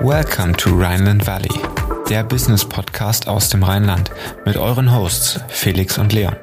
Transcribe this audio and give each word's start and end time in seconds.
Welcome 0.00 0.56
to 0.56 0.70
Rhineland 0.70 1.26
Valley, 1.26 1.48
der 2.08 2.24
Business 2.24 2.64
Podcast 2.64 3.28
aus 3.28 3.50
dem 3.50 3.62
Rheinland 3.62 4.10
mit 4.44 4.56
euren 4.56 4.92
Hosts 4.92 5.40
Felix 5.48 5.96
und 5.98 6.12
Leon. 6.12 6.34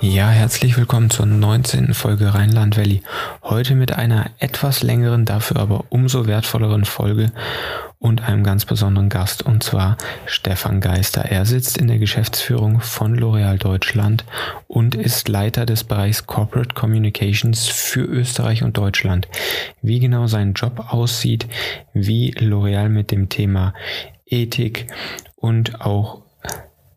Ja, 0.00 0.28
herzlich 0.28 0.76
willkommen 0.76 1.10
zur 1.10 1.26
19. 1.26 1.94
Folge 1.94 2.32
Rheinland 2.32 2.76
Valley. 2.76 3.02
Heute 3.42 3.74
mit 3.74 3.92
einer 3.92 4.30
etwas 4.38 4.82
längeren, 4.82 5.24
dafür 5.24 5.58
aber 5.58 5.84
umso 5.88 6.26
wertvolleren 6.26 6.84
Folge 6.84 7.32
und 8.00 8.22
einem 8.26 8.42
ganz 8.42 8.64
besonderen 8.64 9.10
Gast, 9.10 9.42
und 9.42 9.62
zwar 9.62 9.98
Stefan 10.24 10.80
Geister. 10.80 11.26
Er 11.26 11.44
sitzt 11.44 11.76
in 11.76 11.86
der 11.86 11.98
Geschäftsführung 11.98 12.80
von 12.80 13.14
L'Oreal 13.14 13.58
Deutschland 13.58 14.24
und 14.66 14.94
ist 14.94 15.28
Leiter 15.28 15.66
des 15.66 15.84
Bereichs 15.84 16.26
Corporate 16.26 16.74
Communications 16.74 17.68
für 17.68 18.00
Österreich 18.00 18.62
und 18.62 18.78
Deutschland. 18.78 19.28
Wie 19.82 20.00
genau 20.00 20.26
sein 20.26 20.54
Job 20.54 20.86
aussieht, 20.88 21.46
wie 21.92 22.32
L'Oreal 22.32 22.88
mit 22.88 23.10
dem 23.10 23.28
Thema 23.28 23.74
Ethik 24.24 24.86
und 25.36 25.82
auch 25.82 26.22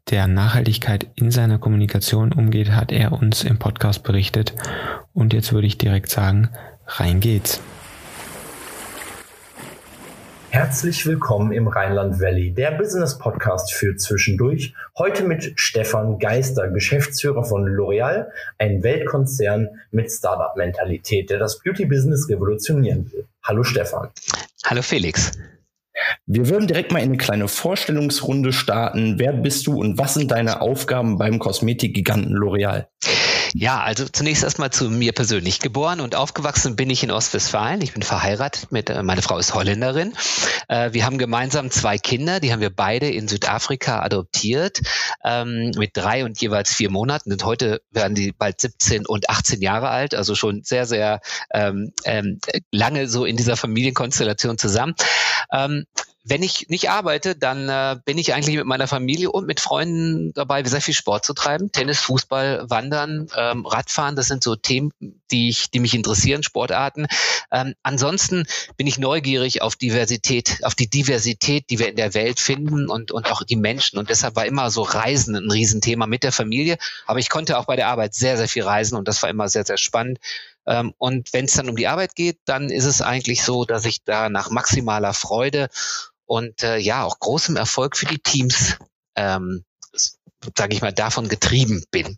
der 0.10 0.28
Nachhaltigkeit 0.28 1.08
in 1.16 1.32
seiner 1.32 1.60
Kommunikation 1.60 2.32
umgeht, 2.32 2.72
hat 2.72 2.94
er 2.94 3.12
uns 3.12 3.44
im 3.44 3.60
Podcast 3.60 4.04
berichtet. 4.04 4.54
Und 5.14 5.34
jetzt 5.34 5.52
würde 5.52 5.68
ich 5.68 5.78
direkt 5.78 6.10
sagen, 6.10 6.50
rein 6.88 7.20
geht's. 7.20 7.62
Herzlich 10.54 11.08
willkommen 11.08 11.52
im 11.52 11.68
Rheinland 11.68 12.22
Valley, 12.22 12.52
der 12.54 12.70
Business 12.74 13.18
Podcast 13.18 13.74
für 13.74 13.96
zwischendurch. 13.96 14.76
Heute 14.96 15.24
mit 15.24 15.54
Stefan 15.56 16.20
Geister, 16.20 16.68
Geschäftsführer 16.68 17.44
von 17.44 17.66
L'Oreal, 17.66 18.28
ein 18.60 18.84
Weltkonzern 18.84 19.68
mit 19.90 20.12
Startup-Mentalität, 20.12 21.32
der 21.32 21.40
das 21.40 21.58
Beauty-Business 21.58 22.30
revolutionieren 22.30 23.12
will. 23.12 23.26
Hallo 23.42 23.64
Stefan. 23.64 24.10
Hallo 24.64 24.84
Felix. 24.84 25.32
Wir 26.28 26.48
würden 26.48 26.68
direkt 26.68 26.92
mal 26.92 27.00
in 27.00 27.06
eine 27.06 27.18
kleine 27.18 27.48
Vorstellungsrunde 27.48 28.54
starten. 28.54 29.18
Wer 29.18 29.34
bist 29.34 29.66
du 29.66 29.80
und 29.80 29.98
was 29.98 30.14
sind 30.14 30.30
deine 30.30 30.62
Aufgaben 30.62 31.18
beim 31.18 31.40
Kosmetikgiganten 31.40 32.38
L'Oreal? 32.38 32.86
Ja, 33.56 33.82
also 33.82 34.06
zunächst 34.06 34.44
erstmal 34.44 34.72
zu 34.72 34.90
mir 34.90 35.14
persönlich. 35.14 35.60
Geboren 35.60 36.02
und 36.02 36.16
aufgewachsen 36.16 36.76
bin 36.76 36.90
ich 36.90 37.04
in 37.04 37.12
Ostwestfalen. 37.12 37.82
Ich 37.82 37.94
bin 37.94 38.02
verheiratet 38.02 38.72
mit, 38.72 38.90
äh, 38.90 39.04
meine 39.04 39.22
Frau 39.22 39.38
ist 39.38 39.54
Holländerin. 39.54 40.14
Äh, 40.68 40.94
wir 40.94 41.06
haben 41.06 41.20
gemeinsam 41.20 41.70
zwei 41.70 42.00
Kinder, 42.00 42.40
die 42.40 42.52
haben 42.52 42.62
wir 42.62 42.72
beide 42.72 43.10
in 43.10 43.28
Südafrika 43.28 44.02
adoptiert, 44.02 44.82
ähm, 45.24 45.72
mit 45.78 45.92
drei 45.94 46.26
und 46.26 46.42
jeweils 46.42 46.74
vier 46.74 46.90
Monaten. 46.90 47.32
Und 47.32 47.46
heute 47.46 47.82
werden 47.92 48.16
die 48.16 48.32
bald 48.32 48.60
17 48.60 49.06
und 49.06 49.30
18 49.30 49.62
Jahre 49.62 49.90
alt, 49.90 50.16
also 50.16 50.34
schon 50.34 50.64
sehr, 50.64 50.88
sehr 50.88 51.22
ähm, 51.54 51.94
ähm, 52.06 52.40
lange 52.72 53.08
so 53.08 53.24
in 53.24 53.38
dieser 53.38 53.56
Familienkonstellation 53.56 54.58
zusammen. 54.58 54.96
Wenn 56.26 56.42
ich 56.42 56.70
nicht 56.70 56.90
arbeite, 56.90 57.36
dann 57.36 57.68
äh, 57.68 57.98
bin 58.06 58.18
ich 58.18 58.34
eigentlich 58.34 58.56
mit 58.56 58.66
meiner 58.66 58.88
Familie 58.88 59.30
und 59.30 59.46
mit 59.46 59.60
Freunden 59.60 60.32
dabei, 60.34 60.64
sehr 60.64 60.80
viel 60.80 60.94
Sport 60.94 61.26
zu 61.26 61.34
treiben. 61.34 61.72
Tennis, 61.74 62.00
Fußball, 62.00 62.70
Wandern, 62.70 63.28
ähm, 63.36 63.66
Radfahren, 63.66 64.16
das 64.16 64.28
sind 64.28 64.42
so 64.42 64.56
Themen, 64.56 64.92
die, 65.32 65.50
ich, 65.50 65.70
die 65.70 65.82
mich 65.82 65.94
interessieren, 65.94 66.42
Sportarten. 66.42 67.08
Ähm, 67.52 67.74
ansonsten 67.84 68.46
bin 68.78 68.88
ich 68.88 68.98
neugierig 68.98 69.62
auf 69.62 69.76
Diversität, 69.76 70.60
auf 70.64 70.76
die 70.76 70.90
Diversität, 70.90 71.70
die 71.70 71.80
wir 71.80 71.90
in 71.90 71.98
der 71.98 72.14
Welt 72.14 72.40
finden 72.40 72.90
und, 72.90 73.12
und 73.12 73.30
auch 73.30 73.44
die 73.44 73.58
Menschen. 73.58 74.00
Und 74.00 74.10
deshalb 74.10 74.38
war 74.38 74.46
immer 74.46 74.72
so 74.72 74.84
Reisen 74.84 75.36
ein 75.36 75.52
Riesenthema 75.52 76.08
mit 76.08 76.24
der 76.24 76.32
Familie. 76.32 76.78
Aber 77.06 77.20
ich 77.20 77.30
konnte 77.30 77.58
auch 77.58 77.66
bei 77.66 77.76
der 77.76 77.90
Arbeit 77.90 78.14
sehr, 78.14 78.38
sehr 78.38 78.48
viel 78.48 78.64
reisen 78.64 78.98
und 78.98 79.10
das 79.10 79.22
war 79.24 79.30
immer 79.30 79.50
sehr, 79.50 79.66
sehr 79.66 79.78
spannend. 79.78 80.20
Ähm, 80.66 80.94
und 80.98 81.34
wenn 81.34 81.46
es 81.46 81.54
dann 81.54 81.70
um 81.70 81.76
die 81.76 81.88
Arbeit 81.88 82.16
geht, 82.16 82.40
dann 82.46 82.70
ist 82.70 82.86
es 82.86 83.02
eigentlich 83.02 83.44
so, 83.44 83.66
dass 83.66 83.86
ich 83.86 84.04
da 84.04 84.30
nach 84.30 84.50
maximaler 84.50 85.14
Freude 85.14 85.70
und 86.26 86.64
äh, 86.64 86.78
ja 86.78 87.04
auch 87.04 87.20
großem 87.20 87.56
Erfolg 87.56 87.98
für 87.98 88.06
die 88.06 88.20
Teams, 88.20 88.78
ähm, 89.16 89.64
sage 90.58 90.76
ich 90.76 90.82
mal, 90.82 90.94
davon 90.94 91.30
getrieben 91.30 91.84
bin. 91.92 92.18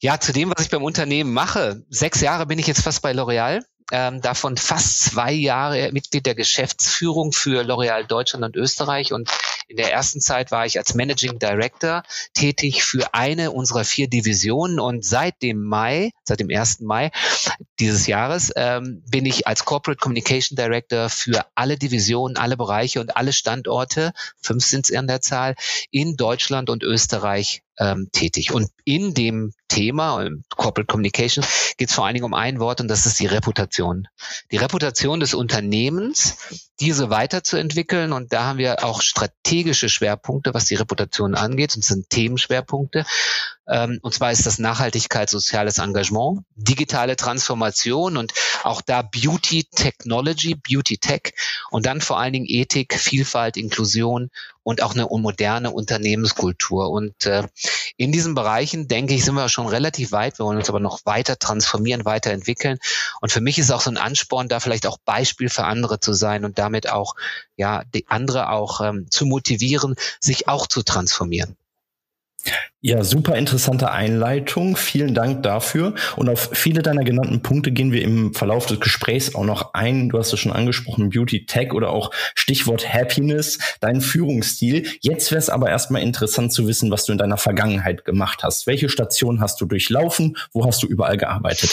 Ja, 0.00 0.18
zu 0.18 0.32
dem, 0.32 0.52
was 0.54 0.64
ich 0.64 0.70
beim 0.70 0.82
Unternehmen 0.82 1.32
mache. 1.32 1.84
Sechs 1.88 2.20
Jahre 2.20 2.46
bin 2.46 2.58
ich 2.58 2.66
jetzt 2.66 2.82
fast 2.82 3.02
bei 3.02 3.12
L'Oreal 3.12 3.62
ähm, 3.92 4.22
davon 4.22 4.56
fast 4.56 5.00
zwei 5.04 5.32
Jahre 5.32 5.90
Mitglied 5.92 6.24
der 6.24 6.34
Geschäftsführung 6.34 7.32
für 7.32 7.62
L'Oreal 7.62 8.04
Deutschland 8.04 8.44
und 8.44 8.56
Österreich. 8.56 9.12
Und 9.12 9.30
in 9.72 9.78
der 9.78 9.90
ersten 9.90 10.20
Zeit 10.20 10.50
war 10.50 10.66
ich 10.66 10.78
als 10.78 10.92
Managing 10.92 11.38
Director 11.38 12.02
tätig 12.34 12.84
für 12.84 13.14
eine 13.14 13.52
unserer 13.52 13.84
vier 13.84 14.06
Divisionen. 14.06 14.78
Und 14.78 15.02
seit 15.02 15.40
dem 15.40 15.64
Mai, 15.64 16.10
seit 16.24 16.40
dem 16.40 16.50
1. 16.50 16.80
Mai 16.80 17.10
dieses 17.80 18.06
Jahres, 18.06 18.52
ähm, 18.54 19.02
bin 19.10 19.24
ich 19.24 19.46
als 19.46 19.64
Corporate 19.64 19.98
Communication 19.98 20.56
Director 20.56 21.08
für 21.08 21.46
alle 21.54 21.78
Divisionen, 21.78 22.36
alle 22.36 22.58
Bereiche 22.58 23.00
und 23.00 23.16
alle 23.16 23.32
Standorte, 23.32 24.12
fünf 24.42 24.62
sind 24.62 24.84
es 24.84 24.90
in 24.90 25.06
der 25.06 25.22
Zahl, 25.22 25.54
in 25.90 26.16
Deutschland 26.16 26.68
und 26.68 26.82
Österreich 26.82 27.62
ähm, 27.78 28.10
tätig. 28.12 28.52
Und 28.52 28.68
in 28.84 29.14
dem 29.14 29.54
Thema, 29.72 30.28
Corporate 30.54 30.86
Communication, 30.86 31.42
geht 31.78 31.88
es 31.88 31.94
vor 31.94 32.04
allen 32.04 32.12
Dingen 32.12 32.26
um 32.26 32.34
ein 32.34 32.60
Wort 32.60 32.82
und 32.82 32.88
das 32.88 33.06
ist 33.06 33.18
die 33.20 33.26
Reputation. 33.26 34.06
Die 34.50 34.58
Reputation 34.58 35.18
des 35.18 35.32
Unternehmens, 35.32 36.36
diese 36.78 37.08
weiterzuentwickeln. 37.08 38.12
Und 38.12 38.34
da 38.34 38.44
haben 38.44 38.58
wir 38.58 38.84
auch 38.84 39.00
strategische 39.00 39.88
Schwerpunkte, 39.88 40.52
was 40.52 40.66
die 40.66 40.74
Reputation 40.74 41.34
angeht. 41.34 41.74
Und 41.74 41.84
sind 41.84 42.10
Themenschwerpunkte. 42.10 43.06
Ähm, 43.66 43.98
und 44.02 44.12
zwar 44.12 44.30
ist 44.30 44.44
das 44.44 44.58
Nachhaltigkeit, 44.58 45.30
soziales 45.30 45.78
Engagement, 45.78 46.40
digitale 46.54 47.16
Transformation 47.16 48.18
und 48.18 48.34
auch 48.64 48.82
da 48.82 49.02
Beauty 49.02 49.64
Technology, 49.64 50.54
Beauty 50.54 50.98
Tech 50.98 51.32
und 51.70 51.86
dann 51.86 52.00
vor 52.00 52.18
allen 52.18 52.34
Dingen 52.34 52.46
Ethik, 52.46 52.94
Vielfalt, 52.94 53.56
Inklusion 53.56 54.30
und 54.62 54.82
auch 54.82 54.94
eine 54.94 55.06
moderne 55.10 55.70
Unternehmenskultur. 55.70 56.90
Und 56.90 57.26
äh, 57.26 57.44
in 57.96 58.12
diesen 58.12 58.34
Bereichen, 58.34 58.88
denke 58.88 59.14
ich, 59.14 59.24
sind 59.24 59.34
wir 59.34 59.48
schon 59.48 59.66
relativ 59.66 60.12
weit. 60.12 60.38
Wir 60.38 60.46
wollen 60.46 60.58
uns 60.58 60.68
aber 60.68 60.80
noch 60.80 61.00
weiter 61.04 61.38
transformieren, 61.38 62.04
weiterentwickeln. 62.04 62.78
Und 63.20 63.32
für 63.32 63.40
mich 63.40 63.58
ist 63.58 63.70
auch 63.70 63.80
so 63.80 63.90
ein 63.90 63.96
Ansporn, 63.96 64.48
da 64.48 64.60
vielleicht 64.60 64.86
auch 64.86 64.98
Beispiel 65.04 65.48
für 65.48 65.64
andere 65.64 66.00
zu 66.00 66.12
sein 66.12 66.44
und 66.44 66.58
damit 66.58 66.90
auch 66.90 67.14
ja 67.56 67.82
die 67.94 68.06
andere 68.08 68.50
auch 68.50 68.80
ähm, 68.80 69.06
zu 69.10 69.26
motivieren, 69.26 69.94
sich 70.20 70.48
auch 70.48 70.66
zu 70.66 70.82
transformieren. 70.82 71.56
Ja, 72.84 73.04
super 73.04 73.36
interessante 73.36 73.92
Einleitung. 73.92 74.76
Vielen 74.76 75.14
Dank 75.14 75.44
dafür. 75.44 75.94
Und 76.16 76.28
auf 76.28 76.50
viele 76.52 76.82
deiner 76.82 77.04
genannten 77.04 77.40
Punkte 77.40 77.70
gehen 77.70 77.92
wir 77.92 78.02
im 78.02 78.34
Verlauf 78.34 78.66
des 78.66 78.80
Gesprächs 78.80 79.36
auch 79.36 79.44
noch 79.44 79.72
ein. 79.74 80.08
Du 80.08 80.18
hast 80.18 80.32
es 80.32 80.40
schon 80.40 80.50
angesprochen, 80.50 81.10
Beauty 81.10 81.46
Tech 81.46 81.74
oder 81.74 81.90
auch 81.90 82.10
Stichwort 82.34 82.92
Happiness, 82.92 83.58
dein 83.78 84.00
Führungsstil. 84.00 84.84
Jetzt 85.00 85.30
wäre 85.30 85.38
es 85.38 85.48
aber 85.48 85.70
erstmal 85.70 86.02
interessant 86.02 86.52
zu 86.52 86.66
wissen, 86.66 86.90
was 86.90 87.04
du 87.04 87.12
in 87.12 87.18
deiner 87.18 87.36
Vergangenheit 87.36 88.04
gemacht 88.04 88.42
hast. 88.42 88.66
Welche 88.66 88.88
Station 88.88 89.40
hast 89.40 89.60
du 89.60 89.66
durchlaufen? 89.66 90.36
Wo 90.52 90.66
hast 90.66 90.82
du 90.82 90.88
überall 90.88 91.16
gearbeitet? 91.16 91.70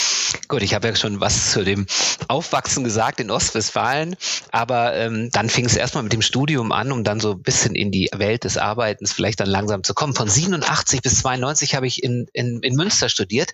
Gut, 0.47 0.61
ich 0.61 0.75
habe 0.75 0.89
ja 0.89 0.95
schon 0.95 1.19
was 1.19 1.53
zu 1.53 1.63
dem 1.63 1.87
Aufwachsen 2.27 2.83
gesagt 2.83 3.19
in 3.19 3.31
Ostwestfalen, 3.31 4.15
aber 4.51 4.95
ähm, 4.95 5.29
dann 5.31 5.49
fing 5.49 5.65
es 5.65 5.75
erstmal 5.75 6.03
mit 6.03 6.13
dem 6.13 6.21
Studium 6.21 6.71
an, 6.71 6.91
um 6.91 7.03
dann 7.03 7.19
so 7.19 7.31
ein 7.31 7.41
bisschen 7.41 7.73
in 7.73 7.89
die 7.89 8.11
Welt 8.15 8.43
des 8.43 8.59
Arbeitens 8.59 9.11
vielleicht 9.11 9.39
dann 9.39 9.49
langsam 9.49 9.83
zu 9.83 9.95
kommen. 9.95 10.13
Von 10.13 10.29
87 10.29 10.98
91 10.99 11.01
bis 11.01 11.19
92 11.19 11.75
habe 11.75 11.87
ich 11.87 12.03
in, 12.03 12.27
in, 12.33 12.59
in 12.61 12.75
Münster 12.75 13.09
studiert. 13.09 13.51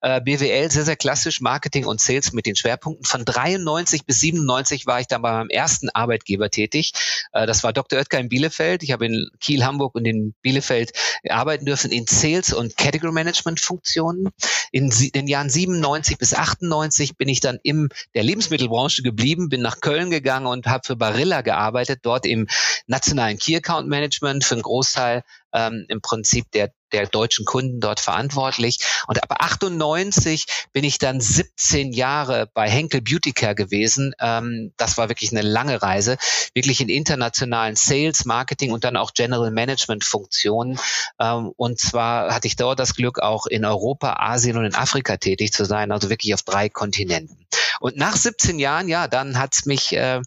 Äh, 0.00 0.20
BWL, 0.20 0.70
sehr, 0.70 0.84
sehr 0.84 0.96
klassisch, 0.96 1.40
Marketing 1.40 1.84
und 1.84 2.00
Sales 2.00 2.32
mit 2.32 2.46
den 2.46 2.56
Schwerpunkten. 2.56 3.04
Von 3.04 3.24
93 3.24 4.04
bis 4.04 4.20
97 4.20 4.86
war 4.86 5.00
ich 5.00 5.06
dann 5.06 5.22
bei 5.22 5.32
meinem 5.32 5.48
ersten 5.48 5.88
Arbeitgeber 5.90 6.50
tätig. 6.50 6.92
Äh, 7.32 7.46
das 7.46 7.62
war 7.64 7.72
Dr. 7.72 7.98
Oetker 7.98 8.18
in 8.18 8.28
Bielefeld. 8.28 8.82
Ich 8.82 8.92
habe 8.92 9.06
in 9.06 9.28
Kiel, 9.40 9.64
Hamburg 9.64 9.94
und 9.94 10.04
in 10.04 10.34
Bielefeld 10.42 10.92
arbeiten 11.28 11.66
dürfen 11.66 11.90
in 11.90 12.06
Sales 12.06 12.52
und 12.52 12.76
Category 12.76 13.12
Management 13.12 13.60
Funktionen. 13.60 14.28
In 14.72 14.90
den 15.14 15.26
Jahren 15.26 15.50
97 15.50 16.18
bis 16.18 16.34
98 16.34 17.16
bin 17.16 17.28
ich 17.28 17.40
dann 17.40 17.58
in 17.62 17.88
der 18.14 18.22
Lebensmittelbranche 18.22 19.02
geblieben, 19.02 19.48
bin 19.48 19.62
nach 19.62 19.80
Köln 19.80 20.10
gegangen 20.10 20.46
und 20.46 20.66
habe 20.66 20.82
für 20.84 20.96
Barilla 20.96 21.42
gearbeitet, 21.42 22.00
dort 22.02 22.26
im 22.26 22.46
nationalen 22.86 23.38
Key 23.38 23.56
Account 23.56 23.88
Management 23.88 24.44
für 24.44 24.54
einen 24.54 24.62
Großteil 24.62 25.22
ähm, 25.56 25.86
im 25.88 26.00
Prinzip 26.00 26.50
der 26.52 26.70
der 26.92 27.06
deutschen 27.06 27.44
Kunden 27.44 27.80
dort 27.80 28.00
verantwortlich. 28.00 28.78
Und 29.06 29.22
ab 29.22 29.36
98 29.40 30.46
bin 30.72 30.84
ich 30.84 30.98
dann 30.98 31.20
17 31.20 31.92
Jahre 31.92 32.48
bei 32.54 32.68
Henkel 32.68 33.02
Beauty 33.02 33.32
Care 33.32 33.54
gewesen. 33.54 34.14
Ähm, 34.20 34.72
das 34.76 34.96
war 34.96 35.08
wirklich 35.08 35.32
eine 35.32 35.42
lange 35.42 35.82
Reise, 35.82 36.16
wirklich 36.54 36.80
in 36.80 36.88
internationalen 36.88 37.76
Sales, 37.76 38.24
Marketing 38.24 38.72
und 38.72 38.84
dann 38.84 38.96
auch 38.96 39.12
General 39.14 39.50
Management 39.50 40.04
Funktionen. 40.04 40.78
Ähm, 41.18 41.52
und 41.56 41.80
zwar 41.80 42.34
hatte 42.34 42.46
ich 42.46 42.56
dort 42.56 42.78
das 42.78 42.94
Glück, 42.94 43.18
auch 43.18 43.46
in 43.46 43.64
Europa, 43.64 44.16
Asien 44.18 44.56
und 44.56 44.64
in 44.64 44.74
Afrika 44.74 45.16
tätig 45.16 45.52
zu 45.52 45.64
sein, 45.64 45.90
also 45.90 46.10
wirklich 46.10 46.34
auf 46.34 46.42
drei 46.42 46.68
Kontinenten. 46.68 47.46
Und 47.80 47.96
nach 47.96 48.16
17 48.16 48.58
Jahren, 48.58 48.88
ja, 48.88 49.08
dann 49.08 49.38
hat's 49.38 49.66
mich 49.66 49.92
äh, 49.92 50.20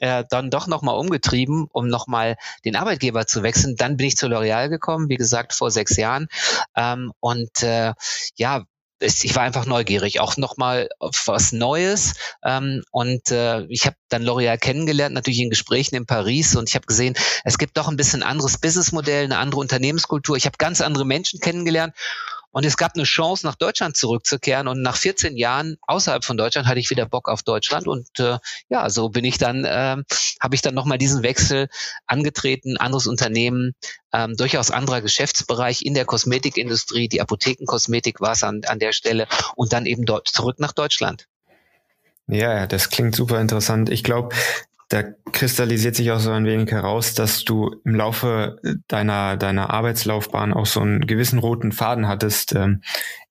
äh, 0.00 0.24
dann 0.28 0.50
doch 0.50 0.66
nochmal 0.66 0.96
umgetrieben, 0.96 1.68
um 1.72 1.88
nochmal 1.88 2.36
den 2.64 2.76
Arbeitgeber 2.76 3.26
zu 3.26 3.42
wechseln. 3.42 3.76
Dann 3.76 3.96
bin 3.96 4.08
ich 4.08 4.16
zu 4.16 4.26
L'Oreal 4.26 4.67
gekommen, 4.68 5.08
wie 5.08 5.16
gesagt, 5.16 5.52
vor 5.52 5.70
sechs 5.70 5.96
Jahren. 5.96 6.28
Ähm, 6.76 7.12
und 7.20 7.62
äh, 7.62 7.94
ja, 8.36 8.64
ich 9.00 9.34
war 9.36 9.44
einfach 9.44 9.66
neugierig, 9.66 10.20
auch 10.20 10.36
nochmal 10.36 10.88
auf 10.98 11.22
was 11.26 11.52
Neues. 11.52 12.14
Ähm, 12.44 12.82
und 12.90 13.30
äh, 13.30 13.64
ich 13.68 13.86
habe 13.86 13.96
dann 14.08 14.24
L'Oréal 14.24 14.58
kennengelernt, 14.58 15.14
natürlich 15.14 15.40
in 15.40 15.50
Gesprächen 15.50 15.94
in 15.94 16.06
Paris. 16.06 16.56
Und 16.56 16.68
ich 16.68 16.74
habe 16.74 16.86
gesehen, 16.86 17.14
es 17.44 17.58
gibt 17.58 17.76
doch 17.76 17.88
ein 17.88 17.96
bisschen 17.96 18.22
anderes 18.22 18.58
Businessmodell, 18.58 19.24
eine 19.24 19.38
andere 19.38 19.60
Unternehmenskultur. 19.60 20.36
Ich 20.36 20.46
habe 20.46 20.56
ganz 20.58 20.80
andere 20.80 21.04
Menschen 21.04 21.40
kennengelernt. 21.40 21.94
Und 22.58 22.64
es 22.64 22.76
gab 22.76 22.96
eine 22.96 23.04
Chance, 23.04 23.46
nach 23.46 23.54
Deutschland 23.54 23.96
zurückzukehren. 23.96 24.66
Und 24.66 24.82
nach 24.82 24.96
14 24.96 25.36
Jahren 25.36 25.76
außerhalb 25.86 26.24
von 26.24 26.36
Deutschland 26.36 26.66
hatte 26.66 26.80
ich 26.80 26.90
wieder 26.90 27.06
Bock 27.06 27.28
auf 27.28 27.44
Deutschland. 27.44 27.86
Und 27.86 28.08
äh, 28.18 28.38
ja, 28.68 28.90
so 28.90 29.10
bin 29.10 29.24
ich 29.24 29.38
dann, 29.38 29.64
äh, 29.64 29.96
habe 30.40 30.54
ich 30.54 30.60
dann 30.60 30.74
nochmal 30.74 30.98
diesen 30.98 31.22
Wechsel 31.22 31.68
angetreten, 32.08 32.76
anderes 32.76 33.06
Unternehmen, 33.06 33.76
ähm, 34.12 34.34
durchaus 34.36 34.72
anderer 34.72 35.02
Geschäftsbereich 35.02 35.82
in 35.82 35.94
der 35.94 36.04
Kosmetikindustrie, 36.04 37.08
die 37.08 37.20
Apothekenkosmetik 37.20 38.20
war 38.20 38.32
es 38.32 38.42
an, 38.42 38.62
an 38.66 38.80
der 38.80 38.90
Stelle 38.90 39.28
und 39.54 39.72
dann 39.72 39.86
eben 39.86 40.04
dort 40.04 40.26
zurück 40.26 40.58
nach 40.58 40.72
Deutschland. 40.72 41.28
Ja, 42.26 42.66
das 42.66 42.90
klingt 42.90 43.14
super 43.14 43.40
interessant. 43.40 43.88
Ich 43.88 44.02
glaube, 44.02 44.34
da 44.88 45.02
kristallisiert 45.32 45.96
sich 45.96 46.10
auch 46.12 46.18
so 46.18 46.30
ein 46.30 46.46
wenig 46.46 46.70
heraus, 46.70 47.12
dass 47.12 47.44
du 47.44 47.76
im 47.84 47.94
Laufe 47.94 48.58
deiner, 48.88 49.36
deiner 49.36 49.70
Arbeitslaufbahn 49.70 50.54
auch 50.54 50.64
so 50.64 50.80
einen 50.80 51.06
gewissen 51.06 51.38
roten 51.38 51.72
Faden 51.72 52.08
hattest. 52.08 52.54
Ähm, 52.54 52.80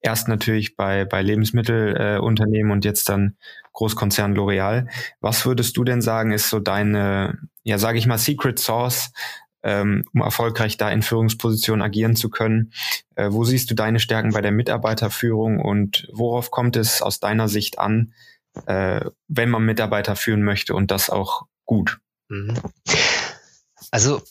erst 0.01 0.27
natürlich 0.27 0.75
bei, 0.75 1.06
bei 1.06 1.24
Lebensmittelunternehmen 1.24 2.71
äh, 2.71 2.74
und 2.74 2.86
jetzt 2.86 3.09
dann 3.09 3.38
Großkonzern 3.74 4.36
L'Oreal. 4.36 4.88
Was 5.19 5.45
würdest 5.48 5.75
du 5.77 5.83
denn 5.83 6.01
sagen, 6.01 6.31
ist 6.31 6.50
so 6.50 6.59
deine, 6.59 7.39
ja, 7.63 7.80
sage 7.80 7.98
ich 7.98 8.06
mal, 8.06 8.19
Secret 8.19 8.60
Source, 8.60 9.12
ähm, 9.63 10.03
um 10.13 10.21
erfolgreich 10.21 10.77
da 10.77 10.92
in 10.92 11.01
Führungspositionen 11.01 11.81
agieren 11.81 12.15
zu 12.15 12.30
können? 12.30 12.71
Äh, 13.15 13.31
wo 13.31 13.44
siehst 13.44 13.71
du 13.71 13.75
deine 13.75 14.00
Stärken 14.00 14.31
bei 14.31 14.42
der 14.42 14.51
Mitarbeiterführung 14.51 15.60
und 15.60 16.07
worauf 16.13 16.51
kommt 16.51 16.75
es 16.75 17.01
aus 17.01 17.19
deiner 17.19 17.48
Sicht 17.48 17.80
an, 17.80 18.13
äh, 18.65 19.06
wenn 19.27 19.50
man 19.50 19.63
Mitarbeiter 19.63 20.15
führen 20.15 20.44
möchte 20.44 20.74
und 20.74 20.92
das 20.92 21.09
auch 21.09 21.44
gut. 21.65 22.00
Mhm. 22.30 22.57
Also 23.92 24.21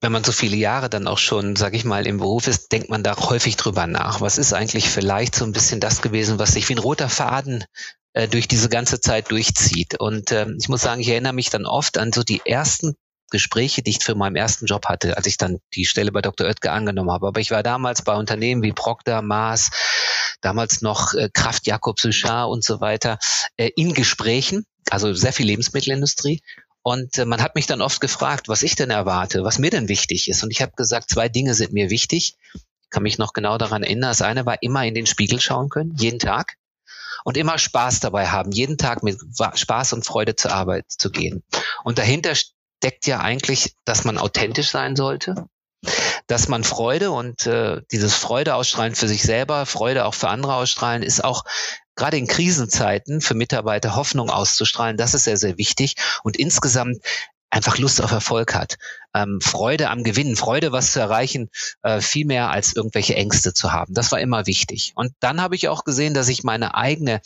wenn 0.00 0.12
man 0.12 0.24
so 0.24 0.32
viele 0.32 0.56
Jahre 0.56 0.90
dann 0.90 1.06
auch 1.06 1.18
schon, 1.18 1.56
sage 1.56 1.76
ich 1.76 1.84
mal, 1.84 2.06
im 2.06 2.18
Beruf 2.18 2.46
ist, 2.46 2.72
denkt 2.72 2.90
man 2.90 3.02
da 3.02 3.16
häufig 3.16 3.56
drüber 3.56 3.86
nach. 3.86 4.20
Was 4.20 4.38
ist 4.38 4.52
eigentlich 4.52 4.88
vielleicht 4.88 5.34
so 5.34 5.44
ein 5.44 5.52
bisschen 5.52 5.80
das 5.80 6.02
gewesen, 6.02 6.38
was 6.38 6.52
sich 6.52 6.68
wie 6.68 6.74
ein 6.74 6.78
roter 6.78 7.08
Faden 7.08 7.64
äh, 8.12 8.28
durch 8.28 8.48
diese 8.48 8.68
ganze 8.68 9.00
Zeit 9.00 9.30
durchzieht? 9.30 9.98
Und 9.98 10.30
äh, 10.30 10.46
ich 10.58 10.68
muss 10.68 10.82
sagen, 10.82 11.00
ich 11.00 11.08
erinnere 11.08 11.32
mich 11.32 11.50
dann 11.50 11.66
oft 11.66 11.98
an 11.98 12.12
so 12.12 12.22
die 12.22 12.42
ersten 12.44 12.96
Gespräche, 13.32 13.82
die 13.82 13.90
ich 13.90 14.04
für 14.04 14.14
meinen 14.14 14.36
ersten 14.36 14.66
Job 14.66 14.86
hatte, 14.86 15.16
als 15.16 15.26
ich 15.26 15.38
dann 15.38 15.58
die 15.74 15.86
Stelle 15.86 16.12
bei 16.12 16.20
Dr. 16.22 16.46
Oetker 16.46 16.72
angenommen 16.72 17.10
habe. 17.10 17.26
Aber 17.26 17.40
ich 17.40 17.50
war 17.50 17.64
damals 17.64 18.02
bei 18.02 18.14
Unternehmen 18.14 18.62
wie 18.62 18.72
Procter, 18.72 19.22
Maas, 19.22 19.70
damals 20.40 20.82
noch 20.82 21.14
äh, 21.14 21.28
Kraft 21.32 21.66
Jakob 21.66 21.98
Suchard 21.98 22.48
und 22.50 22.62
so 22.62 22.80
weiter, 22.80 23.18
äh, 23.56 23.70
in 23.74 23.94
Gesprächen, 23.94 24.66
also 24.90 25.12
sehr 25.14 25.32
viel 25.32 25.46
Lebensmittelindustrie. 25.46 26.42
Und 26.82 27.18
äh, 27.18 27.24
man 27.24 27.42
hat 27.42 27.54
mich 27.54 27.66
dann 27.66 27.80
oft 27.80 28.00
gefragt, 28.00 28.48
was 28.48 28.62
ich 28.62 28.76
denn 28.76 28.90
erwarte, 28.90 29.44
was 29.44 29.58
mir 29.58 29.70
denn 29.70 29.88
wichtig 29.88 30.28
ist. 30.28 30.42
Und 30.42 30.50
ich 30.50 30.62
habe 30.62 30.72
gesagt, 30.76 31.10
zwei 31.10 31.28
Dinge 31.28 31.54
sind 31.54 31.72
mir 31.72 31.90
wichtig. 31.90 32.36
Ich 32.54 32.90
kann 32.90 33.02
mich 33.02 33.18
noch 33.18 33.32
genau 33.32 33.56
daran 33.56 33.82
erinnern. 33.82 34.10
Das 34.10 34.22
eine 34.22 34.44
war 34.44 34.62
immer 34.62 34.84
in 34.84 34.94
den 34.94 35.06
Spiegel 35.06 35.40
schauen 35.40 35.68
können, 35.70 35.96
jeden 35.96 36.18
Tag. 36.18 36.54
Und 37.24 37.36
immer 37.36 37.56
Spaß 37.56 38.00
dabei 38.00 38.28
haben, 38.28 38.50
jeden 38.50 38.78
Tag 38.78 39.04
mit 39.04 39.18
Spaß 39.54 39.92
und 39.92 40.04
Freude 40.04 40.34
zur 40.34 40.52
Arbeit 40.52 40.86
zu 40.88 41.10
gehen. 41.10 41.44
Und 41.84 41.98
dahinter 41.98 42.34
steckt 42.82 43.06
ja 43.06 43.20
eigentlich, 43.20 43.76
dass 43.84 44.02
man 44.02 44.18
authentisch 44.18 44.70
sein 44.70 44.96
sollte, 44.96 45.46
dass 46.26 46.48
man 46.48 46.64
Freude 46.64 47.12
und 47.12 47.46
äh, 47.46 47.80
dieses 47.92 48.12
Freude 48.12 48.56
ausstrahlen 48.56 48.96
für 48.96 49.06
sich 49.06 49.22
selber, 49.22 49.66
Freude 49.66 50.04
auch 50.04 50.14
für 50.14 50.28
andere 50.28 50.56
ausstrahlen, 50.56 51.04
ist 51.04 51.22
auch 51.22 51.44
gerade 51.94 52.16
in 52.16 52.26
Krisenzeiten 52.26 53.20
für 53.20 53.34
Mitarbeiter 53.34 53.94
Hoffnung 53.94 54.30
auszustrahlen. 54.30 54.96
Das 54.96 55.14
ist 55.14 55.22
sehr, 55.22 55.36
sehr 55.36 55.58
wichtig 55.58 55.94
und 56.24 56.36
insgesamt 56.36 56.98
einfach 57.50 57.78
Lust 57.78 58.02
auf 58.02 58.10
Erfolg 58.10 58.52
hat, 58.52 58.78
ähm, 59.14 59.40
Freude 59.40 59.88
am 59.88 60.02
Gewinnen, 60.02 60.34
Freude, 60.34 60.72
was 60.72 60.90
zu 60.90 60.98
erreichen, 60.98 61.50
äh, 61.82 62.00
viel 62.00 62.26
mehr 62.26 62.50
als 62.50 62.74
irgendwelche 62.74 63.14
Ängste 63.14 63.54
zu 63.54 63.72
haben. 63.72 63.94
Das 63.94 64.10
war 64.10 64.18
immer 64.18 64.46
wichtig. 64.46 64.92
Und 64.96 65.12
dann 65.20 65.40
habe 65.40 65.54
ich 65.54 65.68
auch 65.68 65.84
gesehen, 65.84 66.14
dass 66.14 66.28
ich 66.28 66.42
meine 66.42 66.74
eigene 66.74 67.20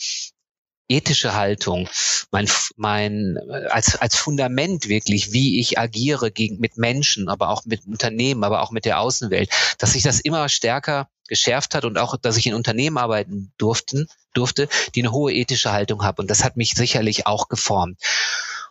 ethische 0.89 1.35
Haltung, 1.35 1.89
mein, 2.31 2.49
mein, 2.77 3.39
als, 3.71 3.97
als 3.97 4.17
Fundament 4.17 4.89
wirklich, 4.89 5.33
wie 5.33 5.61
ich 5.61 5.79
agiere 5.79 6.31
gegen, 6.31 6.59
mit 6.59 6.77
Menschen, 6.77 7.29
aber 7.29 7.51
auch 7.51 7.65
mit 7.65 7.87
Unternehmen, 7.87 8.45
aber 8.45 8.63
auch 8.63 8.71
mit 8.71 8.85
der 8.85 9.01
Außenwelt, 9.01 9.51
dass 9.79 9.93
sich 9.93 10.03
das 10.03 10.21
immer 10.21 10.49
stärker 10.49 11.09
geschärft 11.29 11.75
hat 11.75 11.85
und 11.85 11.99
auch, 11.99 12.17
dass 12.17 12.37
ich 12.37 12.47
in 12.47 12.55
Unternehmen 12.55 12.99
arbeiten 12.99 13.53
durften, 13.59 14.07
durfte, 14.33 14.69
die 14.95 15.03
eine 15.03 15.13
hohe 15.13 15.33
ethische 15.33 15.73
Haltung 15.73 16.05
haben. 16.05 16.19
Und 16.19 16.31
das 16.31 16.45
hat 16.45 16.57
mich 16.57 16.75
sicherlich 16.75 17.27
auch 17.27 17.49
geformt. 17.49 18.01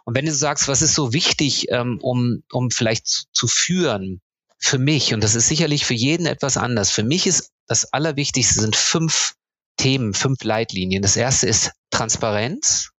Und 0.05 0.15
wenn 0.15 0.25
du 0.25 0.33
sagst, 0.33 0.67
was 0.67 0.81
ist 0.81 0.93
so 0.93 1.13
wichtig, 1.13 1.71
ähm, 1.71 1.99
um, 2.01 2.43
um 2.51 2.71
vielleicht 2.71 3.07
zu, 3.07 3.23
zu 3.33 3.47
führen, 3.47 4.21
für 4.57 4.77
mich, 4.77 5.13
und 5.13 5.23
das 5.23 5.35
ist 5.35 5.47
sicherlich 5.47 5.85
für 5.85 5.93
jeden 5.93 6.25
etwas 6.25 6.57
anders, 6.57 6.91
für 6.91 7.03
mich 7.03 7.27
ist 7.27 7.51
das 7.67 7.91
Allerwichtigste 7.93 8.61
sind 8.61 8.75
fünf 8.75 9.33
Themen, 9.77 10.13
fünf 10.13 10.43
Leitlinien. 10.43 11.01
Das 11.01 11.17
erste 11.17 11.47
ist 11.47 11.71
Transparenz. 11.89 12.91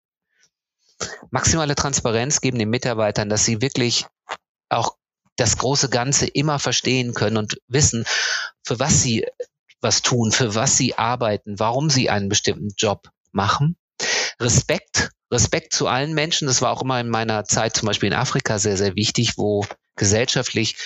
Maximale 1.30 1.74
Transparenz 1.74 2.40
geben 2.40 2.58
den 2.58 2.70
Mitarbeitern, 2.70 3.28
dass 3.28 3.44
sie 3.44 3.60
wirklich 3.60 4.06
auch 4.68 4.96
das 5.36 5.58
große 5.58 5.90
Ganze 5.90 6.26
immer 6.26 6.58
verstehen 6.58 7.12
können 7.12 7.36
und 7.36 7.60
wissen, 7.68 8.04
für 8.64 8.78
was 8.78 9.02
sie 9.02 9.26
was 9.80 10.02
tun, 10.02 10.32
für 10.32 10.54
was 10.54 10.76
sie 10.76 10.96
arbeiten, 10.96 11.58
warum 11.58 11.90
sie 11.90 12.08
einen 12.08 12.28
bestimmten 12.28 12.70
Job 12.76 13.10
machen. 13.32 13.76
Respekt, 14.40 15.10
Respekt 15.30 15.74
zu 15.74 15.86
allen 15.86 16.14
Menschen. 16.14 16.46
Das 16.46 16.62
war 16.62 16.72
auch 16.72 16.82
immer 16.82 17.00
in 17.00 17.08
meiner 17.08 17.44
Zeit 17.44 17.76
zum 17.76 17.86
Beispiel 17.86 18.08
in 18.08 18.14
Afrika 18.14 18.58
sehr, 18.58 18.76
sehr 18.76 18.96
wichtig, 18.96 19.34
wo 19.36 19.66
gesellschaftlich 19.96 20.76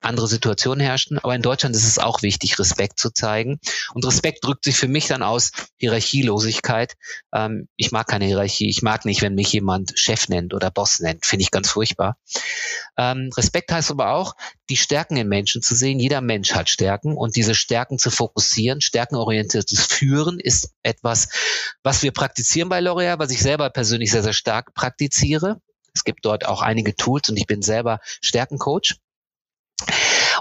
andere 0.00 0.26
Situationen 0.26 0.80
herrschen. 0.80 1.18
Aber 1.18 1.34
in 1.34 1.42
Deutschland 1.42 1.76
ist 1.76 1.86
es 1.86 1.98
auch 1.98 2.22
wichtig, 2.22 2.58
Respekt 2.58 2.98
zu 2.98 3.10
zeigen. 3.10 3.60
Und 3.94 4.04
Respekt 4.06 4.44
drückt 4.44 4.64
sich 4.64 4.76
für 4.76 4.88
mich 4.88 5.06
dann 5.06 5.22
aus 5.22 5.52
Hierarchielosigkeit. 5.76 6.96
Ähm, 7.34 7.68
ich 7.76 7.92
mag 7.92 8.06
keine 8.08 8.26
Hierarchie. 8.26 8.68
Ich 8.68 8.82
mag 8.82 9.04
nicht, 9.04 9.22
wenn 9.22 9.34
mich 9.34 9.52
jemand 9.52 9.92
Chef 9.98 10.28
nennt 10.28 10.54
oder 10.54 10.70
Boss 10.70 11.00
nennt. 11.00 11.26
Finde 11.26 11.42
ich 11.42 11.50
ganz 11.50 11.70
furchtbar. 11.70 12.16
Ähm, 12.96 13.30
Respekt 13.36 13.72
heißt 13.72 13.90
aber 13.90 14.14
auch, 14.14 14.34
die 14.68 14.76
Stärken 14.76 15.16
in 15.16 15.28
Menschen 15.28 15.62
zu 15.62 15.74
sehen. 15.74 16.00
Jeder 16.00 16.20
Mensch 16.20 16.54
hat 16.54 16.68
Stärken 16.68 17.16
und 17.16 17.36
diese 17.36 17.54
Stärken 17.54 17.98
zu 17.98 18.10
fokussieren. 18.10 18.80
Stärkenorientiertes 18.80 19.86
Führen 19.86 20.38
ist 20.40 20.72
etwas, 20.82 21.28
was 21.82 22.02
wir 22.02 22.12
praktizieren 22.12 22.68
bei 22.68 22.80
L'Oréal, 22.80 23.18
was 23.18 23.30
ich 23.30 23.40
selber 23.40 23.70
persönlich 23.70 24.10
sehr, 24.10 24.22
sehr 24.22 24.32
stark 24.32 24.74
praktiziere. 24.74 25.60
Es 25.94 26.04
gibt 26.04 26.24
dort 26.24 26.46
auch 26.46 26.62
einige 26.62 26.94
Tools 26.94 27.28
und 27.28 27.36
ich 27.36 27.46
bin 27.46 27.62
selber 27.62 28.00
Stärkencoach. 28.20 28.96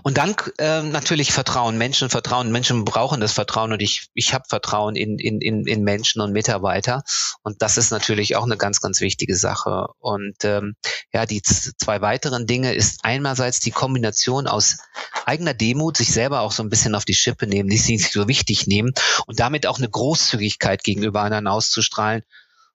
Und 0.03 0.17
dann 0.17 0.36
äh, 0.58 0.81
natürlich 0.81 1.31
Vertrauen, 1.34 1.77
Menschen 1.77 2.10
vertrauen, 2.10 2.51
Menschen 2.51 2.86
brauchen 2.86 3.19
das 3.19 3.34
Vertrauen 3.34 3.74
und 3.74 3.81
ich, 3.81 4.08
ich 4.13 4.34
habe 4.34 4.46
Vertrauen 4.48 4.96
in, 4.96 5.19
in, 5.19 5.41
in, 5.41 5.65
in 5.65 5.84
Menschen 5.84 6.22
und 6.22 6.31
Mitarbeiter 6.31 7.03
und 7.43 7.62
das 7.62 7.77
ist 7.77 7.91
natürlich 7.91 8.36
auch 8.36 8.43
eine 8.43 8.58
ganz, 8.58 8.81
ganz 8.81 9.01
wichtige 9.01 9.36
Sache. 9.36 9.88
Und 10.00 10.43
ähm, 10.43 10.75
ja, 11.13 11.25
die 11.25 11.41
zwei 11.41 12.01
weiteren 12.01 12.46
Dinge 12.46 12.74
ist 12.74 13.00
einerseits 13.03 13.60
die 13.60 13.72
Kombination 13.72 14.48
aus 14.48 14.77
eigener 15.25 15.53
Demut, 15.53 15.98
sich 15.98 16.12
selber 16.12 16.41
auch 16.41 16.51
so 16.51 16.63
ein 16.63 16.69
bisschen 16.69 16.96
auf 16.96 17.05
die 17.05 17.13
Schippe 17.13 17.48
nehmen, 17.48 17.69
die 17.69 17.77
sich 17.77 18.12
so 18.12 18.27
wichtig 18.27 18.67
nehmen 18.67 18.93
und 19.25 19.39
damit 19.39 19.67
auch 19.67 19.77
eine 19.77 19.89
Großzügigkeit 19.89 20.84
gegenüber 20.84 21.22
anderen 21.22 21.48
auszustrahlen. 21.48 22.24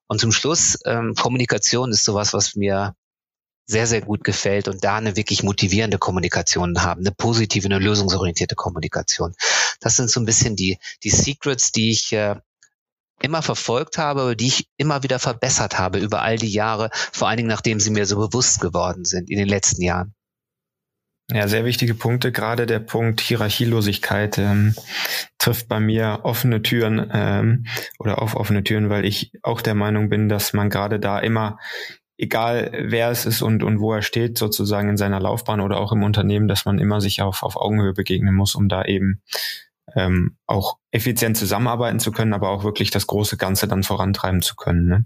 Und 0.07 0.21
zum 0.21 0.33
Schluss, 0.33 0.79
ähm, 0.85 1.15
Kommunikation 1.15 1.91
ist 1.91 2.05
sowas, 2.05 2.33
was 2.33 2.57
mir 2.57 2.95
sehr, 3.67 3.87
sehr 3.87 4.03
gut 4.03 4.25
gefällt 4.25 4.69
und 4.69 4.85
da 4.85 4.97
eine 4.97 5.17
wirklich 5.17 5.43
motivierende 5.43 5.99
Kommunikation 5.99 6.83
haben, 6.83 7.01
eine 7.01 7.13
positive, 7.13 7.67
eine 7.67 7.79
lösungsorientierte 7.79 8.55
Kommunikation. 8.55 9.35
Das 9.81 9.97
sind 9.97 10.11
so 10.11 10.21
ein 10.21 10.27
bisschen 10.27 10.57
die, 10.57 10.79
die 11.03 11.11
Secrets, 11.11 11.73
die 11.73 11.91
ich 11.91 12.13
äh, 12.13 12.37
immer 13.23 13.43
verfolgt 13.43 13.97
habe, 13.97 14.37
die 14.37 14.49
ich 14.49 14.69
immer 14.77 15.03
wieder 15.03 15.19
verbessert 15.19 15.79
habe 15.79 15.99
über 15.99 16.23
all 16.23 16.37
die 16.37 16.53
Jahre, 16.53 16.91
vor 17.13 17.29
allen 17.29 17.39
Dingen 17.39 17.49
nachdem 17.49 17.81
sie 17.81 17.91
mir 17.91 18.07
so 18.07 18.17
bewusst 18.17 18.61
geworden 18.61 19.05
sind 19.05 19.31
in 19.31 19.39
den 19.39 19.49
letzten 19.49 19.83
Jahren. 19.83 20.15
Ja, 21.31 21.49
sehr 21.49 21.65
wichtige 21.65 21.95
Punkte. 21.95 22.33
Gerade 22.33 22.67
der 22.67 22.81
Punkt 22.81 23.23
Hierarchielosigkeit 23.23 24.37
ähm, 24.37 24.75
trifft 25.39 25.69
bei 25.69 25.81
mir 25.81 26.21
offene 26.25 26.61
Türen 26.61 27.11
ähm, 27.15 27.67
oder 27.99 28.21
auf 28.21 28.37
offene 28.37 28.63
Türen, 28.63 28.91
weil 28.91 29.07
ich 29.07 29.33
auch 29.43 29.63
der 29.63 29.75
Meinung 29.75 30.11
bin, 30.11 30.29
dass 30.29 30.53
man 30.53 30.69
gerade 30.69 31.01
da 31.01 31.19
immer 31.19 31.59
egal 32.17 32.71
wer 32.73 33.11
es 33.11 33.27
ist 33.27 33.43
und, 33.43 33.63
und 33.63 33.81
wo 33.81 33.93
er 33.93 34.03
steht, 34.03 34.39
sozusagen 34.39 34.91
in 34.91 34.97
seiner 34.97 35.21
Laufbahn 35.21 35.61
oder 35.61 35.79
auch 35.79 35.93
im 35.93 36.03
Unternehmen, 36.03 36.49
dass 36.49 36.65
man 36.65 36.79
immer 36.79 37.01
sich 37.01 37.23
auf, 37.23 37.43
auf 37.43 37.57
Augenhöhe 37.57 37.93
begegnen 37.93 38.35
muss, 38.35 38.55
um 38.55 38.69
da 38.69 38.85
eben 38.85 39.23
ähm, 39.95 40.37
auch 40.47 40.79
effizient 40.91 41.37
zusammenarbeiten 41.37 42.01
zu 42.01 42.13
können, 42.13 42.33
aber 42.33 42.51
auch 42.51 42.65
wirklich 42.65 42.91
das 42.91 43.07
große 43.07 43.37
Ganze 43.37 43.69
dann 43.69 43.83
vorantreiben 43.83 44.43
zu 44.43 44.57
können. 44.57 44.87
Ne? 44.87 45.05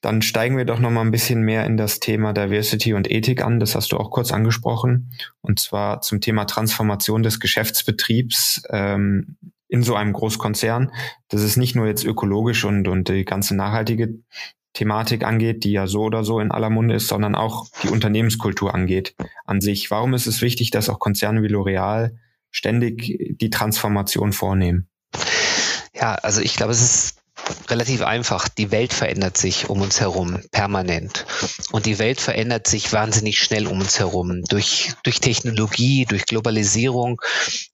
Dann 0.00 0.20
steigen 0.20 0.56
wir 0.56 0.64
doch 0.64 0.80
noch 0.80 0.90
mal 0.90 1.02
ein 1.02 1.12
bisschen 1.12 1.42
mehr 1.42 1.64
in 1.64 1.76
das 1.76 2.00
Thema 2.00 2.32
Diversity 2.32 2.92
und 2.92 3.10
Ethik 3.10 3.42
an. 3.42 3.60
Das 3.60 3.74
hast 3.74 3.92
du 3.92 3.98
auch 3.98 4.10
kurz 4.10 4.32
angesprochen. 4.32 5.12
Und 5.40 5.60
zwar 5.60 6.00
zum 6.00 6.20
Thema 6.20 6.44
Transformation 6.44 7.22
des 7.22 7.38
Geschäftsbetriebs 7.38 8.64
ähm, 8.70 9.36
in 9.68 9.82
so 9.82 9.94
einem 9.94 10.12
Großkonzern. 10.12 10.92
Das 11.28 11.42
ist 11.42 11.56
nicht 11.56 11.76
nur 11.76 11.86
jetzt 11.86 12.04
ökologisch 12.04 12.64
und, 12.64 12.88
und 12.88 13.08
die 13.08 13.24
ganze 13.24 13.54
nachhaltige 13.54 14.18
Thematik 14.72 15.24
angeht, 15.24 15.64
die 15.64 15.72
ja 15.72 15.86
so 15.86 16.02
oder 16.02 16.24
so 16.24 16.40
in 16.40 16.50
aller 16.50 16.70
Munde 16.70 16.94
ist, 16.94 17.08
sondern 17.08 17.34
auch 17.34 17.66
die 17.82 17.88
Unternehmenskultur 17.88 18.74
angeht 18.74 19.14
an 19.44 19.60
sich. 19.60 19.90
Warum 19.90 20.14
ist 20.14 20.26
es 20.26 20.40
wichtig, 20.40 20.70
dass 20.70 20.88
auch 20.88 20.98
Konzerne 20.98 21.42
wie 21.42 21.48
L'Oreal 21.48 22.12
ständig 22.50 23.36
die 23.40 23.50
Transformation 23.50 24.32
vornehmen? 24.32 24.88
Ja, 25.94 26.14
also 26.14 26.40
ich 26.40 26.56
glaube, 26.56 26.72
es 26.72 26.80
ist 26.80 27.22
relativ 27.68 28.02
einfach. 28.02 28.48
Die 28.48 28.70
Welt 28.70 28.92
verändert 28.92 29.36
sich 29.36 29.68
um 29.68 29.80
uns 29.80 30.00
herum 30.00 30.40
permanent. 30.52 31.26
Und 31.72 31.86
die 31.86 31.98
Welt 31.98 32.20
verändert 32.20 32.66
sich 32.66 32.92
wahnsinnig 32.92 33.38
schnell 33.38 33.66
um 33.66 33.80
uns 33.80 33.98
herum. 33.98 34.42
Durch, 34.48 34.92
durch 35.02 35.20
Technologie, 35.20 36.04
durch 36.06 36.26
Globalisierung, 36.26 37.20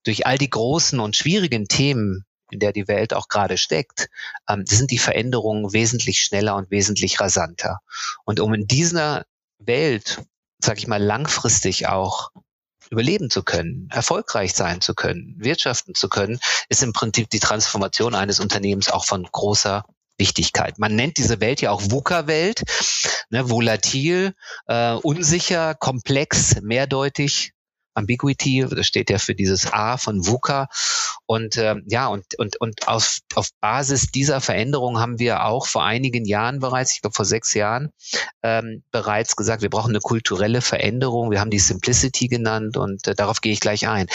durch 0.04 0.26
all 0.26 0.38
die 0.38 0.50
großen 0.50 1.00
und 1.00 1.16
schwierigen 1.16 1.66
Themen, 1.66 2.24
in 2.50 2.60
der 2.60 2.72
die 2.72 2.88
Welt 2.88 3.14
auch 3.14 3.28
gerade 3.28 3.58
steckt, 3.58 4.08
ähm, 4.48 4.64
sind 4.66 4.90
die 4.90 4.98
Veränderungen 4.98 5.72
wesentlich 5.72 6.20
schneller 6.20 6.56
und 6.56 6.70
wesentlich 6.70 7.20
rasanter. 7.20 7.80
Und 8.24 8.40
um 8.40 8.54
in 8.54 8.66
dieser 8.66 9.24
Welt, 9.58 10.22
sag 10.58 10.78
ich 10.78 10.86
mal, 10.86 11.02
langfristig 11.02 11.86
auch 11.88 12.30
überleben 12.90 13.30
zu 13.30 13.42
können, 13.42 13.88
erfolgreich 13.92 14.54
sein 14.54 14.80
zu 14.80 14.94
können, 14.94 15.34
wirtschaften 15.38 15.94
zu 15.94 16.08
können, 16.08 16.38
ist 16.68 16.82
im 16.82 16.92
Prinzip 16.92 17.28
die 17.30 17.40
Transformation 17.40 18.14
eines 18.14 18.40
Unternehmens 18.40 18.88
auch 18.88 19.04
von 19.04 19.24
großer 19.24 19.84
Wichtigkeit. 20.16 20.78
Man 20.78 20.96
nennt 20.96 21.16
diese 21.18 21.40
Welt 21.40 21.60
ja 21.60 21.70
auch 21.70 21.82
VUCA-Welt, 21.82 22.62
ne, 23.30 23.48
volatil, 23.48 24.34
äh, 24.66 24.94
unsicher, 24.94 25.74
komplex, 25.74 26.60
mehrdeutig, 26.60 27.52
Ambiguity, 27.98 28.64
das 28.68 28.86
steht 28.86 29.10
ja 29.10 29.18
für 29.18 29.34
dieses 29.34 29.72
A 29.72 29.96
von 29.96 30.26
VUCA. 30.26 30.68
Und 31.26 31.56
ähm, 31.56 31.84
ja, 31.86 32.06
und, 32.06 32.24
und, 32.38 32.60
und 32.60 32.88
auf, 32.88 33.18
auf 33.34 33.50
Basis 33.60 34.06
dieser 34.06 34.40
Veränderung 34.40 34.98
haben 34.98 35.18
wir 35.18 35.44
auch 35.44 35.66
vor 35.66 35.84
einigen 35.84 36.24
Jahren 36.24 36.60
bereits, 36.60 36.92
ich 36.92 37.02
glaube 37.02 37.14
vor 37.14 37.24
sechs 37.24 37.54
Jahren, 37.54 37.90
ähm, 38.42 38.82
bereits 38.90 39.36
gesagt, 39.36 39.62
wir 39.62 39.70
brauchen 39.70 39.90
eine 39.90 40.00
kulturelle 40.00 40.62
Veränderung. 40.62 41.30
Wir 41.30 41.40
haben 41.40 41.50
die 41.50 41.58
Simplicity 41.58 42.28
genannt 42.28 42.76
und 42.76 43.06
äh, 43.06 43.14
darauf 43.14 43.40
gehe 43.40 43.52
ich 43.52 43.60
gleich 43.60 43.88
ein. 43.88 44.06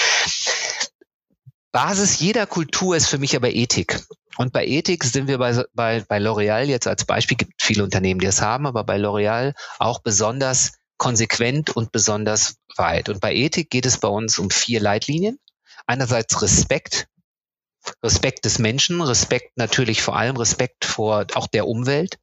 Basis 1.71 2.19
jeder 2.19 2.45
Kultur 2.45 2.95
ist 2.95 3.07
für 3.07 3.17
mich 3.17 3.35
aber 3.35 3.49
Ethik. 3.49 3.99
Und 4.37 4.53
bei 4.53 4.65
Ethik 4.65 5.03
sind 5.03 5.27
wir 5.27 5.39
bei, 5.39 5.63
bei, 5.73 6.01
bei 6.07 6.17
L'Oreal 6.17 6.65
jetzt 6.65 6.87
als 6.87 7.05
Beispiel, 7.05 7.37
gibt 7.37 7.61
viele 7.61 7.83
Unternehmen, 7.83 8.19
die 8.19 8.27
es 8.27 8.41
haben, 8.41 8.65
aber 8.65 8.83
bei 8.83 8.97
L'Oreal 8.97 9.53
auch 9.79 9.99
besonders 9.99 10.73
konsequent 10.97 11.75
und 11.75 11.91
besonders 11.91 12.55
weit. 12.77 13.09
Und 13.09 13.21
bei 13.21 13.33
Ethik 13.33 13.69
geht 13.69 13.85
es 13.85 13.97
bei 13.97 14.07
uns 14.07 14.39
um 14.39 14.49
vier 14.49 14.79
Leitlinien. 14.79 15.39
Einerseits 15.85 16.41
Respekt, 16.41 17.07
Respekt 18.01 18.45
des 18.45 18.59
Menschen, 18.59 19.01
Respekt 19.01 19.57
natürlich 19.57 20.01
vor 20.01 20.15
allem, 20.15 20.37
Respekt 20.37 20.85
vor 20.85 21.27
auch 21.33 21.47
der 21.47 21.67
Umwelt. 21.67 22.17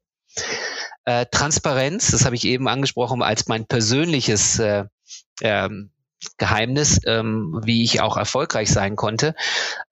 Äh, 1.05 1.25
Transparenz, 1.31 2.11
das 2.11 2.25
habe 2.25 2.35
ich 2.35 2.45
eben 2.45 2.67
angesprochen 2.67 3.21
als 3.21 3.47
mein 3.47 3.65
persönliches 3.65 4.59
äh, 4.59 4.85
ähm, 5.41 5.91
Geheimnis, 6.37 6.99
ähm, 7.05 7.59
wie 7.63 7.83
ich 7.83 8.01
auch 8.01 8.17
erfolgreich 8.17 8.69
sein 8.69 8.95
konnte. 8.95 9.33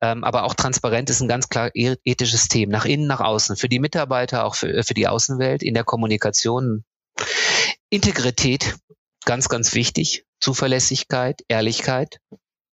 Ähm, 0.02 0.24
aber 0.24 0.44
auch 0.44 0.54
Transparenz 0.54 1.10
ist 1.10 1.22
ein 1.22 1.28
ganz 1.28 1.50
klar 1.50 1.72
e-, 1.74 1.96
ethisches 2.04 2.48
Thema, 2.48 2.72
nach 2.72 2.86
innen, 2.86 3.08
nach 3.08 3.22
außen, 3.22 3.56
für 3.56 3.70
die 3.70 3.80
Mitarbeiter, 3.80 4.46
auch 4.46 4.56
für, 4.56 4.84
für 4.84 4.94
die 4.94 5.08
Außenwelt, 5.08 5.64
in 5.64 5.74
der 5.74 5.84
Kommunikation. 5.84 6.84
Integrität, 7.90 8.76
ganz, 9.26 9.50
ganz 9.50 9.74
wichtig. 9.74 10.26
Zuverlässigkeit, 10.40 11.42
Ehrlichkeit, 11.48 12.20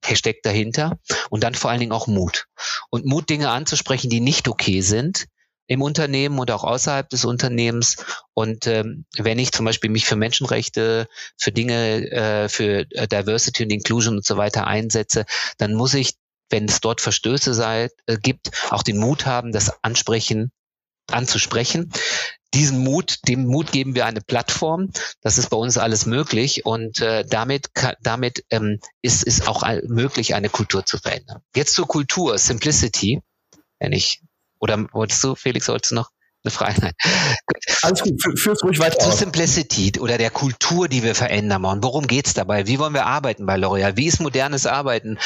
Hashtag 0.05 0.37
dahinter. 0.43 0.99
Und 1.31 1.45
dann 1.45 1.55
vor 1.55 1.71
allen 1.71 1.81
Dingen 1.81 1.93
auch 1.93 2.07
Mut. 2.07 2.47
Und 2.91 3.07
Mut, 3.07 3.29
Dinge 3.29 3.51
anzusprechen, 3.51 4.11
die 4.11 4.21
nicht 4.21 4.49
okay 4.49 4.81
sind 4.81 5.27
im 5.69 5.83
Unternehmen 5.83 6.39
und 6.39 6.51
auch 6.51 6.65
außerhalb 6.65 7.09
des 7.09 7.25
Unternehmens. 7.25 7.97
Und 8.35 8.67
ähm, 8.67 9.05
wenn 9.17 9.39
ich 9.39 9.53
zum 9.53 9.67
Beispiel 9.67 9.91
mich 9.91 10.07
für 10.07 10.17
Menschenrechte, 10.17 11.09
für 11.37 11.53
Dinge, 11.53 12.11
äh, 12.11 12.49
für 12.49 12.85
Diversity 12.85 13.65
und 13.65 13.71
Inclusion 13.71 14.17
und 14.17 14.25
so 14.25 14.37
weiter 14.37 14.67
einsetze, 14.67 15.25
dann 15.59 15.75
muss 15.75 15.95
ich, 15.95 16.15
wenn 16.51 16.67
es 16.67 16.81
dort 16.81 17.01
Verstöße 17.01 17.53
sei, 17.53 17.89
äh, 18.07 18.17
gibt, 18.17 18.51
auch 18.71 18.85
den 18.85 18.99
Mut 18.99 19.27
haben, 19.27 19.51
das 19.51 19.73
ansprechen, 19.83 20.53
anzusprechen 21.11 21.91
diesen 22.57 22.79
Mut, 22.79 23.29
dem 23.29 23.47
Mut 23.47 23.71
geben 23.71 23.95
wir 23.95 24.07
eine 24.07 24.23
Plattform. 24.23 24.91
Das 25.21 25.37
ist 25.37 25.51
bei 25.51 25.57
uns 25.57 25.77
alles 25.77 26.07
möglich 26.07 26.65
und 26.65 27.01
äh, 27.01 27.25
damit, 27.29 27.71
damit 28.01 28.45
ähm, 28.51 28.81
ist, 29.03 29.23
ist 29.25 29.47
auch 29.47 29.63
möglich, 29.85 30.35
eine 30.35 30.49
Kultur 30.49 30.85
zu 30.87 30.99
verändern. 30.99 31.43
Jetzt 31.55 31.75
zur 31.75 31.87
Kultur, 31.87 32.39
Simplicity, 32.39 33.21
wenn 33.79 33.93
ich, 33.93 34.23
oder 34.59 34.87
wolltest 34.93 35.23
du, 35.23 35.35
Felix, 35.35 35.69
wolltest 35.69 35.91
du 35.91 35.97
noch 35.97 36.11
eine 36.45 36.51
Frage? 36.51 36.93
Alles 37.83 38.01
gut, 38.01 38.23
führ's 38.23 38.65
ruhig 38.65 38.79
weiter. 38.79 39.01
Zur 39.01 39.13
Simplicity 39.13 40.01
oder 40.01 40.17
der 40.17 40.31
Kultur, 40.31 40.89
die 40.89 41.03
wir 41.03 41.15
verändern 41.15 41.63
wollen. 41.63 41.83
Worum 41.83 42.07
geht's 42.07 42.33
dabei? 42.33 42.67
Wie 42.67 42.79
wollen 42.79 42.95
wir 42.95 43.05
arbeiten 43.05 43.45
bei 43.45 43.57
L'Oreal? 43.57 43.97
Wie 43.99 44.07
ist 44.07 44.21
modernes 44.21 44.67
Arbeiten? 44.67 45.19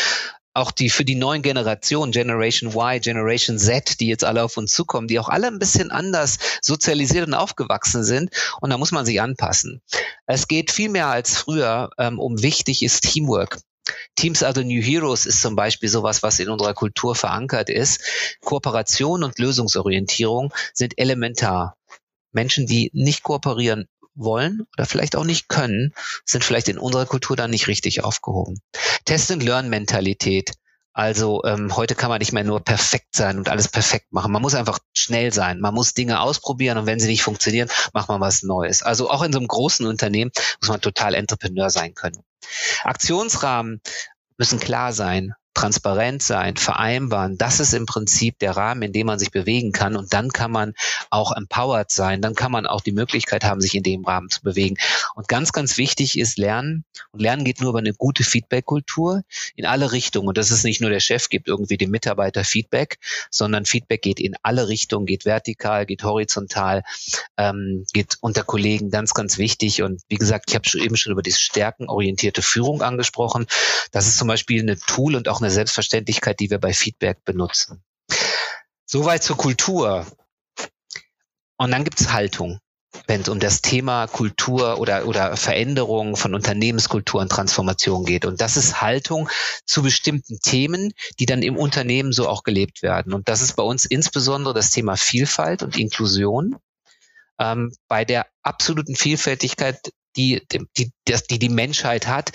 Auch 0.54 0.70
die 0.70 0.90
für 0.90 1.04
die 1.04 1.14
neuen 1.14 1.42
Generationen, 1.42 2.12
Generation 2.12 2.72
Y, 2.72 3.00
Generation 3.00 3.58
Z, 3.58 4.00
die 4.00 4.08
jetzt 4.08 4.24
alle 4.24 4.42
auf 4.42 4.56
uns 4.56 4.72
zukommen, 4.72 5.06
die 5.06 5.18
auch 5.18 5.28
alle 5.28 5.46
ein 5.46 5.58
bisschen 5.58 5.90
anders 5.90 6.38
sozialisiert 6.60 7.28
und 7.28 7.34
aufgewachsen 7.34 8.04
sind. 8.04 8.30
Und 8.60 8.70
da 8.70 8.78
muss 8.78 8.92
man 8.92 9.06
sich 9.06 9.20
anpassen. 9.20 9.80
Es 10.26 10.48
geht 10.48 10.70
viel 10.70 10.88
mehr 10.88 11.08
als 11.08 11.36
früher 11.36 11.90
ähm, 11.98 12.18
um 12.18 12.42
wichtig 12.42 12.82
ist 12.82 13.02
Teamwork. 13.02 13.58
Teams 14.16 14.42
are 14.42 14.54
the 14.54 14.64
New 14.64 14.82
Heroes 14.82 15.26
ist 15.26 15.40
zum 15.40 15.56
Beispiel 15.56 15.88
sowas, 15.88 16.22
was 16.22 16.38
in 16.38 16.48
unserer 16.48 16.74
Kultur 16.74 17.14
verankert 17.14 17.70
ist. 17.70 18.00
Kooperation 18.40 19.24
und 19.24 19.38
Lösungsorientierung 19.38 20.52
sind 20.74 20.98
elementar. 20.98 21.76
Menschen, 22.32 22.66
die 22.66 22.90
nicht 22.92 23.22
kooperieren 23.22 23.88
wollen 24.14 24.66
oder 24.76 24.86
vielleicht 24.86 25.16
auch 25.16 25.24
nicht 25.24 25.48
können, 25.48 25.94
sind 26.24 26.44
vielleicht 26.44 26.68
in 26.68 26.78
unserer 26.78 27.06
Kultur 27.06 27.36
dann 27.36 27.50
nicht 27.50 27.68
richtig 27.68 28.04
aufgehoben. 28.04 28.60
Test-and-Learn-Mentalität. 29.04 30.52
Also 30.92 31.44
ähm, 31.44 31.76
heute 31.76 31.94
kann 31.94 32.10
man 32.10 32.18
nicht 32.18 32.32
mehr 32.32 32.42
nur 32.42 32.60
perfekt 32.60 33.14
sein 33.14 33.38
und 33.38 33.48
alles 33.48 33.68
perfekt 33.68 34.12
machen. 34.12 34.32
Man 34.32 34.42
muss 34.42 34.54
einfach 34.54 34.80
schnell 34.92 35.32
sein. 35.32 35.60
Man 35.60 35.72
muss 35.72 35.94
Dinge 35.94 36.20
ausprobieren 36.20 36.78
und 36.78 36.86
wenn 36.86 36.98
sie 36.98 37.06
nicht 37.06 37.22
funktionieren, 37.22 37.68
macht 37.92 38.08
man 38.08 38.20
was 38.20 38.42
Neues. 38.42 38.82
Also 38.82 39.08
auch 39.08 39.22
in 39.22 39.32
so 39.32 39.38
einem 39.38 39.46
großen 39.46 39.86
Unternehmen 39.86 40.32
muss 40.60 40.68
man 40.68 40.80
total 40.80 41.14
Entrepreneur 41.14 41.70
sein 41.70 41.94
können. 41.94 42.22
Aktionsrahmen 42.82 43.80
müssen 44.36 44.58
klar 44.58 44.92
sein 44.92 45.34
transparent 45.54 46.22
sein, 46.22 46.56
vereinbaren. 46.56 47.36
Das 47.36 47.60
ist 47.60 47.74
im 47.74 47.86
Prinzip 47.86 48.38
der 48.38 48.56
Rahmen, 48.56 48.82
in 48.82 48.92
dem 48.92 49.06
man 49.06 49.18
sich 49.18 49.30
bewegen 49.30 49.72
kann. 49.72 49.96
Und 49.96 50.12
dann 50.12 50.30
kann 50.30 50.50
man 50.50 50.74
auch 51.10 51.36
empowered 51.36 51.90
sein. 51.90 52.22
Dann 52.22 52.34
kann 52.34 52.52
man 52.52 52.66
auch 52.66 52.80
die 52.80 52.92
Möglichkeit 52.92 53.44
haben, 53.44 53.60
sich 53.60 53.74
in 53.74 53.82
dem 53.82 54.04
Rahmen 54.04 54.30
zu 54.30 54.42
bewegen. 54.42 54.76
Und 55.14 55.28
ganz, 55.28 55.52
ganz 55.52 55.76
wichtig 55.76 56.18
ist 56.18 56.38
Lernen. 56.38 56.84
Und 57.10 57.20
Lernen 57.20 57.44
geht 57.44 57.60
nur 57.60 57.70
über 57.70 57.80
eine 57.80 57.94
gute 57.94 58.22
Feedback-Kultur 58.22 59.22
in 59.56 59.66
alle 59.66 59.92
Richtungen. 59.92 60.28
Und 60.28 60.38
das 60.38 60.50
ist 60.50 60.64
nicht 60.64 60.80
nur 60.80 60.90
der 60.90 61.00
Chef 61.00 61.28
gibt 61.28 61.48
irgendwie 61.48 61.76
dem 61.76 61.90
Mitarbeiter 61.90 62.44
Feedback, 62.44 62.98
sondern 63.30 63.64
Feedback 63.64 64.02
geht 64.02 64.20
in 64.20 64.34
alle 64.42 64.68
Richtungen, 64.68 65.06
geht 65.06 65.24
vertikal, 65.24 65.84
geht 65.84 66.04
horizontal, 66.04 66.82
ähm, 67.36 67.84
geht 67.92 68.16
unter 68.20 68.44
Kollegen. 68.44 68.90
Ganz, 68.90 69.14
ganz 69.14 69.36
wichtig. 69.38 69.82
Und 69.82 70.00
wie 70.08 70.16
gesagt, 70.16 70.46
ich 70.48 70.54
habe 70.54 70.68
eben 70.78 70.96
schon 70.96 71.12
über 71.12 71.22
die 71.22 71.32
stärkenorientierte 71.32 72.42
Führung 72.42 72.82
angesprochen. 72.82 73.46
Das 73.90 74.06
ist 74.06 74.16
zum 74.16 74.28
Beispiel 74.28 74.62
eine 74.62 74.78
Tool 74.78 75.16
und 75.16 75.28
auch 75.28 75.39
eine 75.40 75.50
Selbstverständlichkeit, 75.50 76.40
die 76.40 76.50
wir 76.50 76.58
bei 76.58 76.72
Feedback 76.72 77.24
benutzen. 77.24 77.82
Soweit 78.86 79.22
zur 79.22 79.36
Kultur. 79.36 80.06
Und 81.56 81.70
dann 81.70 81.84
gibt 81.84 82.00
es 82.00 82.12
Haltung, 82.12 82.58
wenn 83.06 83.20
es 83.20 83.28
um 83.28 83.38
das 83.38 83.62
Thema 83.62 84.06
Kultur 84.06 84.78
oder, 84.78 85.06
oder 85.06 85.36
Veränderung 85.36 86.16
von 86.16 86.34
Unternehmenskultur 86.34 87.20
und 87.20 87.30
Transformation 87.30 88.04
geht. 88.04 88.24
Und 88.24 88.40
das 88.40 88.56
ist 88.56 88.80
Haltung 88.80 89.28
zu 89.64 89.82
bestimmten 89.82 90.40
Themen, 90.40 90.92
die 91.18 91.26
dann 91.26 91.42
im 91.42 91.56
Unternehmen 91.56 92.12
so 92.12 92.28
auch 92.28 92.42
gelebt 92.42 92.82
werden. 92.82 93.14
Und 93.14 93.28
das 93.28 93.42
ist 93.42 93.54
bei 93.56 93.62
uns 93.62 93.84
insbesondere 93.84 94.54
das 94.54 94.70
Thema 94.70 94.96
Vielfalt 94.96 95.62
und 95.62 95.76
Inklusion. 95.76 96.56
Ähm, 97.38 97.72
bei 97.88 98.04
der 98.04 98.26
absoluten 98.42 98.96
Vielfältigkeit, 98.96 99.92
die 100.16 100.42
die, 100.52 100.66
die, 100.76 100.92
die, 101.30 101.38
die 101.38 101.48
Menschheit 101.48 102.06
hat, 102.06 102.32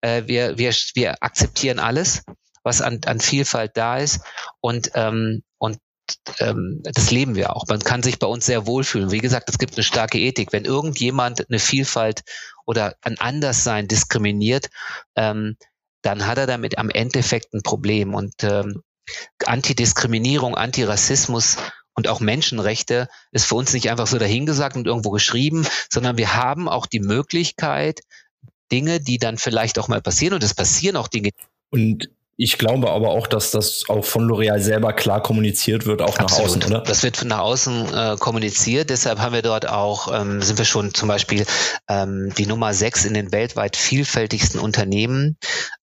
äh, 0.00 0.22
wir, 0.26 0.58
wir, 0.58 0.72
wir 0.94 1.22
akzeptieren 1.22 1.78
alles, 1.78 2.22
was 2.62 2.80
an, 2.80 3.00
an 3.06 3.20
Vielfalt 3.20 3.72
da 3.74 3.98
ist 3.98 4.20
und, 4.60 4.90
ähm, 4.94 5.42
und 5.58 5.78
ähm, 6.38 6.80
das 6.84 7.10
leben 7.10 7.34
wir 7.34 7.54
auch. 7.56 7.66
Man 7.68 7.80
kann 7.80 8.02
sich 8.02 8.18
bei 8.18 8.26
uns 8.26 8.46
sehr 8.46 8.66
wohlfühlen. 8.66 9.10
Wie 9.10 9.20
gesagt, 9.20 9.48
es 9.48 9.58
gibt 9.58 9.74
eine 9.74 9.84
starke 9.84 10.18
Ethik. 10.18 10.52
Wenn 10.52 10.64
irgendjemand 10.64 11.48
eine 11.48 11.58
Vielfalt 11.58 12.22
oder 12.66 12.96
ein 13.02 13.18
Anderssein 13.18 13.88
diskriminiert, 13.88 14.68
ähm, 15.16 15.56
dann 16.02 16.26
hat 16.26 16.38
er 16.38 16.46
damit 16.46 16.78
am 16.78 16.90
Endeffekt 16.90 17.54
ein 17.54 17.62
Problem. 17.62 18.14
Und 18.14 18.34
ähm, 18.42 18.82
Antidiskriminierung, 19.44 20.56
Antirassismus 20.56 21.56
und 21.94 22.08
auch 22.08 22.20
Menschenrechte 22.20 23.08
ist 23.32 23.46
für 23.46 23.54
uns 23.54 23.72
nicht 23.72 23.90
einfach 23.90 24.06
so 24.06 24.18
dahingesagt 24.18 24.76
und 24.76 24.86
irgendwo 24.86 25.10
geschrieben, 25.10 25.66
sondern 25.90 26.16
wir 26.16 26.34
haben 26.34 26.68
auch 26.68 26.86
die 26.86 27.00
Möglichkeit, 27.00 28.00
Dinge, 28.70 29.00
die 29.00 29.18
dann 29.18 29.36
vielleicht 29.38 29.78
auch 29.78 29.88
mal 29.88 30.00
passieren, 30.00 30.34
und 30.34 30.42
es 30.42 30.54
passieren 30.54 30.96
auch 30.96 31.08
Dinge. 31.08 31.30
Und 31.70 32.08
ich 32.38 32.56
glaube 32.56 32.90
aber 32.90 33.10
auch, 33.10 33.26
dass 33.26 33.50
das 33.50 33.84
auch 33.88 34.04
von 34.04 34.26
L'Oreal 34.26 34.58
selber 34.58 34.94
klar 34.94 35.22
kommuniziert 35.22 35.84
wird, 35.84 36.00
auch 36.00 36.16
Absolut. 36.18 36.30
nach 36.30 36.38
außen, 36.38 36.62
oder? 36.64 36.80
Das 36.80 37.02
wird 37.02 37.24
nach 37.24 37.40
außen 37.40 37.94
äh, 37.94 38.16
kommuniziert. 38.18 38.88
Deshalb 38.88 39.18
haben 39.18 39.34
wir 39.34 39.42
dort 39.42 39.68
auch, 39.68 40.12
ähm, 40.12 40.40
sind 40.40 40.58
wir 40.58 40.64
schon 40.64 40.94
zum 40.94 41.08
Beispiel 41.08 41.44
ähm, 41.88 42.32
die 42.38 42.46
Nummer 42.46 42.72
sechs 42.72 43.04
in 43.04 43.12
den 43.12 43.32
weltweit 43.32 43.76
vielfältigsten 43.76 44.60
Unternehmen. 44.60 45.36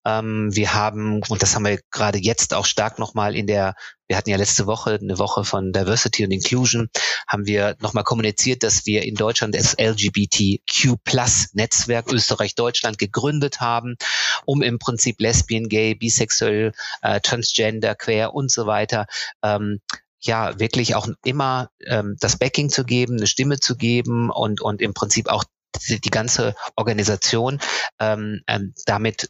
Ähm, 0.06 0.50
wir 0.51 0.74
haben, 0.74 1.22
und 1.30 1.42
das 1.44 1.56
haben 1.56 1.66
wir 1.66 1.80
gerade 1.92 2.18
jetzt 2.18 2.56
auch 2.56 2.66
stark 2.66 2.98
nochmal 2.98 3.36
in 3.36 3.46
der 3.46 3.75
wir 4.10 4.18
hatten 4.18 4.32
ja 4.32 4.38
letzte 4.38 4.66
Woche 4.66 4.98
eine 5.01 5.20
Woche 5.20 5.46
von 5.46 5.72
Diversity 5.72 6.25
und 6.25 6.32
Inclusion, 6.32 6.89
haben 7.28 7.46
wir 7.46 7.78
nochmal 7.80 8.04
kommuniziert, 8.04 8.63
dass 8.63 8.88
wir 8.88 9.04
in 9.04 9.13
Deutschland 9.13 9.54
das 9.54 9.75
LGBTQ 9.80 10.96
Plus 11.04 11.50
Netzwerk 11.54 12.12
Österreich-Deutschland 12.12 12.98
gegründet 12.98 13.62
haben, 13.62 13.98
um 14.46 14.63
im 14.63 14.80
Prinzip 14.80 15.22
Lesbian, 15.22 15.70
Gay, 15.70 15.94
Bisexuell, 15.94 16.74
äh, 17.04 17.22
Transgender, 17.22 17.94
Queer 17.94 18.34
und 18.34 18.51
so 18.51 18.66
weiter 18.66 19.06
ähm, 19.44 19.80
ja 20.22 20.60
wirklich 20.60 20.96
auch 20.96 21.08
immer 21.24 21.70
ähm, 21.86 22.18
das 22.20 22.38
Backing 22.38 22.70
zu 22.70 22.86
geben, 22.86 23.18
eine 23.18 23.28
Stimme 23.28 23.60
zu 23.60 23.78
geben 23.78 24.32
und 24.32 24.60
und 24.60 24.82
im 24.82 24.96
Prinzip 24.96 25.30
auch 25.30 25.44
die, 25.88 26.01
die 26.01 26.10
ganze 26.10 26.56
Organisation 26.75 27.60
ähm, 28.00 28.42
ähm, 28.48 28.74
damit 28.86 29.30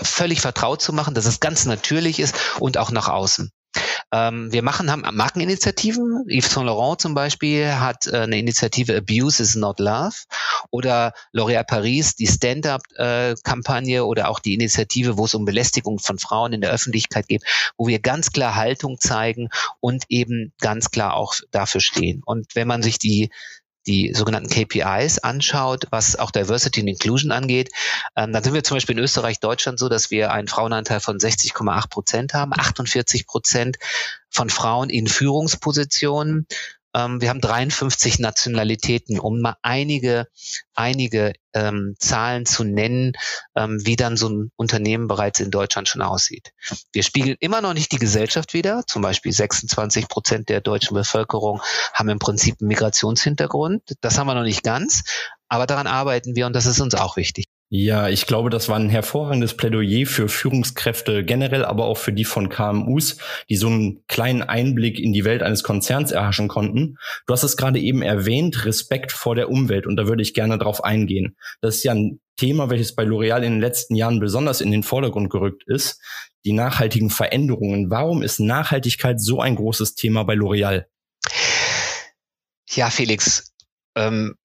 völlig 0.00 0.40
vertraut 0.40 0.80
zu 0.80 0.94
machen, 0.94 1.14
dass 1.14 1.26
es 1.26 1.40
ganz 1.40 1.66
natürlich 1.66 2.18
ist 2.18 2.34
und 2.58 2.78
auch 2.78 2.90
nach 2.90 3.08
außen. 3.08 3.52
Ähm, 4.14 4.52
wir 4.52 4.62
machen, 4.62 4.92
haben 4.92 5.02
Markeninitiativen. 5.12 6.24
Yves 6.28 6.52
Saint 6.52 6.66
Laurent 6.66 7.00
zum 7.00 7.14
Beispiel 7.14 7.74
hat 7.74 8.06
äh, 8.06 8.18
eine 8.18 8.38
Initiative 8.38 8.96
Abuse 8.96 9.42
is 9.42 9.56
not 9.56 9.80
Love 9.80 10.14
oder 10.70 11.12
L'Oréal 11.34 11.64
Paris, 11.64 12.14
die 12.14 12.28
Stand-up-Kampagne 12.28 13.96
äh, 13.96 14.00
oder 14.00 14.28
auch 14.28 14.38
die 14.38 14.54
Initiative, 14.54 15.18
wo 15.18 15.24
es 15.24 15.34
um 15.34 15.44
Belästigung 15.44 15.98
von 15.98 16.20
Frauen 16.20 16.52
in 16.52 16.60
der 16.60 16.70
Öffentlichkeit 16.70 17.26
geht, 17.26 17.42
wo 17.76 17.88
wir 17.88 17.98
ganz 17.98 18.30
klar 18.30 18.54
Haltung 18.54 19.00
zeigen 19.00 19.48
und 19.80 20.04
eben 20.08 20.52
ganz 20.60 20.92
klar 20.92 21.14
auch 21.14 21.34
dafür 21.50 21.80
stehen. 21.80 22.22
Und 22.24 22.54
wenn 22.54 22.68
man 22.68 22.84
sich 22.84 23.00
die 23.00 23.30
die 23.86 24.12
sogenannten 24.14 24.48
KPIs 24.48 25.18
anschaut, 25.18 25.86
was 25.90 26.16
auch 26.16 26.30
Diversity 26.30 26.80
und 26.80 26.88
Inclusion 26.88 27.32
angeht, 27.32 27.70
ähm, 28.16 28.32
dann 28.32 28.42
sind 28.42 28.54
wir 28.54 28.64
zum 28.64 28.76
Beispiel 28.76 28.96
in 28.96 29.04
Österreich, 29.04 29.40
Deutschland 29.40 29.78
so, 29.78 29.88
dass 29.88 30.10
wir 30.10 30.32
einen 30.32 30.48
Frauenanteil 30.48 31.00
von 31.00 31.18
60,8 31.18 31.88
Prozent 31.88 32.34
haben, 32.34 32.52
48 32.52 33.26
Prozent 33.26 33.76
von 34.30 34.50
Frauen 34.50 34.90
in 34.90 35.06
Führungspositionen 35.06 36.46
ähm, 36.94 37.20
wir 37.20 37.28
haben 37.28 37.40
53 37.40 38.18
Nationalitäten, 38.18 39.18
um 39.18 39.40
mal 39.40 39.56
einige, 39.62 40.28
einige 40.74 41.32
ähm, 41.52 41.96
Zahlen 41.98 42.46
zu 42.46 42.64
nennen, 42.64 43.12
ähm, 43.54 43.78
wie 43.84 43.96
dann 43.96 44.16
so 44.16 44.28
ein 44.28 44.52
Unternehmen 44.56 45.08
bereits 45.08 45.40
in 45.40 45.50
Deutschland 45.50 45.88
schon 45.88 46.02
aussieht. 46.02 46.52
Wir 46.92 47.02
spiegeln 47.02 47.36
immer 47.40 47.60
noch 47.60 47.74
nicht 47.74 47.92
die 47.92 47.98
Gesellschaft 47.98 48.54
wieder. 48.54 48.84
Zum 48.86 49.02
Beispiel 49.02 49.32
26 49.32 50.08
Prozent 50.08 50.48
der 50.48 50.60
deutschen 50.60 50.94
Bevölkerung 50.94 51.60
haben 51.92 52.08
im 52.08 52.18
Prinzip 52.18 52.56
einen 52.60 52.68
Migrationshintergrund. 52.68 53.82
Das 54.00 54.18
haben 54.18 54.26
wir 54.26 54.34
noch 54.34 54.42
nicht 54.42 54.62
ganz, 54.62 55.02
aber 55.48 55.66
daran 55.66 55.86
arbeiten 55.86 56.36
wir 56.36 56.46
und 56.46 56.54
das 56.54 56.66
ist 56.66 56.80
uns 56.80 56.94
auch 56.94 57.16
wichtig. 57.16 57.46
Ja, 57.76 58.08
ich 58.08 58.28
glaube, 58.28 58.50
das 58.50 58.68
war 58.68 58.76
ein 58.76 58.88
hervorragendes 58.88 59.56
Plädoyer 59.56 60.06
für 60.06 60.28
Führungskräfte 60.28 61.24
generell, 61.24 61.64
aber 61.64 61.86
auch 61.86 61.96
für 61.98 62.12
die 62.12 62.24
von 62.24 62.48
KMUs, 62.48 63.16
die 63.50 63.56
so 63.56 63.66
einen 63.66 64.06
kleinen 64.06 64.42
Einblick 64.42 65.00
in 65.00 65.12
die 65.12 65.24
Welt 65.24 65.42
eines 65.42 65.64
Konzerns 65.64 66.12
erhaschen 66.12 66.46
konnten. 66.46 66.98
Du 67.26 67.32
hast 67.32 67.42
es 67.42 67.56
gerade 67.56 67.80
eben 67.80 68.00
erwähnt, 68.00 68.64
Respekt 68.64 69.10
vor 69.10 69.34
der 69.34 69.50
Umwelt, 69.50 69.88
und 69.88 69.96
da 69.96 70.06
würde 70.06 70.22
ich 70.22 70.34
gerne 70.34 70.56
drauf 70.56 70.84
eingehen. 70.84 71.36
Das 71.62 71.74
ist 71.74 71.82
ja 71.82 71.90
ein 71.90 72.20
Thema, 72.36 72.70
welches 72.70 72.94
bei 72.94 73.02
L'Oreal 73.02 73.42
in 73.42 73.54
den 73.54 73.60
letzten 73.60 73.96
Jahren 73.96 74.20
besonders 74.20 74.60
in 74.60 74.70
den 74.70 74.84
Vordergrund 74.84 75.28
gerückt 75.28 75.64
ist. 75.66 76.00
Die 76.44 76.52
nachhaltigen 76.52 77.10
Veränderungen. 77.10 77.90
Warum 77.90 78.22
ist 78.22 78.38
Nachhaltigkeit 78.38 79.20
so 79.20 79.40
ein 79.40 79.56
großes 79.56 79.96
Thema 79.96 80.22
bei 80.22 80.34
L'Oreal? 80.34 80.84
Ja, 82.70 82.88
Felix, 82.90 83.52
ähm, 83.96 84.36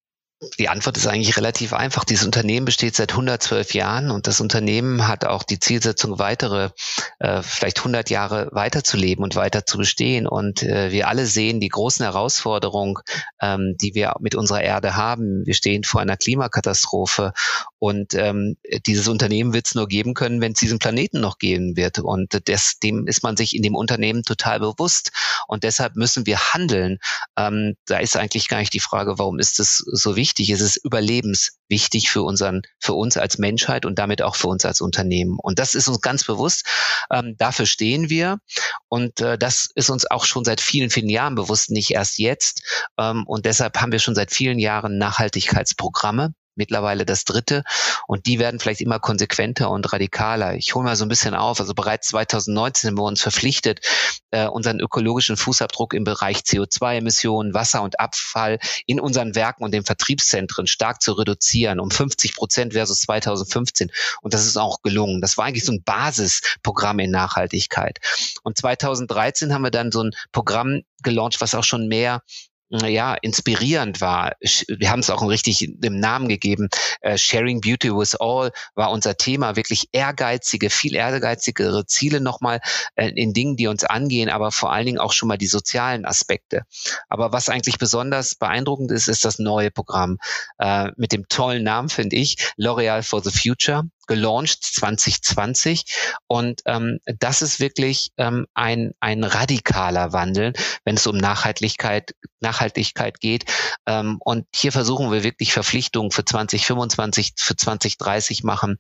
die 0.58 0.70
Antwort 0.70 0.96
ist 0.96 1.08
eigentlich 1.08 1.36
relativ 1.36 1.74
einfach. 1.74 2.06
Dieses 2.06 2.26
Unternehmen 2.26 2.66
besteht 2.66 2.96
seit 2.96 3.12
112 3.12 3.74
Jahren 3.74 4.10
und 4.10 4.26
das 4.26 4.40
Unternehmen 4.40 5.08
hat 5.08 5.26
auch 5.26 5.44
die 5.44 5.60
Zielsetzung, 5.60 6.18
weitere, 6.18 6.70
äh, 7.20 7.42
vielleicht 7.42 7.80
100 7.80 8.10
Jahre 8.10 8.48
weiterzuleben 8.52 9.24
und 9.24 9.36
weiter 9.36 9.66
zu 9.66 9.78
bestehen. 9.78 10.28
Und 10.28 10.64
äh, 10.64 10.92
wir 10.92 11.10
alle 11.10 11.26
sehen 11.26 11.60
die 11.60 11.68
großen 11.68 12.06
Herausforderungen, 12.06 12.96
ähm, 13.42 13.76
die 13.82 13.96
wir 13.96 14.16
mit 14.22 14.36
unserer 14.36 14.62
Erde 14.62 14.96
haben. 14.96 15.46
Wir 15.46 15.54
stehen 15.54 15.84
vor 15.84 16.00
einer 16.00 16.16
Klimakatastrophe 16.16 17.34
und 17.80 18.14
ähm, 18.14 18.56
dieses 18.86 19.08
Unternehmen 19.08 19.54
wird 19.54 19.68
es 19.68 19.76
nur 19.76 19.88
geben 19.88 20.14
können, 20.14 20.42
wenn 20.42 20.54
es 20.54 20.60
diesen 20.60 20.80
Planeten 20.80 21.20
noch 21.20 21.38
geben 21.38 21.76
wird. 21.76 22.00
Und 22.00 22.40
das, 22.48 22.80
dem 22.82 23.08
ist 23.08 23.24
man 23.24 23.38
sich 23.38 23.56
in 23.56 23.64
dem 23.64 23.76
Unternehmen 23.76 24.24
total 24.24 24.60
bewusst. 24.60 25.12
Und 25.48 25.64
deshalb 25.64 25.96
müssen 25.96 26.26
wir 26.26 26.54
handeln. 26.54 27.00
Ähm, 27.38 27.76
da 27.88 27.98
ist 27.98 28.16
eigentlich 28.16 28.48
gar 28.48 28.60
nicht 28.60 28.74
die 28.74 28.80
Frage, 28.80 29.18
warum 29.18 29.40
ist 29.40 29.60
es 29.60 29.78
so 29.78 30.16
wichtig? 30.16 30.30
wichtig, 30.30 30.50
es 30.52 30.62
ist 30.62 30.86
überlebenswichtig 30.86 32.10
für 32.10 32.24
unseren, 32.24 32.62
für 32.80 32.94
uns 32.94 33.18
als 33.18 33.38
Menschheit 33.38 33.86
und 33.86 33.98
damit 33.98 34.22
auch 34.22 34.36
für 34.36 34.48
uns 34.48 34.64
als 34.64 34.80
Unternehmen. 34.80 35.38
Und 35.42 35.60
das 35.60 35.76
ist 35.76 35.88
uns 35.88 36.02
ganz 36.02 36.24
bewusst. 36.24 36.66
Ähm, 37.12 37.36
dafür 37.38 37.66
stehen 37.66 38.10
wir. 38.10 38.38
Und 38.90 39.22
äh, 39.22 39.38
das 39.38 39.70
ist 39.76 39.90
uns 39.90 40.10
auch 40.10 40.26
schon 40.26 40.46
seit 40.46 40.62
vielen, 40.62 40.90
vielen 40.90 41.10
Jahren 41.10 41.36
bewusst, 41.36 41.72
nicht 41.72 41.92
erst 41.92 42.20
jetzt. 42.20 42.64
Ähm, 42.98 43.24
und 43.26 43.46
deshalb 43.46 43.80
haben 43.80 43.92
wir 43.92 44.00
schon 44.00 44.16
seit 44.16 44.32
vielen 44.32 44.60
Jahren 44.60 44.98
Nachhaltigkeitsprogramme 44.98 46.34
mittlerweile 46.60 47.06
das 47.06 47.26
dritte. 47.26 47.64
Und 48.06 48.28
die 48.28 48.38
werden 48.38 48.60
vielleicht 48.60 48.82
immer 48.82 49.00
konsequenter 49.00 49.72
und 49.72 49.92
radikaler. 49.92 50.56
Ich 50.56 50.76
hole 50.76 50.86
mal 50.86 50.96
so 50.96 51.06
ein 51.06 51.10
bisschen 51.10 51.34
auf. 51.34 51.60
Also 51.60 51.74
bereits 51.74 52.10
2019 52.10 52.90
haben 52.90 52.98
wir 52.98 53.04
uns 53.04 53.22
verpflichtet, 53.22 53.80
äh, 54.32 54.46
unseren 54.46 54.80
ökologischen 54.80 55.38
Fußabdruck 55.38 55.96
im 55.96 56.04
Bereich 56.04 56.38
CO2-Emissionen, 56.40 57.54
Wasser 57.54 57.82
und 57.82 58.00
Abfall 58.00 58.60
in 58.86 59.00
unseren 59.00 59.34
Werken 59.34 59.64
und 59.64 59.74
den 59.74 59.84
Vertriebszentren 59.84 60.68
stark 60.68 61.02
zu 61.02 61.14
reduzieren, 61.14 61.80
um 61.80 61.90
50 61.90 62.36
Prozent 62.36 62.74
versus 62.74 63.02
2015. 63.02 63.90
Und 64.22 64.34
das 64.34 64.46
ist 64.46 64.58
auch 64.58 64.82
gelungen. 64.84 65.22
Das 65.22 65.38
war 65.38 65.46
eigentlich 65.46 65.66
so 65.66 65.72
ein 65.72 65.82
Basisprogramm 65.84 67.00
in 67.00 67.10
Nachhaltigkeit. 67.10 68.00
Und 68.44 68.58
2013 68.58 69.54
haben 69.54 69.64
wir 69.64 69.72
dann 69.72 69.92
so 69.92 70.04
ein 70.04 70.12
Programm 70.32 70.82
gelauncht, 71.02 71.42
was 71.42 71.56
auch 71.56 71.64
schon 71.64 71.88
mehr 71.88 72.22
ja, 72.70 73.16
inspirierend 73.16 74.00
war. 74.02 74.34
Wir 74.68 74.92
haben 74.92 75.00
es 75.00 75.10
auch 75.10 75.28
richtig 75.28 75.64
im 75.64 76.00
Namen 76.00 76.28
gegeben. 76.28 76.70
Uh, 77.04 77.18
Sharing 77.18 77.62
Beauty 77.62 77.92
with 77.96 78.16
All 78.16 78.52
war 78.76 78.92
unser 78.92 79.18
Thema. 79.18 79.56
Wirklich 79.56 79.90
ehrgeizige, 79.92 80.70
viel 80.70 80.96
ehrgeizigere 80.96 81.86
Ziele 81.86 82.22
nochmal 82.22 82.62
äh, 82.96 83.10
in 83.10 83.34
Dingen, 83.34 83.56
die 83.56 83.68
uns 83.68 83.84
angehen, 83.84 84.30
aber 84.30 84.52
vor 84.52 84.72
allen 84.72 84.86
Dingen 84.86 85.00
auch 85.00 85.14
schon 85.14 85.28
mal 85.28 85.38
die 85.38 85.48
sozialen 85.48 86.06
Aspekte. 86.06 86.64
Aber 87.08 87.32
was 87.32 87.50
eigentlich 87.50 87.78
besonders 87.78 88.36
beeindruckend 88.36 88.92
ist, 88.92 89.08
ist 89.08 89.26
das 89.26 89.40
neue 89.40 89.72
Programm 89.72 90.18
äh, 90.60 90.92
mit 90.96 91.12
dem 91.12 91.28
tollen 91.28 91.64
Namen, 91.64 91.90
finde 91.90 92.18
ich, 92.18 92.38
L'Oreal 92.58 93.04
for 93.04 93.24
the 93.24 93.32
Future 93.32 93.84
gelauncht 94.10 94.64
2020 94.64 95.86
und 96.28 96.62
ähm, 96.66 97.00
das 97.20 97.44
ist 97.44 97.60
wirklich 97.60 98.10
ähm, 98.18 98.48
ein, 98.56 98.92
ein 99.00 99.24
radikaler 99.24 100.14
Wandel, 100.14 100.54
wenn 100.84 100.96
es 100.96 101.06
um 101.06 101.16
Nachhaltigkeit, 101.16 102.16
Nachhaltigkeit 102.40 103.20
geht. 103.20 103.46
Ähm, 103.86 104.18
und 104.20 104.48
hier 104.54 104.72
versuchen 104.72 105.12
wir 105.12 105.24
wirklich 105.24 105.54
Verpflichtungen 105.54 106.10
für 106.10 106.26
2025, 106.26 107.34
für 107.38 107.56
2030 107.56 108.44
machen, 108.44 108.78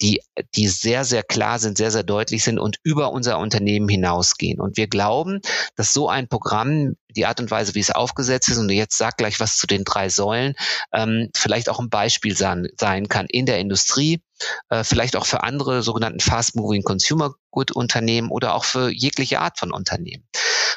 die, 0.00 0.20
die 0.56 0.66
sehr, 0.66 1.04
sehr 1.04 1.22
klar 1.22 1.60
sind, 1.60 1.78
sehr, 1.78 1.92
sehr 1.92 2.02
deutlich 2.02 2.42
sind 2.42 2.58
und 2.58 2.78
über 2.82 3.12
unser 3.12 3.38
Unternehmen 3.38 3.88
hinausgehen. 3.88 4.60
Und 4.60 4.76
wir 4.76 4.88
glauben, 4.88 5.40
dass 5.76 5.92
so 5.92 6.08
ein 6.08 6.26
Programm, 6.26 6.96
die 7.12 7.26
Art 7.26 7.40
und 7.40 7.50
Weise, 7.50 7.74
wie 7.74 7.80
es 7.80 7.90
aufgesetzt 7.90 8.48
ist, 8.48 8.58
und 8.58 8.70
jetzt 8.70 8.96
sag 8.96 9.16
gleich 9.16 9.40
was 9.40 9.56
zu 9.56 9.66
den 9.66 9.84
drei 9.84 10.08
Säulen, 10.08 10.54
ähm, 10.92 11.30
vielleicht 11.34 11.68
auch 11.68 11.80
ein 11.80 11.90
Beispiel 11.90 12.36
sein, 12.36 12.68
sein 12.78 13.08
kann 13.08 13.26
in 13.26 13.46
der 13.46 13.58
Industrie, 13.58 14.22
äh, 14.68 14.84
vielleicht 14.84 15.16
auch 15.16 15.26
für 15.26 15.42
andere 15.42 15.82
sogenannten 15.82 16.20
Fast-Moving 16.20 16.82
Consumer 16.82 17.34
Good 17.50 17.70
Unternehmen 17.72 18.30
oder 18.30 18.54
auch 18.54 18.64
für 18.64 18.90
jegliche 18.90 19.40
Art 19.40 19.58
von 19.58 19.72
Unternehmen. 19.72 20.26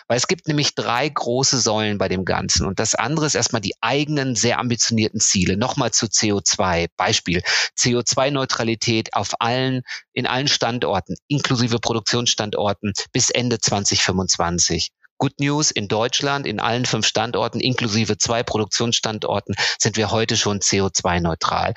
Weil 0.07 0.17
es 0.17 0.27
gibt 0.27 0.47
nämlich 0.47 0.75
drei 0.75 1.09
große 1.09 1.59
Säulen 1.59 1.97
bei 1.97 2.07
dem 2.07 2.25
Ganzen. 2.25 2.67
Und 2.67 2.79
das 2.79 2.93
andere 2.93 3.25
ist 3.25 3.33
erstmal 3.33 3.61
die 3.61 3.73
eigenen 3.81 4.35
sehr 4.35 4.59
ambitionierten 4.59 5.19
Ziele. 5.19 5.57
Nochmal 5.57 5.91
zu 5.91 6.05
CO2. 6.05 6.89
Beispiel. 6.95 7.41
CO2-Neutralität 7.77 9.13
auf 9.13 9.33
allen, 9.39 9.81
in 10.13 10.27
allen 10.27 10.47
Standorten, 10.47 11.15
inklusive 11.27 11.79
Produktionsstandorten 11.79 12.93
bis 13.13 13.31
Ende 13.31 13.59
2025 13.59 14.91
Good 15.17 15.39
News, 15.39 15.71
in 15.71 15.87
Deutschland, 15.87 16.45
in 16.45 16.59
allen 16.59 16.85
fünf 16.85 17.05
Standorten, 17.05 17.59
inklusive 17.59 18.17
zwei 18.17 18.43
Produktionsstandorten, 18.43 19.55
sind 19.79 19.97
wir 19.97 20.11
heute 20.11 20.37
schon 20.37 20.59
CO2-neutral. 20.59 21.73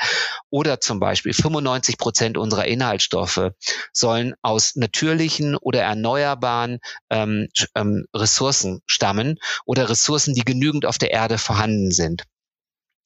Oder 0.51 0.81
zum 0.81 1.01
Beispiel 1.01 1.33
95 1.33 1.99
Prozent 1.99 2.37
unserer 2.37 2.67
Inhaltsstoffe 2.67 3.51
sollen 3.93 4.35
aus 4.43 4.77
natürlichen 4.77 5.57
oder 5.57 5.83
erneuerbaren 5.83 6.79
ähm, 7.11 7.49
ähm, 7.75 8.07
Ressourcen 8.15 8.81
stammen 8.87 9.39
oder 9.65 9.89
Ressourcen, 9.89 10.35
die 10.35 10.45
genügend 10.45 10.87
auf 10.87 10.99
der 10.99 11.13
Erde 11.13 11.39
vorhanden 11.39 11.91
sind 11.91 12.25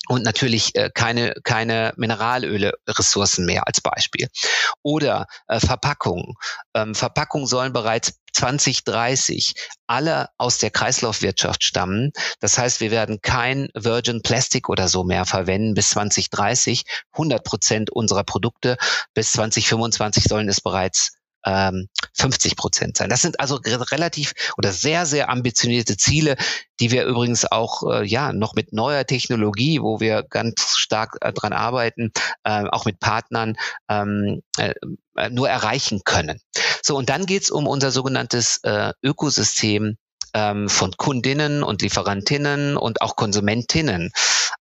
und 0.08 0.24
natürlich 0.24 0.74
äh, 0.74 0.90
keine, 0.92 1.34
keine 1.44 1.92
Mineralöle-Ressourcen 1.96 3.44
mehr 3.44 3.66
als 3.66 3.80
Beispiel. 3.80 4.28
Oder 4.82 5.26
äh, 5.46 5.60
Verpackungen. 5.60 6.34
Ähm, 6.74 6.94
Verpackungen 6.94 7.46
sollen 7.46 7.72
bereits 7.72 8.14
2030 8.32 9.54
alle 9.86 10.28
aus 10.38 10.58
der 10.58 10.70
Kreislaufwirtschaft 10.70 11.62
stammen. 11.62 12.12
Das 12.40 12.58
heißt, 12.58 12.80
wir 12.80 12.90
werden 12.90 13.20
kein 13.20 13.68
Virgin 13.74 14.22
Plastic 14.22 14.68
oder 14.68 14.88
so 14.88 15.04
mehr 15.04 15.26
verwenden 15.26 15.74
bis 15.74 15.90
2030. 15.90 16.84
100 17.12 17.44
Prozent 17.44 17.90
unserer 17.90 18.24
Produkte 18.24 18.76
bis 19.14 19.32
2025 19.32 20.24
sollen 20.24 20.48
es 20.48 20.60
bereits 20.60 21.12
ähm, 21.44 21.88
50 22.14 22.56
Prozent 22.56 22.96
sein. 22.96 23.08
Das 23.08 23.22
sind 23.22 23.40
also 23.40 23.56
relativ 23.56 24.32
oder 24.58 24.72
sehr, 24.72 25.06
sehr 25.06 25.30
ambitionierte 25.30 25.96
Ziele, 25.96 26.36
die 26.80 26.90
wir 26.90 27.04
übrigens 27.04 27.50
auch 27.50 27.82
äh, 27.90 28.04
ja 28.04 28.32
noch 28.32 28.54
mit 28.54 28.72
neuer 28.72 29.06
Technologie, 29.06 29.80
wo 29.80 30.00
wir 30.00 30.22
ganz 30.22 30.76
stark 30.76 31.16
äh, 31.20 31.32
dran 31.32 31.52
arbeiten, 31.52 32.12
äh, 32.44 32.64
auch 32.70 32.84
mit 32.84 33.00
Partnern 33.00 33.56
ähm, 33.88 34.42
äh, 34.58 34.74
äh 35.16 35.30
nur 35.30 35.48
erreichen 35.48 36.00
können. 36.04 36.40
So, 36.82 36.96
und 36.96 37.08
dann 37.08 37.26
geht's 37.26 37.50
um 37.50 37.66
unser 37.66 37.90
sogenanntes 37.90 38.58
äh, 38.62 38.92
Ökosystem 39.02 39.96
ähm, 40.34 40.68
von 40.68 40.92
Kundinnen 40.96 41.62
und 41.62 41.82
Lieferantinnen 41.82 42.76
und 42.76 43.02
auch 43.02 43.16
Konsumentinnen. 43.16 44.10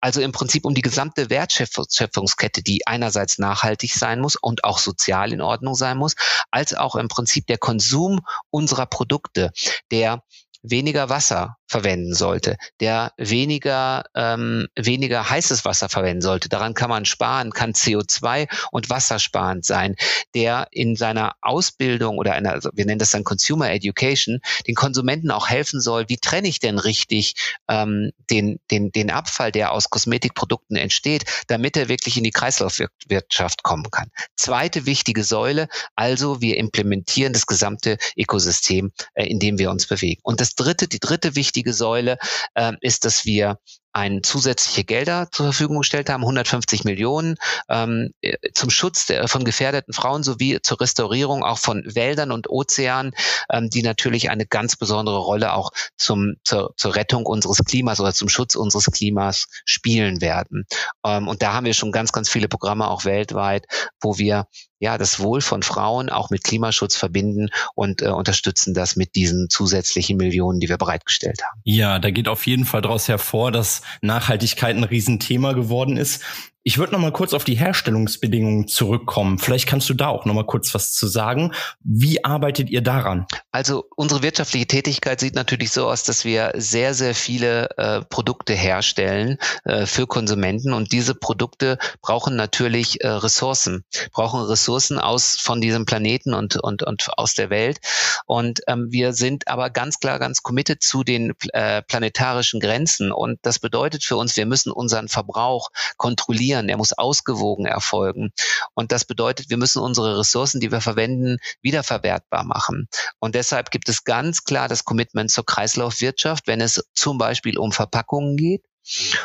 Also 0.00 0.20
im 0.20 0.32
Prinzip 0.32 0.64
um 0.64 0.74
die 0.74 0.82
gesamte 0.82 1.30
Wertschöpfungskette, 1.30 2.62
die 2.62 2.86
einerseits 2.86 3.38
nachhaltig 3.38 3.94
sein 3.94 4.20
muss 4.20 4.36
und 4.36 4.64
auch 4.64 4.78
sozial 4.78 5.32
in 5.32 5.40
Ordnung 5.40 5.74
sein 5.74 5.98
muss, 5.98 6.14
als 6.50 6.74
auch 6.74 6.96
im 6.96 7.08
Prinzip 7.08 7.46
der 7.46 7.58
Konsum 7.58 8.20
unserer 8.50 8.86
Produkte, 8.86 9.52
der 9.90 10.22
weniger 10.62 11.08
Wasser 11.08 11.56
verwenden 11.70 12.14
sollte, 12.14 12.56
der 12.80 13.12
weniger, 13.16 14.04
ähm, 14.16 14.66
weniger 14.74 15.30
heißes 15.30 15.64
Wasser 15.64 15.88
verwenden 15.88 16.20
sollte. 16.20 16.48
Daran 16.48 16.74
kann 16.74 16.90
man 16.90 17.04
sparen, 17.04 17.52
kann 17.52 17.72
CO2 17.72 18.48
und 18.72 18.90
wassersparend 18.90 19.64
sein, 19.64 19.94
der 20.34 20.66
in 20.72 20.96
seiner 20.96 21.34
Ausbildung 21.40 22.18
oder 22.18 22.32
einer, 22.32 22.50
also 22.50 22.70
wir 22.74 22.86
nennen 22.86 22.98
das 22.98 23.10
dann 23.10 23.22
Consumer 23.22 23.70
Education, 23.70 24.40
den 24.66 24.74
Konsumenten 24.74 25.30
auch 25.30 25.48
helfen 25.48 25.80
soll, 25.80 26.08
wie 26.08 26.16
trenne 26.16 26.48
ich 26.48 26.58
denn 26.58 26.78
richtig 26.78 27.34
ähm, 27.68 28.10
den, 28.30 28.58
den, 28.72 28.90
den 28.90 29.10
Abfall, 29.10 29.52
der 29.52 29.70
aus 29.70 29.90
Kosmetikprodukten 29.90 30.76
entsteht, 30.76 31.24
damit 31.46 31.76
er 31.76 31.88
wirklich 31.88 32.16
in 32.16 32.24
die 32.24 32.32
Kreislaufwirtschaft 32.32 33.62
kommen 33.62 33.90
kann. 33.92 34.10
Zweite 34.34 34.86
wichtige 34.86 35.22
Säule, 35.22 35.68
also 35.94 36.40
wir 36.40 36.56
implementieren 36.56 37.32
das 37.32 37.46
gesamte 37.46 37.96
Ökosystem, 38.16 38.90
äh, 39.14 39.26
in 39.26 39.38
dem 39.38 39.58
wir 39.58 39.70
uns 39.70 39.86
bewegen. 39.86 40.20
Und 40.24 40.40
das 40.40 40.56
dritte, 40.56 40.88
die 40.88 40.98
dritte 40.98 41.36
wichtige 41.36 41.59
wichtige 41.60 41.74
Säule 41.74 42.16
äh, 42.54 42.72
ist, 42.80 43.04
dass 43.04 43.24
wir 43.26 43.58
ein 43.92 44.22
zusätzliche 44.22 44.84
Gelder 44.84 45.28
zur 45.32 45.46
Verfügung 45.46 45.78
gestellt 45.78 46.10
haben, 46.10 46.22
150 46.22 46.84
Millionen 46.84 47.36
ähm, 47.68 48.12
äh, 48.20 48.36
zum 48.54 48.70
Schutz 48.70 49.06
der, 49.06 49.26
von 49.28 49.44
gefährdeten 49.44 49.92
Frauen 49.92 50.22
sowie 50.22 50.58
zur 50.62 50.80
Restaurierung 50.80 51.42
auch 51.42 51.58
von 51.58 51.82
Wäldern 51.86 52.32
und 52.32 52.48
Ozeanen, 52.48 53.12
ähm, 53.50 53.68
die 53.70 53.82
natürlich 53.82 54.30
eine 54.30 54.46
ganz 54.46 54.76
besondere 54.76 55.18
Rolle 55.18 55.52
auch 55.54 55.70
zum, 55.96 56.34
zur, 56.44 56.72
zur 56.76 56.94
Rettung 56.94 57.26
unseres 57.26 57.58
Klimas 57.58 58.00
oder 58.00 58.12
zum 58.12 58.28
Schutz 58.28 58.54
unseres 58.54 58.86
Klimas 58.86 59.46
spielen 59.64 60.20
werden. 60.20 60.66
Ähm, 61.04 61.28
und 61.28 61.42
da 61.42 61.52
haben 61.52 61.66
wir 61.66 61.74
schon 61.74 61.92
ganz, 61.92 62.12
ganz 62.12 62.28
viele 62.28 62.48
Programme 62.48 62.88
auch 62.88 63.04
weltweit, 63.04 63.66
wo 64.00 64.18
wir 64.18 64.46
ja 64.80 64.96
das 64.98 65.20
Wohl 65.20 65.42
von 65.42 65.62
Frauen 65.62 66.08
auch 66.08 66.30
mit 66.30 66.42
Klimaschutz 66.42 66.96
verbinden 66.96 67.50
und 67.74 68.02
äh, 68.02 68.08
unterstützen 68.08 68.74
das 68.74 68.96
mit 68.96 69.14
diesen 69.14 69.48
zusätzlichen 69.50 70.16
Millionen, 70.16 70.58
die 70.58 70.68
wir 70.68 70.78
bereitgestellt 70.78 71.42
haben. 71.44 71.60
Ja, 71.64 71.98
da 71.98 72.10
geht 72.10 72.28
auf 72.28 72.46
jeden 72.46 72.64
Fall 72.64 72.80
daraus 72.80 73.06
hervor, 73.06 73.52
dass 73.52 73.79
Nachhaltigkeit 74.00 74.76
ein 74.76 74.84
Riesenthema 74.84 75.52
geworden 75.52 75.96
ist. 75.96 76.22
Ich 76.70 76.78
würde 76.78 76.92
noch 76.92 77.00
mal 77.00 77.10
kurz 77.10 77.34
auf 77.34 77.42
die 77.42 77.56
Herstellungsbedingungen 77.56 78.68
zurückkommen. 78.68 79.40
Vielleicht 79.40 79.66
kannst 79.66 79.88
du 79.88 79.94
da 79.94 80.06
auch 80.06 80.24
noch 80.24 80.34
mal 80.34 80.46
kurz 80.46 80.72
was 80.72 80.92
zu 80.92 81.08
sagen. 81.08 81.52
Wie 81.82 82.24
arbeitet 82.24 82.70
ihr 82.70 82.80
daran? 82.80 83.26
Also 83.50 83.86
unsere 83.96 84.22
wirtschaftliche 84.22 84.68
Tätigkeit 84.68 85.18
sieht 85.18 85.34
natürlich 85.34 85.72
so 85.72 85.88
aus, 85.88 86.04
dass 86.04 86.24
wir 86.24 86.52
sehr, 86.54 86.94
sehr 86.94 87.16
viele 87.16 87.76
äh, 87.76 88.02
Produkte 88.02 88.52
herstellen 88.52 89.38
äh, 89.64 89.84
für 89.84 90.06
Konsumenten 90.06 90.72
und 90.72 90.92
diese 90.92 91.16
Produkte 91.16 91.76
brauchen 92.02 92.36
natürlich 92.36 93.02
äh, 93.02 93.08
Ressourcen, 93.08 93.82
brauchen 94.12 94.40
Ressourcen 94.40 95.00
aus 95.00 95.40
von 95.40 95.60
diesem 95.60 95.86
Planeten 95.86 96.34
und, 96.34 96.54
und, 96.54 96.84
und 96.84 97.08
aus 97.18 97.34
der 97.34 97.50
Welt. 97.50 97.80
Und 98.26 98.60
ähm, 98.68 98.92
wir 98.92 99.12
sind 99.12 99.48
aber 99.48 99.70
ganz 99.70 99.98
klar, 99.98 100.20
ganz 100.20 100.44
committed 100.44 100.84
zu 100.84 101.02
den 101.02 101.32
äh, 101.52 101.82
planetarischen 101.82 102.60
Grenzen. 102.60 103.10
Und 103.10 103.40
das 103.42 103.58
bedeutet 103.58 104.04
für 104.04 104.16
uns, 104.16 104.36
wir 104.36 104.46
müssen 104.46 104.70
unseren 104.70 105.08
Verbrauch 105.08 105.70
kontrollieren 105.96 106.59
optimieren, 106.60 106.68
er 106.68 106.76
muss 106.76 106.92
ausgewogen 106.92 107.66
erfolgen. 107.66 108.30
Und 108.74 108.92
das 108.92 109.04
bedeutet, 109.04 109.50
wir 109.50 109.56
müssen 109.56 109.82
unsere 109.82 110.18
Ressourcen, 110.18 110.60
die 110.60 110.70
wir 110.70 110.80
verwenden, 110.80 111.38
wiederverwertbar 111.62 112.44
machen. 112.44 112.88
Und 113.18 113.34
deshalb 113.34 113.70
gibt 113.70 113.88
es 113.88 114.04
ganz 114.04 114.44
klar 114.44 114.68
das 114.68 114.84
Commitment 114.84 115.30
zur 115.30 115.44
Kreislaufwirtschaft, 115.44 116.46
wenn 116.46 116.60
es 116.60 116.82
zum 116.94 117.18
Beispiel 117.18 117.58
um 117.58 117.72
Verpackungen 117.72 118.36
geht. 118.36 118.62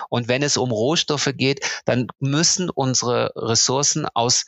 Und 0.10 0.28
wenn 0.28 0.44
es 0.44 0.58
um 0.58 0.72
Rohstoffe 0.72 1.32
geht, 1.36 1.66
dann 1.86 2.08
müssen 2.20 2.70
unsere 2.70 3.32
Ressourcen 3.36 4.06
aus 4.14 4.46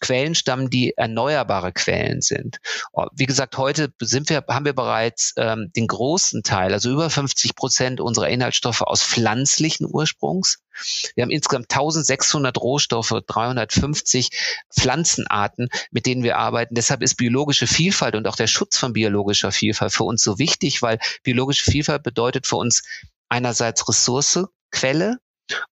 Quellen 0.00 0.34
stammen, 0.34 0.70
die 0.70 0.96
erneuerbare 0.96 1.72
Quellen 1.72 2.20
sind. 2.20 2.58
Oh, 2.92 3.06
wie 3.14 3.26
gesagt, 3.26 3.58
heute 3.58 3.92
sind 4.00 4.28
wir, 4.28 4.44
haben 4.48 4.64
wir 4.64 4.74
bereits 4.74 5.34
ähm, 5.36 5.72
den 5.74 5.86
großen 5.86 6.42
Teil, 6.42 6.72
also 6.72 6.90
über 6.90 7.10
50 7.10 7.56
Prozent 7.56 8.00
unserer 8.00 8.28
Inhaltsstoffe 8.28 8.82
aus 8.82 9.02
pflanzlichen 9.02 9.86
Ursprungs. 9.90 10.58
Wir 11.14 11.22
haben 11.22 11.30
insgesamt 11.30 11.70
1600 11.72 12.56
Rohstoffe, 12.58 13.14
350 13.26 14.30
Pflanzenarten, 14.72 15.68
mit 15.90 16.06
denen 16.06 16.22
wir 16.22 16.38
arbeiten. 16.38 16.74
Deshalb 16.74 17.02
ist 17.02 17.16
biologische 17.16 17.66
Vielfalt 17.66 18.14
und 18.14 18.26
auch 18.26 18.36
der 18.36 18.46
Schutz 18.46 18.78
von 18.78 18.92
biologischer 18.92 19.52
Vielfalt 19.52 19.92
für 19.92 20.04
uns 20.04 20.22
so 20.22 20.38
wichtig, 20.38 20.80
weil 20.82 20.98
biologische 21.22 21.70
Vielfalt 21.70 22.02
bedeutet 22.02 22.46
für 22.46 22.56
uns 22.56 22.82
einerseits 23.32 23.88
Ressource, 23.88 24.44
Quelle, 24.70 25.18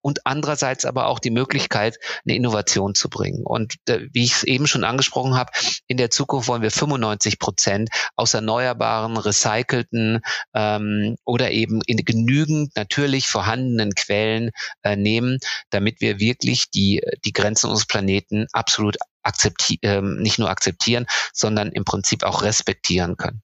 und 0.00 0.26
andererseits 0.26 0.84
aber 0.84 1.06
auch 1.06 1.18
die 1.18 1.30
Möglichkeit, 1.30 1.96
eine 2.24 2.34
Innovation 2.34 2.94
zu 2.94 3.08
bringen. 3.08 3.44
Und 3.44 3.76
äh, 3.88 4.08
wie 4.12 4.24
ich 4.24 4.32
es 4.32 4.42
eben 4.42 4.66
schon 4.66 4.84
angesprochen 4.84 5.36
habe, 5.36 5.52
in 5.86 5.96
der 5.96 6.10
Zukunft 6.10 6.48
wollen 6.48 6.62
wir 6.62 6.70
95 6.70 7.38
Prozent 7.38 7.88
aus 8.16 8.34
erneuerbaren, 8.34 9.16
recycelten 9.16 10.20
ähm, 10.54 11.16
oder 11.24 11.50
eben 11.52 11.80
in 11.86 11.98
genügend 11.98 12.76
natürlich 12.76 13.28
vorhandenen 13.28 13.94
Quellen 13.94 14.50
äh, 14.82 14.96
nehmen, 14.96 15.38
damit 15.70 16.00
wir 16.00 16.18
wirklich 16.18 16.70
die, 16.70 17.02
die 17.24 17.32
Grenzen 17.32 17.68
unseres 17.70 17.86
Planeten 17.86 18.46
absolut 18.52 18.96
akzeptieren, 19.22 19.80
äh, 20.18 20.22
nicht 20.22 20.38
nur 20.38 20.50
akzeptieren, 20.50 21.06
sondern 21.32 21.70
im 21.72 21.84
Prinzip 21.84 22.24
auch 22.24 22.42
respektieren 22.42 23.16
können. 23.16 23.42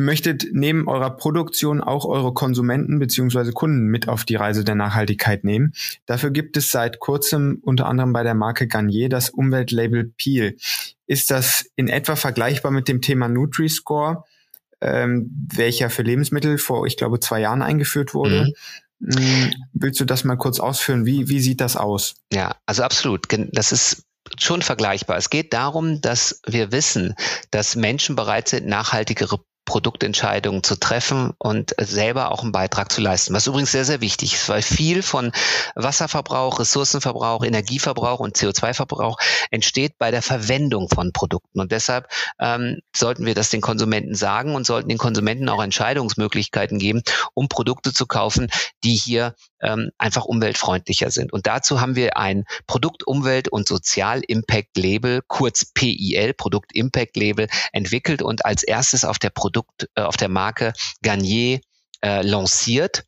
Ihr 0.00 0.06
möchtet 0.06 0.46
neben 0.52 0.88
eurer 0.88 1.10
Produktion 1.10 1.82
auch 1.82 2.06
eure 2.06 2.32
Konsumenten 2.32 2.98
beziehungsweise 2.98 3.52
Kunden 3.52 3.84
mit 3.84 4.08
auf 4.08 4.24
die 4.24 4.34
Reise 4.34 4.64
der 4.64 4.74
Nachhaltigkeit 4.74 5.44
nehmen. 5.44 5.74
Dafür 6.06 6.30
gibt 6.30 6.56
es 6.56 6.70
seit 6.70 7.00
kurzem 7.00 7.58
unter 7.60 7.84
anderem 7.84 8.14
bei 8.14 8.22
der 8.22 8.34
Marke 8.34 8.66
Garnier 8.66 9.10
das 9.10 9.28
Umweltlabel 9.28 10.10
Peel. 10.16 10.56
Ist 11.06 11.30
das 11.30 11.66
in 11.76 11.88
etwa 11.88 12.16
vergleichbar 12.16 12.72
mit 12.72 12.88
dem 12.88 13.02
Thema 13.02 13.28
Nutri-Score, 13.28 14.24
ähm, 14.80 15.30
welcher 15.52 15.90
für 15.90 16.00
Lebensmittel 16.00 16.56
vor, 16.56 16.86
ich 16.86 16.96
glaube, 16.96 17.20
zwei 17.20 17.40
Jahren 17.40 17.60
eingeführt 17.60 18.14
wurde? 18.14 18.54
Mhm. 19.00 19.12
Hm, 19.18 19.50
willst 19.74 20.00
du 20.00 20.06
das 20.06 20.24
mal 20.24 20.36
kurz 20.36 20.60
ausführen? 20.60 21.04
Wie, 21.04 21.28
wie 21.28 21.40
sieht 21.40 21.60
das 21.60 21.76
aus? 21.76 22.14
Ja, 22.32 22.56
also 22.64 22.84
absolut. 22.84 23.26
Das 23.52 23.70
ist 23.70 24.06
schon 24.38 24.62
vergleichbar. 24.62 25.18
Es 25.18 25.28
geht 25.28 25.52
darum, 25.52 26.00
dass 26.00 26.40
wir 26.46 26.72
wissen, 26.72 27.14
dass 27.50 27.76
Menschen 27.76 28.16
bereit 28.16 28.48
sind, 28.48 28.66
nachhaltigere 28.66 29.40
Produktentscheidungen 29.64 30.62
zu 30.62 30.74
treffen 30.74 31.32
und 31.38 31.74
selber 31.78 32.32
auch 32.32 32.42
einen 32.42 32.52
Beitrag 32.52 32.90
zu 32.90 33.00
leisten. 33.00 33.34
Was 33.34 33.46
übrigens 33.46 33.70
sehr, 33.70 33.84
sehr 33.84 34.00
wichtig 34.00 34.34
ist, 34.34 34.48
weil 34.48 34.62
viel 34.62 35.02
von 35.02 35.32
Wasserverbrauch, 35.74 36.58
Ressourcenverbrauch, 36.58 37.44
Energieverbrauch 37.44 38.20
und 38.20 38.36
CO2-Verbrauch 38.36 39.18
entsteht 39.50 39.96
bei 39.98 40.10
der 40.10 40.22
Verwendung 40.22 40.88
von 40.88 41.12
Produkten. 41.12 41.60
Und 41.60 41.72
deshalb 41.72 42.08
ähm, 42.40 42.80
sollten 42.94 43.26
wir 43.26 43.34
das 43.34 43.50
den 43.50 43.60
Konsumenten 43.60 44.14
sagen 44.14 44.54
und 44.54 44.66
sollten 44.66 44.88
den 44.88 44.98
Konsumenten 44.98 45.48
auch 45.48 45.62
Entscheidungsmöglichkeiten 45.62 46.78
geben, 46.78 47.02
um 47.34 47.48
Produkte 47.48 47.92
zu 47.92 48.06
kaufen, 48.06 48.48
die 48.82 48.94
hier 48.94 49.34
ähm, 49.62 49.90
einfach 49.98 50.24
umweltfreundlicher 50.24 51.10
sind. 51.10 51.32
Und 51.32 51.46
dazu 51.46 51.80
haben 51.80 51.96
wir 51.96 52.16
ein 52.16 52.44
Produkt 52.66 53.06
Umwelt 53.06 53.48
und 53.48 53.68
Sozial 53.68 54.22
Impact 54.26 54.76
Label, 54.76 55.20
kurz 55.28 55.66
PIL, 55.74 56.34
Produkt 56.34 56.74
Impact 56.74 57.16
Label, 57.16 57.46
entwickelt 57.72 58.22
und 58.22 58.44
als 58.44 58.62
erstes 58.62 59.04
auf 59.04 59.18
der 59.18 59.30
Produkt 59.30 59.49
Produkt, 59.50 59.88
äh, 59.96 60.02
auf 60.02 60.16
der 60.16 60.28
Marke 60.28 60.72
Garnier 61.02 61.60
äh, 62.02 62.22
lanciert. 62.22 63.04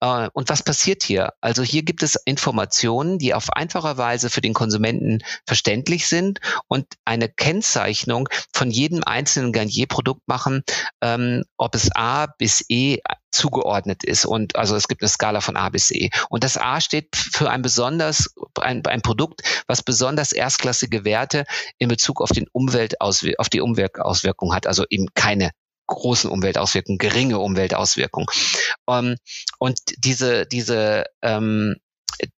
Äh, 0.00 0.28
und 0.32 0.48
was 0.48 0.62
passiert 0.64 1.02
hier? 1.02 1.32
Also 1.40 1.62
hier 1.62 1.82
gibt 1.82 2.02
es 2.02 2.16
Informationen, 2.24 3.18
die 3.18 3.34
auf 3.34 3.52
einfache 3.52 3.96
Weise 3.98 4.30
für 4.30 4.40
den 4.40 4.54
Konsumenten 4.54 5.22
verständlich 5.46 6.08
sind 6.08 6.40
und 6.66 6.86
eine 7.04 7.28
Kennzeichnung 7.28 8.28
von 8.52 8.70
jedem 8.70 9.04
einzelnen 9.04 9.52
Garnier-Produkt 9.52 10.22
machen, 10.26 10.64
ähm, 11.00 11.44
ob 11.56 11.74
es 11.74 11.94
A 11.94 12.26
bis 12.26 12.64
E 12.68 12.98
zugeordnet 13.30 14.04
ist 14.04 14.26
und 14.26 14.56
also 14.56 14.76
es 14.76 14.88
gibt 14.88 15.02
eine 15.02 15.08
Skala 15.08 15.40
von 15.40 15.56
A 15.56 15.70
bis 15.70 15.90
E 15.90 16.10
und 16.28 16.44
das 16.44 16.58
A 16.58 16.80
steht 16.80 17.16
für 17.16 17.48
ein 17.48 17.62
besonders 17.62 18.34
ein, 18.60 18.84
ein 18.84 19.00
Produkt, 19.00 19.42
was 19.66 19.82
besonders 19.82 20.32
erstklassige 20.32 21.04
Werte 21.04 21.44
in 21.78 21.88
Bezug 21.88 22.20
auf 22.20 22.30
den 22.30 22.46
Umweltauswir 22.52 23.36
auf 23.38 23.48
die 23.48 23.62
Umweltauswirkung 23.62 24.54
hat, 24.54 24.66
also 24.66 24.84
eben 24.90 25.06
keine 25.14 25.50
großen 25.94 26.30
Umweltauswirkungen, 26.30 26.98
geringe 26.98 27.38
Umweltauswirkungen. 27.38 28.28
Um, 28.86 28.94
ähm, 28.94 29.16
und 29.58 29.78
diese, 29.98 30.46
diese 30.46 31.04
ähm, 31.22 31.76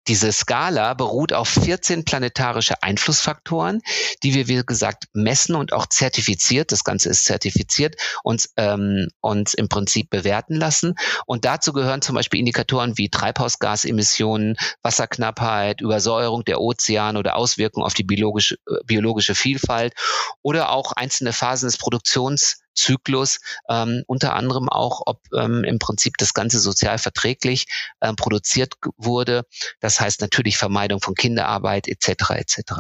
diese 0.09 0.33
Skala 0.33 0.95
beruht 0.95 1.33
auf 1.33 1.49
14 1.49 2.05
planetarische 2.05 2.83
Einflussfaktoren, 2.83 3.81
die 4.23 4.35
wir, 4.35 4.49
wie 4.49 4.63
gesagt, 4.65 5.05
messen 5.13 5.55
und 5.55 5.73
auch 5.73 5.87
zertifiziert, 5.87 6.73
das 6.73 6.85
Ganze 6.85 7.09
ist 7.09 7.25
zertifiziert, 7.25 7.97
uns, 8.23 8.53
ähm, 8.57 9.09
uns 9.21 9.55
im 9.55 9.69
Prinzip 9.69 10.11
bewerten 10.11 10.55
lassen. 10.55 10.95
Und 11.27 11.45
dazu 11.45 11.73
gehören 11.73 12.03
zum 12.03 12.15
Beispiel 12.15 12.41
Indikatoren 12.41 12.97
wie 12.97 13.11
Treibhausgasemissionen, 13.11 14.57
Wasserknappheit, 14.83 15.81
Übersäuerung 15.81 16.45
der 16.45 16.61
Ozeane 16.61 17.19
oder 17.19 17.37
Auswirkungen 17.37 17.87
auf 17.87 17.95
die 17.95 18.05
biologische, 18.05 18.57
äh, 18.67 18.85
biologische 18.85 19.35
Vielfalt 19.35 19.95
oder 20.43 20.71
auch 20.71 20.93
einzelne 20.93 21.33
Phasen 21.33 21.67
des 21.67 21.79
Produktions 21.79 22.64
Zyklus, 22.75 23.41
ähm, 23.69 24.05
unter 24.07 24.35
anderem 24.35 24.69
auch, 24.69 25.03
ob 25.07 25.21
ähm, 25.33 25.65
im 25.65 25.79
Prinzip 25.79 26.17
das 26.19 26.35
Ganze 26.35 26.59
sozial 26.59 26.99
verträglich 26.99 27.67
ähm, 28.01 28.17
produziert 28.17 28.75
wurde. 28.97 29.45
Das 29.81 30.01
heißt 30.01 30.21
natürlich 30.21 30.57
Vermeidung 30.57 31.01
von 31.01 31.15
Kinderarbeit 31.15 31.89
etc. 31.89 32.31
etc. 32.31 32.73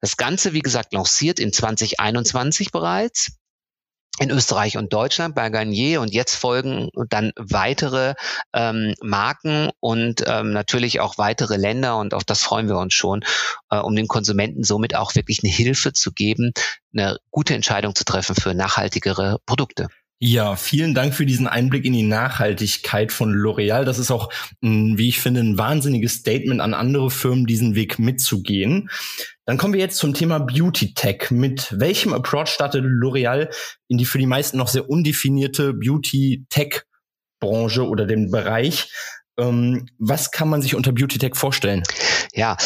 Das 0.00 0.16
Ganze, 0.16 0.52
wie 0.52 0.60
gesagt, 0.60 0.92
lanciert 0.92 1.38
in 1.38 1.52
2021 1.52 2.72
bereits 2.72 3.32
in 4.18 4.30
Österreich 4.30 4.76
und 4.76 4.92
Deutschland 4.92 5.34
bei 5.34 5.48
Garnier 5.48 6.00
und 6.00 6.12
jetzt 6.12 6.34
folgen 6.34 6.90
dann 7.08 7.32
weitere 7.36 8.14
ähm, 8.52 8.94
Marken 9.02 9.70
und 9.80 10.24
ähm, 10.26 10.52
natürlich 10.52 11.00
auch 11.00 11.16
weitere 11.16 11.56
Länder 11.56 11.96
und 11.96 12.12
auf 12.12 12.24
das 12.24 12.42
freuen 12.42 12.68
wir 12.68 12.76
uns 12.76 12.92
schon, 12.92 13.24
äh, 13.70 13.78
um 13.78 13.96
den 13.96 14.08
Konsumenten 14.08 14.64
somit 14.64 14.94
auch 14.94 15.14
wirklich 15.14 15.40
eine 15.42 15.52
Hilfe 15.52 15.92
zu 15.92 16.12
geben, 16.12 16.52
eine 16.92 17.18
gute 17.30 17.54
Entscheidung 17.54 17.94
zu 17.94 18.04
treffen 18.04 18.34
für 18.34 18.52
nachhaltigere 18.52 19.38
Produkte. 19.46 19.88
Ja, 20.22 20.54
vielen 20.54 20.92
Dank 20.92 21.14
für 21.14 21.24
diesen 21.24 21.48
Einblick 21.48 21.86
in 21.86 21.94
die 21.94 22.02
Nachhaltigkeit 22.02 23.10
von 23.10 23.32
L'Oreal. 23.32 23.84
Das 23.84 23.98
ist 23.98 24.10
auch, 24.10 24.30
wie 24.60 25.08
ich 25.08 25.18
finde, 25.18 25.40
ein 25.40 25.56
wahnsinniges 25.56 26.16
Statement 26.16 26.60
an 26.60 26.74
andere 26.74 27.10
Firmen, 27.10 27.46
diesen 27.46 27.74
Weg 27.74 27.98
mitzugehen. 27.98 28.90
Dann 29.50 29.58
kommen 29.58 29.74
wir 29.74 29.80
jetzt 29.80 29.98
zum 29.98 30.14
Thema 30.14 30.38
Beauty 30.38 30.94
Tech. 30.94 31.32
Mit 31.32 31.76
welchem 31.76 32.12
Approach 32.12 32.50
startet 32.50 32.84
L'Oreal 32.84 33.52
in 33.88 33.98
die 33.98 34.04
für 34.04 34.18
die 34.18 34.26
meisten 34.26 34.56
noch 34.56 34.68
sehr 34.68 34.88
undefinierte 34.88 35.74
Beauty 35.74 36.46
Tech 36.50 36.84
Branche 37.40 37.84
oder 37.84 38.06
den 38.06 38.30
Bereich? 38.30 38.92
Ähm, 39.36 39.88
was 39.98 40.30
kann 40.30 40.48
man 40.48 40.62
sich 40.62 40.76
unter 40.76 40.92
Beauty 40.92 41.18
Tech 41.18 41.34
vorstellen? 41.34 41.82
Ja, 42.32 42.56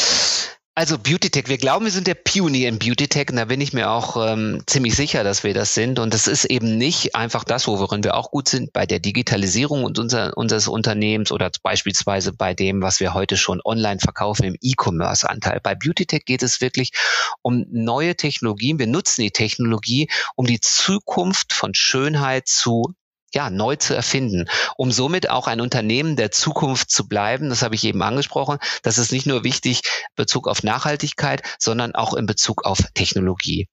also 0.77 0.99
Beauty 0.99 1.31
Tech, 1.31 1.45
wir 1.47 1.57
glauben, 1.59 1.85
wir 1.85 1.93
sind 1.93 2.09
der 2.09 2.17
Pionier 2.17 2.69
in 2.69 2.81
Beauty 2.81 3.07
Tech 3.07 3.29
und 3.31 3.37
da 3.37 3.45
bin 3.45 3.61
ich 3.61 3.73
mir 3.73 3.91
auch 3.91 4.17
ähm, 4.17 4.61
ziemlich 4.67 4.97
sicher, 4.97 5.23
dass 5.23 5.45
wir 5.45 5.55
das 5.55 5.73
sind. 5.75 6.01
Und 6.01 6.13
das 6.13 6.27
ist 6.27 6.47
eben 6.47 6.77
nicht 6.77 7.15
einfach 7.15 7.45
das, 7.45 7.69
worin 7.69 8.03
wir 8.03 8.17
auch 8.17 8.33
gut 8.33 8.49
sind, 8.49 8.73
bei 8.73 8.85
der 8.85 8.99
Digitalisierung 8.99 9.85
unser, 9.85 10.37
unseres 10.37 10.67
Unternehmens 10.67 11.31
oder 11.31 11.51
beispielsweise 11.63 12.33
bei 12.33 12.55
dem, 12.55 12.83
was 12.83 12.99
wir 12.99 13.15
heute 13.15 13.37
schon 13.37 13.61
online 13.65 14.01
verkaufen 14.01 14.45
im 14.45 14.57
E-Commerce-Anteil. 14.61 15.61
Bei 15.63 15.77
Beauty 15.77 16.07
Tech 16.07 16.25
geht 16.25 16.43
es 16.43 16.61
wirklich 16.61 16.91
um 17.43 17.65
neue 17.71 18.17
Technologien. 18.17 18.81
Wir 18.81 18.89
nutzen 18.89 19.23
die 19.23 19.31
Technologie, 19.31 20.09
um 20.35 20.47
die 20.47 20.61
Zukunft 20.61 21.53
von 21.53 21.75
Schönheit 21.75 22.49
zu 22.49 22.95
ja, 23.35 23.51
neu 23.51 23.77
zu 23.77 23.95
erfinden, 23.95 24.47
um 24.77 24.93
somit 24.93 25.29
auch 25.29 25.47
ein 25.47 25.61
Unternehmen 25.61 26.17
der 26.17 26.31
Zukunft 26.31 26.91
zu 26.91 27.09
bleiben. 27.09 27.51
Das 27.51 27.63
habe 27.63 27.75
ich 27.75 27.85
eben 27.85 28.03
angesprochen. 28.03 28.59
Das 28.83 28.99
ist 28.99 29.13
nicht 29.13 29.27
nur 29.27 29.45
wichtig 29.45 29.83
in 29.85 30.15
Bezug 30.17 30.49
auf 30.49 30.63
Nachhaltigkeit, 30.63 31.43
sondern 31.59 31.95
auch 31.95 32.15
in 32.15 32.27
Bezug 32.27 32.65
auf 32.65 32.79
Technologie. 32.95 33.69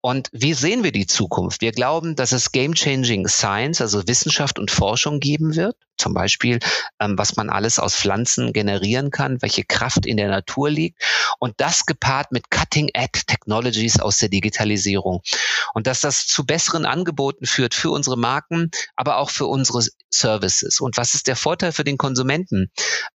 Und 0.00 0.28
wie 0.32 0.54
sehen 0.54 0.84
wir 0.84 0.92
die 0.92 1.06
Zukunft? 1.06 1.60
Wir 1.60 1.72
glauben, 1.72 2.14
dass 2.14 2.32
es 2.32 2.52
Game-Changing 2.52 3.26
Science, 3.26 3.80
also 3.80 4.06
Wissenschaft 4.06 4.58
und 4.58 4.70
Forschung 4.70 5.18
geben 5.18 5.56
wird. 5.56 5.76
Zum 5.98 6.14
Beispiel, 6.14 6.60
ähm, 7.00 7.18
was 7.18 7.34
man 7.34 7.50
alles 7.50 7.80
aus 7.80 7.96
Pflanzen 7.96 8.52
generieren 8.52 9.10
kann, 9.10 9.42
welche 9.42 9.64
Kraft 9.64 10.06
in 10.06 10.16
der 10.16 10.28
Natur 10.28 10.70
liegt. 10.70 11.02
Und 11.40 11.54
das 11.56 11.86
gepaart 11.86 12.30
mit 12.30 12.50
Cutting-Edge 12.50 13.22
Technologies 13.26 13.98
aus 13.98 14.18
der 14.18 14.28
Digitalisierung. 14.28 15.22
Und 15.74 15.88
dass 15.88 16.00
das 16.00 16.28
zu 16.28 16.46
besseren 16.46 16.86
Angeboten 16.86 17.46
führt 17.46 17.74
für 17.74 17.90
unsere 17.90 18.16
Marken, 18.16 18.70
aber 18.94 19.16
auch 19.16 19.30
für 19.30 19.46
unsere 19.46 19.82
Services. 20.10 20.80
Und 20.80 20.96
was 20.96 21.14
ist 21.14 21.26
der 21.26 21.36
Vorteil 21.36 21.72
für 21.72 21.84
den 21.84 21.98
Konsumenten? 21.98 22.70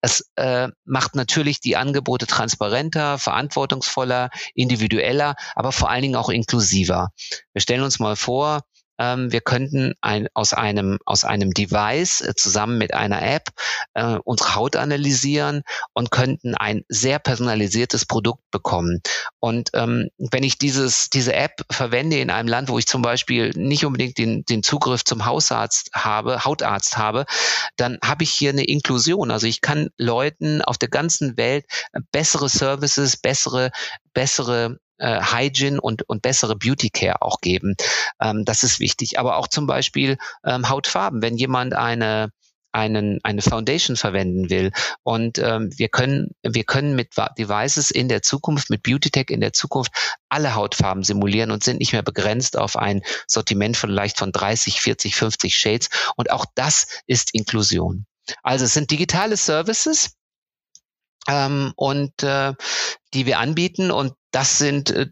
Es 0.00 0.30
äh, 0.36 0.68
macht 0.84 1.16
natürlich 1.16 1.60
die 1.60 1.76
Angebote 1.76 2.28
transparenter, 2.28 3.18
verantwortungsvoller, 3.18 4.30
individueller, 4.54 5.34
aber 5.56 5.72
vor 5.72 5.90
allen 5.90 6.02
Dingen 6.02 6.16
auch 6.16 6.30
inklusiver. 6.30 6.68
Wir 6.86 7.60
stellen 7.60 7.82
uns 7.82 7.98
mal 7.98 8.16
vor, 8.16 8.62
ähm, 8.98 9.32
wir 9.32 9.40
könnten 9.40 9.94
ein, 10.00 10.28
aus 10.34 10.52
einem 10.52 10.98
aus 11.06 11.24
einem 11.24 11.52
Device 11.54 12.20
äh, 12.20 12.34
zusammen 12.34 12.78
mit 12.78 12.94
einer 12.94 13.22
App 13.22 13.48
äh, 13.94 14.18
unsere 14.24 14.56
Haut 14.56 14.76
analysieren 14.76 15.62
und 15.94 16.10
könnten 16.10 16.54
ein 16.54 16.84
sehr 16.88 17.18
personalisiertes 17.18 18.06
Produkt 18.06 18.42
bekommen. 18.50 19.00
Und 19.38 19.70
ähm, 19.74 20.08
wenn 20.18 20.42
ich 20.42 20.58
dieses 20.58 21.10
diese 21.10 21.32
App 21.34 21.64
verwende 21.70 22.18
in 22.18 22.30
einem 22.30 22.48
Land, 22.48 22.68
wo 22.68 22.78
ich 22.78 22.86
zum 22.86 23.02
Beispiel 23.02 23.50
nicht 23.54 23.84
unbedingt 23.84 24.18
den 24.18 24.44
den 24.44 24.62
Zugriff 24.62 25.04
zum 25.04 25.24
Hausarzt 25.24 25.90
habe, 25.94 26.44
Hautarzt 26.44 26.98
habe, 26.98 27.24
dann 27.76 27.98
habe 28.04 28.24
ich 28.24 28.30
hier 28.30 28.50
eine 28.50 28.64
Inklusion. 28.64 29.30
Also 29.30 29.46
ich 29.46 29.60
kann 29.60 29.90
Leuten 29.96 30.62
auf 30.62 30.78
der 30.78 30.88
ganzen 30.88 31.36
Welt 31.36 31.66
bessere 32.10 32.48
Services, 32.48 33.16
bessere 33.16 33.70
bessere 34.12 34.78
äh, 34.98 35.20
Hygiene 35.20 35.80
und, 35.80 36.08
und 36.08 36.22
bessere 36.22 36.56
Beauty 36.56 36.90
Care 36.90 37.22
auch 37.22 37.40
geben. 37.40 37.74
Ähm, 38.20 38.44
das 38.44 38.62
ist 38.62 38.80
wichtig. 38.80 39.18
Aber 39.18 39.36
auch 39.36 39.48
zum 39.48 39.66
Beispiel 39.66 40.18
ähm, 40.44 40.68
Hautfarben. 40.68 41.22
Wenn 41.22 41.36
jemand 41.36 41.74
eine 41.74 42.30
einen, 42.72 43.18
eine 43.22 43.42
Foundation 43.42 43.96
verwenden 43.96 44.50
will. 44.50 44.72
Und 45.02 45.38
ähm, 45.38 45.70
wir 45.76 45.88
können, 45.88 46.32
wir 46.42 46.64
können 46.64 46.94
mit 46.94 47.16
Devices 47.38 47.90
in 47.90 48.08
der 48.08 48.22
Zukunft, 48.22 48.70
mit 48.70 48.82
Beauty 48.82 49.10
Tech 49.10 49.30
in 49.30 49.40
der 49.40 49.52
Zukunft 49.52 49.90
alle 50.28 50.54
Hautfarben 50.54 51.02
simulieren 51.02 51.50
und 51.50 51.64
sind 51.64 51.78
nicht 51.78 51.92
mehr 51.92 52.02
begrenzt 52.02 52.58
auf 52.58 52.76
ein 52.76 53.02
Sortiment 53.26 53.76
vielleicht 53.76 54.18
von 54.18 54.32
30, 54.32 54.80
40, 54.80 55.16
50 55.16 55.56
Shades. 55.56 55.88
Und 56.16 56.30
auch 56.30 56.44
das 56.54 56.86
ist 57.06 57.34
Inklusion. 57.34 58.06
Also 58.42 58.66
es 58.66 58.74
sind 58.74 58.90
digitale 58.90 59.38
Services, 59.38 60.18
ähm, 61.28 61.72
und 61.76 62.22
äh, 62.22 62.54
die 63.14 63.26
wir 63.26 63.38
anbieten 63.38 63.90
und 63.90 64.14
das 64.30 64.58
sind 64.58 64.90
äh, 64.90 65.06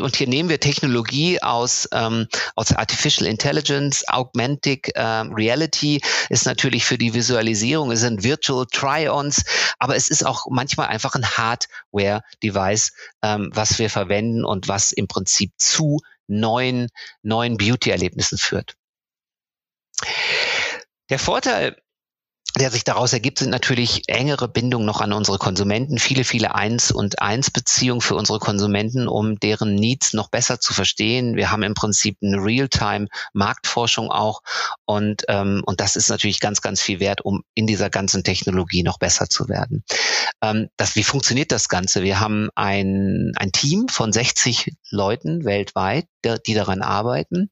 und 0.00 0.16
hier 0.16 0.28
nehmen 0.28 0.48
wir 0.48 0.60
Technologie 0.60 1.42
aus, 1.42 1.86
ähm, 1.92 2.26
aus 2.54 2.72
Artificial 2.72 3.28
Intelligence, 3.28 4.06
Augmented 4.08 4.90
ähm, 4.94 5.34
Reality 5.34 6.00
ist 6.30 6.46
natürlich 6.46 6.86
für 6.86 6.96
die 6.96 7.12
Visualisierung, 7.12 7.90
es 7.90 8.00
sind 8.00 8.22
Virtual 8.22 8.64
Try-ons, 8.72 9.44
aber 9.78 9.94
es 9.96 10.08
ist 10.08 10.24
auch 10.24 10.46
manchmal 10.48 10.86
einfach 10.86 11.14
ein 11.16 11.26
Hardware-Device, 11.26 12.92
ähm, 13.22 13.50
was 13.52 13.78
wir 13.78 13.90
verwenden 13.90 14.44
und 14.44 14.68
was 14.68 14.92
im 14.92 15.06
Prinzip 15.06 15.52
zu 15.58 16.00
neuen, 16.28 16.88
neuen 17.22 17.58
Beauty-Erlebnissen 17.58 18.38
führt. 18.38 18.76
Der 21.10 21.18
Vorteil 21.18 21.76
der 22.56 22.70
sich 22.70 22.84
daraus 22.84 23.12
ergibt, 23.12 23.40
sind 23.40 23.50
natürlich 23.50 24.02
engere 24.06 24.46
Bindungen 24.48 24.86
noch 24.86 25.00
an 25.00 25.12
unsere 25.12 25.38
Konsumenten, 25.38 25.98
viele, 25.98 26.22
viele 26.22 26.54
Eins- 26.54 26.92
und 26.92 27.20
Eins-Beziehungen 27.20 28.00
für 28.00 28.14
unsere 28.14 28.38
Konsumenten, 28.38 29.08
um 29.08 29.40
deren 29.40 29.74
Needs 29.74 30.12
noch 30.12 30.28
besser 30.28 30.60
zu 30.60 30.72
verstehen. 30.72 31.36
Wir 31.36 31.50
haben 31.50 31.64
im 31.64 31.74
Prinzip 31.74 32.18
eine 32.22 32.36
Real-Time-Marktforschung 32.36 34.10
auch 34.10 34.42
und, 34.84 35.24
ähm, 35.28 35.62
und 35.66 35.80
das 35.80 35.96
ist 35.96 36.08
natürlich 36.08 36.38
ganz, 36.38 36.60
ganz 36.60 36.80
viel 36.80 37.00
wert, 37.00 37.24
um 37.24 37.42
in 37.54 37.66
dieser 37.66 37.90
ganzen 37.90 38.22
Technologie 38.22 38.84
noch 38.84 38.98
besser 38.98 39.28
zu 39.28 39.48
werden. 39.48 39.82
Ähm, 40.40 40.68
das, 40.76 40.94
wie 40.94 41.04
funktioniert 41.04 41.50
das 41.50 41.68
Ganze? 41.68 42.02
Wir 42.04 42.20
haben 42.20 42.50
ein, 42.54 43.32
ein 43.36 43.50
Team 43.50 43.88
von 43.88 44.12
60 44.12 44.72
Leuten 44.90 45.44
weltweit, 45.44 46.06
die 46.46 46.54
daran 46.54 46.82
arbeiten. 46.82 47.50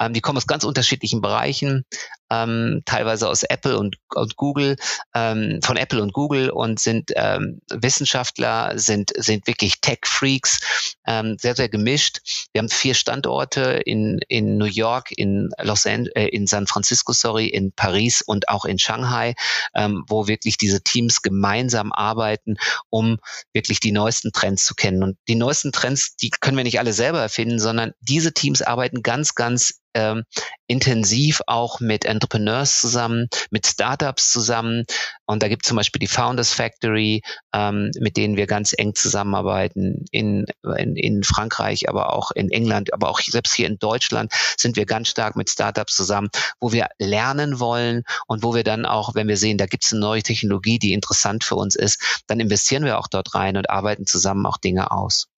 Ähm, 0.00 0.12
die 0.12 0.20
kommen 0.20 0.38
aus 0.38 0.46
ganz 0.46 0.64
unterschiedlichen 0.64 1.20
Bereichen, 1.20 1.84
ähm, 2.30 2.82
teilweise 2.84 3.28
aus 3.28 3.42
Apple 3.42 3.78
und, 3.78 3.96
und 4.14 4.36
Google, 4.36 4.76
ähm, 5.14 5.60
von 5.62 5.76
Apple 5.76 6.02
und 6.02 6.12
Google 6.12 6.50
und 6.50 6.80
sind 6.80 7.12
ähm, 7.14 7.60
Wissenschaftler, 7.70 8.78
sind, 8.78 9.12
sind 9.16 9.46
wirklich 9.46 9.80
Tech-Freaks, 9.80 10.96
ähm, 11.06 11.36
sehr, 11.38 11.54
sehr 11.54 11.68
gemischt. 11.68 12.18
Wir 12.52 12.60
haben 12.60 12.68
vier 12.68 12.94
Standorte 12.94 13.82
in, 13.84 14.20
in 14.28 14.58
New 14.58 14.66
York, 14.66 15.10
in 15.16 15.50
Los 15.62 15.86
Angeles, 15.86 16.12
äh, 16.16 16.28
in 16.28 16.46
San 16.46 16.66
Francisco, 16.66 17.12
sorry, 17.12 17.46
in 17.46 17.72
Paris 17.72 18.22
und 18.22 18.48
auch 18.48 18.64
in 18.64 18.78
Shanghai, 18.78 19.34
ähm, 19.74 20.04
wo 20.08 20.26
wirklich 20.26 20.56
diese 20.56 20.82
Teams 20.82 21.22
gemeinsam 21.22 21.92
arbeiten, 21.92 22.56
um 22.90 23.18
wirklich 23.52 23.80
die 23.80 23.92
neuesten 23.92 24.32
Trends 24.32 24.64
zu 24.64 24.74
kennen. 24.74 25.02
Und 25.02 25.16
die 25.28 25.34
neuesten 25.34 25.72
Trends, 25.72 26.16
die 26.16 26.30
können 26.30 26.56
wir 26.56 26.64
nicht 26.64 26.78
alle 26.78 26.92
selber 26.92 27.20
erfinden, 27.20 27.58
sondern 27.58 27.92
diese 28.00 28.32
Teams 28.32 28.62
arbeiten 28.62 29.02
ganz, 29.02 29.34
ganz 29.34 29.80
ähm, 29.96 30.24
intensiv 30.66 31.40
auch 31.46 31.80
mit 31.80 32.04
Entrepreneurs 32.04 32.80
zusammen, 32.80 33.28
mit 33.50 33.66
Startups 33.66 34.30
zusammen. 34.30 34.84
Und 35.24 35.42
da 35.42 35.48
gibt 35.48 35.64
es 35.64 35.68
zum 35.68 35.76
Beispiel 35.76 36.00
die 36.00 36.06
Founders 36.06 36.52
Factory, 36.52 37.22
ähm, 37.54 37.90
mit 37.98 38.16
denen 38.16 38.36
wir 38.36 38.46
ganz 38.46 38.74
eng 38.76 38.94
zusammenarbeiten 38.94 40.04
in, 40.10 40.44
in, 40.76 40.96
in 40.96 41.24
Frankreich, 41.24 41.88
aber 41.88 42.12
auch 42.12 42.30
in 42.32 42.50
England, 42.50 42.92
aber 42.92 43.08
auch 43.08 43.20
selbst 43.20 43.54
hier 43.54 43.66
in 43.66 43.78
Deutschland 43.78 44.32
sind 44.58 44.76
wir 44.76 44.84
ganz 44.84 45.08
stark 45.08 45.34
mit 45.34 45.48
Startups 45.48 45.96
zusammen, 45.96 46.28
wo 46.60 46.72
wir 46.72 46.88
lernen 46.98 47.58
wollen 47.58 48.02
und 48.26 48.42
wo 48.42 48.54
wir 48.54 48.64
dann 48.64 48.84
auch, 48.84 49.14
wenn 49.14 49.28
wir 49.28 49.38
sehen, 49.38 49.56
da 49.56 49.66
gibt 49.66 49.84
es 49.84 49.92
eine 49.92 50.00
neue 50.00 50.22
Technologie, 50.22 50.78
die 50.78 50.92
interessant 50.92 51.42
für 51.42 51.56
uns 51.56 51.74
ist, 51.74 52.22
dann 52.26 52.38
investieren 52.38 52.84
wir 52.84 52.98
auch 52.98 53.08
dort 53.08 53.34
rein 53.34 53.56
und 53.56 53.70
arbeiten 53.70 54.06
zusammen 54.06 54.44
auch 54.44 54.58
Dinge 54.58 54.90
aus. 54.90 55.28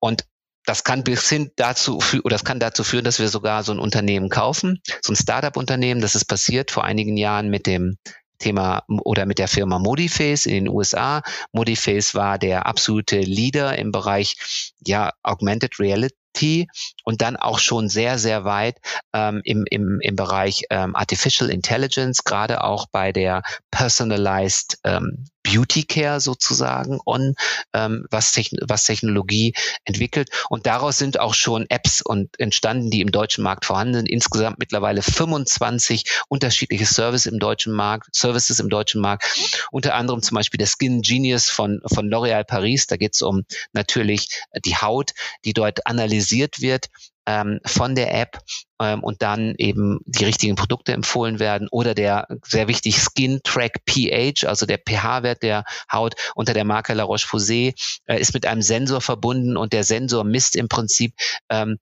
Und 0.00 0.24
das 0.68 0.84
kann 0.84 1.02
bis 1.02 1.28
hin 1.30 1.50
dazu 1.56 1.98
oder 2.22 2.34
das 2.34 2.44
kann 2.44 2.60
dazu 2.60 2.84
führen, 2.84 3.04
dass 3.04 3.18
wir 3.18 3.28
sogar 3.28 3.64
so 3.64 3.72
ein 3.72 3.78
Unternehmen 3.78 4.28
kaufen, 4.28 4.82
so 5.02 5.12
ein 5.12 5.16
Startup-Unternehmen. 5.16 6.02
Das 6.02 6.14
ist 6.14 6.26
passiert 6.26 6.70
vor 6.70 6.84
einigen 6.84 7.16
Jahren 7.16 7.48
mit 7.48 7.66
dem 7.66 7.96
Thema 8.38 8.82
oder 8.86 9.24
mit 9.24 9.38
der 9.38 9.48
Firma 9.48 9.78
Modiface 9.78 10.44
in 10.44 10.52
den 10.52 10.68
USA. 10.68 11.22
Modiface 11.52 12.14
war 12.14 12.38
der 12.38 12.66
absolute 12.66 13.18
Leader 13.20 13.78
im 13.78 13.92
Bereich 13.92 14.74
ja 14.86 15.10
Augmented 15.22 15.80
Reality 15.80 16.68
und 17.02 17.22
dann 17.22 17.36
auch 17.36 17.58
schon 17.58 17.88
sehr, 17.88 18.18
sehr 18.18 18.44
weit 18.44 18.76
ähm, 19.14 19.40
im, 19.44 19.64
im, 19.70 20.00
im 20.02 20.16
Bereich 20.16 20.64
ähm, 20.68 20.94
Artificial 20.94 21.48
Intelligence, 21.48 22.24
gerade 22.24 22.62
auch 22.62 22.86
bei 22.92 23.10
der 23.12 23.42
Personalized 23.70 24.78
ähm, 24.84 25.24
Beauty 25.48 25.84
Care 25.84 26.20
sozusagen 26.20 27.00
on, 27.06 27.34
ähm, 27.72 28.06
was, 28.10 28.32
Techn 28.32 28.58
was 28.62 28.84
Technologie 28.84 29.54
entwickelt. 29.84 30.28
Und 30.50 30.66
daraus 30.66 30.98
sind 30.98 31.18
auch 31.18 31.34
schon 31.34 31.66
Apps 31.70 32.02
und 32.02 32.38
entstanden, 32.38 32.90
die 32.90 33.00
im 33.00 33.10
deutschen 33.10 33.42
Markt 33.44 33.64
vorhanden 33.64 33.94
sind. 33.94 34.08
Insgesamt 34.08 34.58
mittlerweile 34.58 35.02
25 35.02 36.04
unterschiedliche 36.28 36.84
Services 36.84 37.26
im 37.26 37.38
deutschen 37.38 37.72
Markt, 37.72 38.14
Services 38.14 38.60
im 38.60 38.68
deutschen 38.68 39.00
Markt. 39.00 39.24
Unter 39.70 39.94
anderem 39.94 40.22
zum 40.22 40.34
Beispiel 40.34 40.58
der 40.58 40.68
Skin 40.68 41.00
Genius 41.00 41.48
von, 41.48 41.80
von 41.86 42.08
L'Oréal 42.08 42.44
Paris. 42.44 42.86
Da 42.86 42.96
geht 42.96 43.14
es 43.14 43.22
um 43.22 43.44
natürlich 43.72 44.28
die 44.64 44.76
Haut, 44.76 45.12
die 45.44 45.54
dort 45.54 45.86
analysiert 45.86 46.60
wird 46.60 46.88
ähm, 47.28 47.60
von 47.66 47.94
der 47.94 48.14
App 48.14 48.38
ähm, 48.80 49.04
und 49.04 49.20
dann 49.20 49.54
eben 49.58 50.00
die 50.06 50.24
richtigen 50.24 50.56
Produkte 50.56 50.94
empfohlen 50.94 51.38
werden 51.38 51.68
oder 51.70 51.94
der 51.94 52.26
sehr 52.42 52.68
wichtig 52.68 52.96
Skin 52.96 53.40
Track 53.44 53.82
pH, 53.86 54.48
also 54.48 54.64
der 54.64 54.78
pH-Wert 54.78 55.42
der 55.42 55.64
Haut 55.92 56.14
unter 56.34 56.54
der 56.54 56.64
Marke 56.64 56.94
La 56.94 57.04
Roche-Posay 57.04 57.74
äh, 58.06 58.18
ist 58.18 58.32
mit 58.32 58.46
einem 58.46 58.62
Sensor 58.62 59.02
verbunden 59.02 59.58
und 59.58 59.74
der 59.74 59.84
Sensor 59.84 60.24
misst 60.24 60.56
im 60.56 60.68
Prinzip 60.68 61.12
ähm, 61.50 61.78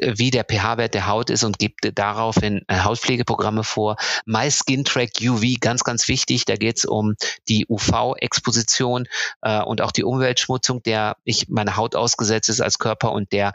wie 0.00 0.30
der 0.30 0.44
pH-Wert 0.44 0.94
der 0.94 1.06
Haut 1.06 1.30
ist 1.30 1.42
und 1.42 1.58
gibt 1.58 1.90
daraufhin 1.94 2.62
äh, 2.68 2.80
Hautpflegeprogramme 2.80 3.64
vor. 3.64 3.96
My 4.24 4.50
Skin 4.50 4.84
Track 4.84 5.12
UV, 5.20 5.58
ganz, 5.60 5.82
ganz 5.82 6.06
wichtig. 6.08 6.44
Da 6.44 6.54
geht 6.54 6.78
es 6.78 6.84
um 6.84 7.14
die 7.48 7.66
UV-Exposition 7.68 9.08
äh, 9.42 9.60
und 9.62 9.80
auch 9.80 9.90
die 9.90 10.04
Umweltschmutzung, 10.04 10.82
der 10.82 11.16
ich 11.24 11.48
meine 11.48 11.76
Haut 11.76 11.96
ausgesetzt 11.96 12.48
ist 12.48 12.60
als 12.60 12.78
Körper 12.78 13.12
und 13.12 13.32
der 13.32 13.52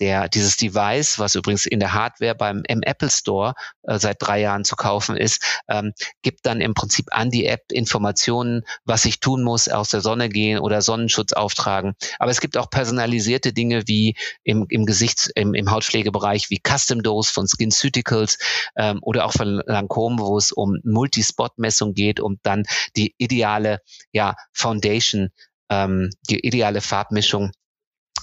der 0.00 0.28
dieses 0.28 0.56
Device, 0.56 1.18
was 1.18 1.34
übrigens 1.34 1.66
in 1.66 1.80
der 1.80 1.92
Hardware 1.92 2.34
beim 2.34 2.62
im 2.68 2.82
Apple 2.82 3.10
Store 3.10 3.54
äh, 3.82 3.98
seit 3.98 4.16
drei 4.20 4.40
Jahren 4.40 4.64
zu 4.64 4.76
kaufen 4.76 5.16
ist, 5.16 5.62
ähm, 5.68 5.92
gibt 6.22 6.46
dann 6.46 6.60
im 6.60 6.74
Prinzip 6.74 7.06
an 7.10 7.30
die 7.30 7.46
App 7.46 7.72
Informationen, 7.72 8.62
was 8.84 9.04
ich 9.04 9.20
tun 9.20 9.42
muss, 9.42 9.68
aus 9.68 9.90
der 9.90 10.00
Sonne 10.00 10.28
gehen 10.28 10.58
oder 10.58 10.82
Sonnenschutz 10.82 11.32
auftragen. 11.32 11.94
Aber 12.18 12.30
es 12.30 12.40
gibt 12.40 12.56
auch 12.56 12.70
personalisierte 12.70 13.52
Dinge 13.52 13.84
wie 13.86 14.16
im, 14.44 14.66
im 14.68 14.86
Gesichts-, 14.86 15.30
im, 15.34 15.54
im 15.54 15.70
Hautpflegebereich 15.70 16.50
wie 16.50 16.60
Custom 16.60 17.02
Dose 17.02 17.32
von 17.32 17.46
SkinCeuticals 17.46 18.38
ähm, 18.76 18.98
oder 19.02 19.24
auch 19.24 19.32
von 19.32 19.62
Lancome, 19.66 20.18
wo 20.18 20.36
es 20.36 20.52
um 20.52 20.78
Multispot-Messung 20.84 21.94
geht, 21.94 22.20
um 22.20 22.38
dann 22.42 22.64
die 22.96 23.14
ideale 23.18 23.80
ja, 24.12 24.34
Foundation 24.52 25.30
ähm, 25.70 26.10
die 26.28 26.46
ideale 26.46 26.80
Farbmischung 26.80 27.52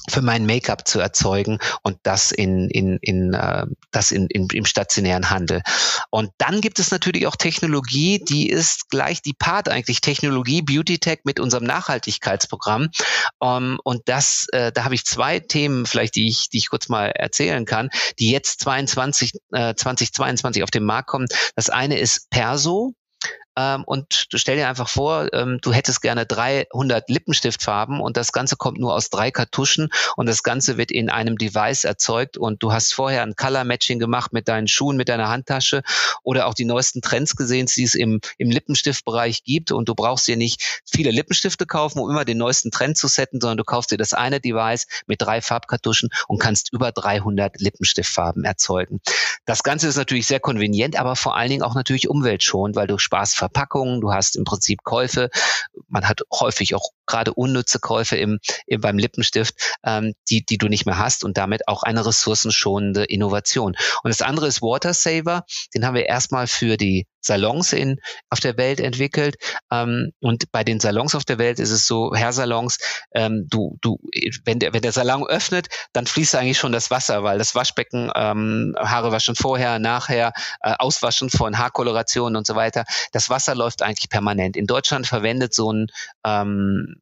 für 0.09 0.21
mein 0.21 0.45
Make-up 0.45 0.87
zu 0.87 0.99
erzeugen 0.99 1.59
und 1.81 1.97
das 2.03 2.31
in, 2.31 2.69
in, 2.69 2.97
in 3.01 3.33
äh, 3.33 3.65
das 3.91 4.11
in, 4.11 4.27
in, 4.27 4.47
im 4.51 4.65
stationären 4.65 5.29
Handel. 5.29 5.61
Und 6.09 6.31
dann 6.37 6.61
gibt 6.61 6.79
es 6.79 6.91
natürlich 6.91 7.27
auch 7.27 7.35
Technologie, 7.35 8.23
die 8.23 8.49
ist 8.49 8.89
gleich 8.89 9.21
die 9.21 9.33
Part 9.33 9.69
eigentlich 9.69 10.01
Technologie 10.01 10.61
Beauty 10.61 10.99
Tech 10.99 11.19
mit 11.23 11.39
unserem 11.39 11.63
Nachhaltigkeitsprogramm. 11.63 12.89
Um, 13.39 13.63
ähm, 13.63 13.79
und 13.83 14.01
das, 14.05 14.47
äh, 14.51 14.71
da 14.71 14.83
habe 14.83 14.95
ich 14.95 15.05
zwei 15.05 15.39
Themen, 15.39 15.85
vielleicht 15.85 16.15
die 16.15 16.27
ich, 16.27 16.49
die 16.49 16.57
ich 16.57 16.69
kurz 16.69 16.89
mal 16.89 17.07
erzählen 17.07 17.65
kann, 17.65 17.89
die 18.19 18.31
jetzt 18.31 18.61
22, 18.61 19.31
äh, 19.51 19.75
2022 19.75 20.63
auf 20.63 20.71
den 20.71 20.83
Markt 20.83 21.09
kommen. 21.09 21.27
Das 21.55 21.69
eine 21.69 21.99
ist 21.99 22.29
Perso. 22.29 22.93
Ähm, 23.55 23.83
und 23.83 24.27
stell 24.33 24.57
dir 24.57 24.67
einfach 24.67 24.89
vor, 24.89 25.31
ähm, 25.33 25.59
du 25.61 25.71
hättest 25.73 26.01
gerne 26.01 26.25
300 26.25 27.09
Lippenstiftfarben 27.09 27.99
und 27.99 28.17
das 28.17 28.31
Ganze 28.31 28.55
kommt 28.55 28.79
nur 28.79 28.93
aus 28.93 29.09
drei 29.09 29.29
Kartuschen 29.29 29.89
und 30.15 30.27
das 30.27 30.43
Ganze 30.43 30.77
wird 30.77 30.91
in 30.91 31.09
einem 31.09 31.37
Device 31.37 31.83
erzeugt 31.83 32.37
und 32.37 32.63
du 32.63 32.73
hast 32.73 32.93
vorher 32.93 33.21
ein 33.21 33.35
Color 33.35 33.63
Matching 33.63 33.99
gemacht 33.99 34.33
mit 34.33 34.47
deinen 34.47 34.67
Schuhen, 34.67 34.97
mit 34.97 35.09
deiner 35.09 35.29
Handtasche 35.29 35.83
oder 36.23 36.47
auch 36.47 36.55
die 36.55 36.65
neuesten 36.65 37.01
Trends 37.01 37.35
gesehen, 37.35 37.67
die 37.75 37.83
es 37.83 37.93
im, 37.93 38.21
im 38.37 38.49
Lippenstiftbereich 38.49 39.43
gibt 39.43 39.71
und 39.71 39.87
du 39.87 39.93
brauchst 39.93 40.27
dir 40.27 40.37
nicht 40.37 40.81
viele 40.89 41.11
Lippenstifte 41.11 41.67
kaufen, 41.67 41.99
um 41.99 42.09
immer 42.09 42.25
den 42.25 42.37
neuesten 42.39 42.71
Trend 42.71 42.97
zu 42.97 43.07
setzen, 43.07 43.39
sondern 43.39 43.57
du 43.57 43.63
kaufst 43.63 43.91
dir 43.91 43.97
das 43.97 44.13
eine 44.13 44.39
Device 44.39 44.87
mit 45.05 45.21
drei 45.21 45.41
Farbkartuschen 45.41 46.09
und 46.27 46.39
kannst 46.39 46.73
über 46.73 46.91
300 46.91 47.59
Lippenstiftfarben 47.59 48.45
erzeugen. 48.45 48.99
Das 49.45 49.61
Ganze 49.61 49.87
ist 49.87 49.97
natürlich 49.97 50.25
sehr 50.25 50.39
konvenient, 50.39 50.99
aber 50.99 51.15
vor 51.15 51.35
allen 51.35 51.49
Dingen 51.49 51.63
auch 51.63 51.75
natürlich 51.75 52.09
umweltschonend, 52.09 52.75
weil 52.75 52.87
du 52.87 52.97
Spaß 52.97 53.35
Verpackungen, 53.43 53.99
du 53.99 54.13
hast 54.13 54.37
im 54.37 54.45
Prinzip 54.45 54.83
Käufe, 54.83 55.29
man 55.89 56.07
hat 56.07 56.21
häufig 56.31 56.75
auch 56.75 56.89
gerade 57.05 57.33
unnütze 57.33 57.79
Käufe 57.79 58.15
im, 58.15 58.39
im 58.67 58.81
beim 58.81 58.97
Lippenstift, 58.97 59.55
ähm, 59.85 60.13
die, 60.29 60.45
die 60.45 60.57
du 60.57 60.67
nicht 60.67 60.85
mehr 60.85 60.97
hast 60.97 61.23
und 61.23 61.37
damit 61.37 61.67
auch 61.67 61.83
eine 61.83 62.05
ressourcenschonende 62.05 63.03
Innovation. 63.05 63.75
Und 64.03 64.09
das 64.09 64.21
andere 64.21 64.47
ist 64.47 64.61
Water 64.61 64.93
Saver, 64.93 65.45
den 65.73 65.85
haben 65.85 65.95
wir 65.95 66.05
erstmal 66.05 66.47
für 66.47 66.77
die 66.77 67.07
Salons 67.23 67.73
in, 67.73 67.99
auf 68.29 68.39
der 68.39 68.57
Welt 68.57 68.79
entwickelt. 68.79 69.35
Ähm, 69.71 70.11
und 70.19 70.51
bei 70.51 70.63
den 70.63 70.79
Salons 70.79 71.15
auf 71.15 71.25
der 71.25 71.37
Welt 71.37 71.59
ist 71.59 71.71
es 71.71 71.87
so, 71.87 72.11
Hairsalons, 72.13 72.77
ähm, 73.13 73.47
du, 73.49 73.77
du, 73.81 73.97
wenn 74.45 74.59
der, 74.59 74.73
wenn 74.73 74.81
der 74.81 74.91
Salon 74.91 75.25
öffnet, 75.25 75.67
dann 75.93 76.05
fließt 76.05 76.35
eigentlich 76.35 76.57
schon 76.57 76.73
das 76.73 76.91
Wasser, 76.91 77.23
weil 77.23 77.37
das 77.37 77.55
Waschbecken, 77.55 78.11
ähm, 78.15 78.75
Haare 78.77 79.11
waschen 79.11 79.35
vorher, 79.35 79.79
nachher, 79.79 80.33
äh, 80.61 80.73
Auswaschen 80.77 81.29
von 81.29 81.57
Haarkolorationen 81.57 82.35
und 82.35 82.45
so 82.45 82.55
weiter, 82.55 82.83
das 83.13 83.29
Wasser 83.29 83.55
läuft 83.55 83.81
eigentlich 83.81 84.09
permanent. 84.09 84.57
In 84.57 84.67
Deutschland 84.67 85.07
verwendet 85.07 85.53
so 85.53 85.71
ein 85.71 85.87
ähm, 86.25 86.92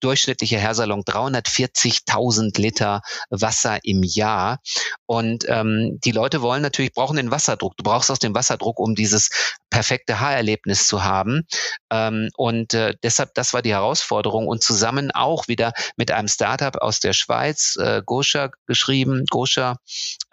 durchschnittlicher 0.00 0.60
Hairsalon 0.60 1.02
340.000 1.02 2.60
Liter 2.60 3.02
Wasser 3.30 3.78
im 3.82 4.02
Jahr. 4.02 4.60
Und 5.06 5.44
ähm, 5.48 5.98
die 6.04 6.12
Leute 6.12 6.42
wollen 6.42 6.62
natürlich, 6.62 6.92
brauchen 6.92 7.16
den 7.16 7.30
Wasserdruck. 7.30 7.76
Du 7.76 7.82
brauchst 7.82 8.10
auch 8.10 8.18
den 8.18 8.34
Wasserdruck, 8.34 8.78
um 8.78 8.94
dieses 8.94 9.30
perfekte 9.70 10.20
Haarerlebnis 10.20 10.86
zu 10.86 11.04
haben. 11.04 11.46
Ähm, 11.90 12.28
und 12.36 12.74
äh, 12.74 12.94
deshalb, 13.02 13.34
das 13.34 13.54
war 13.54 13.62
die 13.62 13.72
Herausforderung. 13.72 14.46
Und 14.46 14.62
zusammen 14.62 15.10
auch 15.12 15.48
wieder 15.48 15.72
mit 15.96 16.10
einem 16.10 16.28
Startup 16.28 16.76
aus 16.76 17.00
der 17.00 17.12
Schweiz, 17.12 17.76
äh, 17.76 18.02
Gosha 18.04 18.50
geschrieben, 18.66 19.24
Gosha 19.30 19.76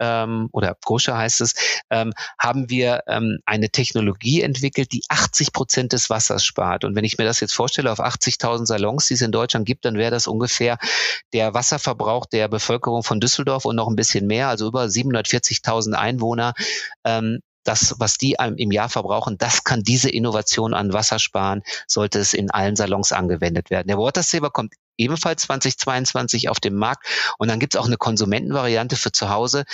ähm, 0.00 0.48
oder 0.52 0.76
Gosha 0.84 1.16
heißt 1.16 1.40
es, 1.40 1.54
ähm, 1.90 2.12
haben 2.38 2.68
wir 2.68 3.02
ähm, 3.06 3.38
eine 3.46 3.70
Technologie 3.70 4.42
entwickelt, 4.42 4.92
die 4.92 5.02
80 5.08 5.52
Prozent 5.52 5.92
des 5.92 6.10
Wassers 6.10 6.44
spart. 6.44 6.84
Und 6.84 6.96
wenn 6.96 7.04
ich 7.04 7.18
mir 7.18 7.24
das 7.24 7.40
jetzt 7.40 7.54
vorstelle 7.54 7.90
auf 7.92 8.00
80.000 8.00 8.66
Salons, 8.66 9.07
die 9.08 9.14
es 9.14 9.22
in 9.22 9.32
Deutschland 9.32 9.66
gibt, 9.66 9.84
dann 9.84 9.96
wäre 9.96 10.10
das 10.10 10.26
ungefähr 10.26 10.78
der 11.32 11.54
Wasserverbrauch 11.54 12.26
der 12.26 12.48
Bevölkerung 12.48 13.02
von 13.02 13.20
Düsseldorf 13.20 13.64
und 13.64 13.76
noch 13.76 13.88
ein 13.88 13.96
bisschen 13.96 14.26
mehr, 14.26 14.48
also 14.48 14.66
über 14.68 14.84
740.000 14.84 15.92
Einwohner. 15.94 16.54
Ähm, 17.04 17.40
das, 17.64 17.96
was 17.98 18.16
die 18.16 18.36
im 18.56 18.72
Jahr 18.72 18.88
verbrauchen, 18.88 19.36
das 19.36 19.62
kann 19.62 19.82
diese 19.82 20.08
Innovation 20.08 20.72
an 20.72 20.94
Wasser 20.94 21.18
sparen, 21.18 21.62
sollte 21.86 22.18
es 22.18 22.32
in 22.32 22.50
allen 22.50 22.76
Salons 22.76 23.12
angewendet 23.12 23.68
werden. 23.68 23.88
Der 23.88 23.98
Watersaver 23.98 24.50
kommt 24.50 24.72
ebenfalls 24.96 25.42
2022 25.42 26.48
auf 26.48 26.60
den 26.60 26.74
Markt 26.74 27.06
und 27.36 27.48
dann 27.48 27.60
gibt 27.60 27.74
es 27.74 27.80
auch 27.80 27.86
eine 27.86 27.98
Konsumentenvariante 27.98 28.96
für 28.96 29.12
zu 29.12 29.28
Hause 29.28 29.64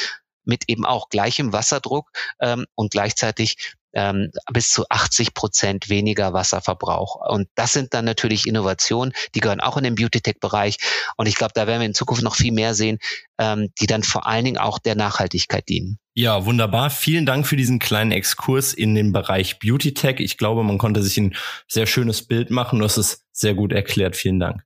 mit 0.44 0.64
eben 0.68 0.84
auch 0.84 1.08
gleichem 1.08 1.52
Wasserdruck 1.52 2.10
ähm, 2.40 2.66
und 2.74 2.90
gleichzeitig 2.90 3.74
ähm, 3.94 4.30
bis 4.52 4.68
zu 4.68 4.84
80 4.88 5.34
Prozent 5.34 5.88
weniger 5.88 6.32
Wasserverbrauch. 6.32 7.16
Und 7.30 7.48
das 7.54 7.72
sind 7.72 7.94
dann 7.94 8.04
natürlich 8.04 8.46
Innovationen, 8.46 9.12
die 9.34 9.40
gehören 9.40 9.60
auch 9.60 9.76
in 9.76 9.84
den 9.84 9.94
Beauty-Tech-Bereich. 9.94 10.78
Und 11.16 11.26
ich 11.26 11.36
glaube, 11.36 11.52
da 11.54 11.66
werden 11.66 11.80
wir 11.80 11.86
in 11.86 11.94
Zukunft 11.94 12.22
noch 12.22 12.36
viel 12.36 12.52
mehr 12.52 12.74
sehen, 12.74 12.98
ähm, 13.38 13.70
die 13.80 13.86
dann 13.86 14.02
vor 14.02 14.26
allen 14.26 14.44
Dingen 14.44 14.58
auch 14.58 14.78
der 14.78 14.94
Nachhaltigkeit 14.96 15.68
dienen. 15.68 15.98
Ja, 16.14 16.44
wunderbar. 16.44 16.90
Vielen 16.90 17.26
Dank 17.26 17.46
für 17.46 17.56
diesen 17.56 17.80
kleinen 17.80 18.12
Exkurs 18.12 18.72
in 18.72 18.94
den 18.94 19.12
Bereich 19.12 19.58
Beauty 19.58 19.94
Tech. 19.94 20.16
Ich 20.18 20.38
glaube, 20.38 20.62
man 20.62 20.78
konnte 20.78 21.02
sich 21.02 21.18
ein 21.18 21.34
sehr 21.66 21.86
schönes 21.86 22.22
Bild 22.22 22.50
machen. 22.50 22.78
Du 22.78 22.84
hast 22.84 22.98
es 22.98 23.24
sehr 23.32 23.54
gut 23.54 23.72
erklärt. 23.72 24.14
Vielen 24.14 24.38
Dank. 24.38 24.62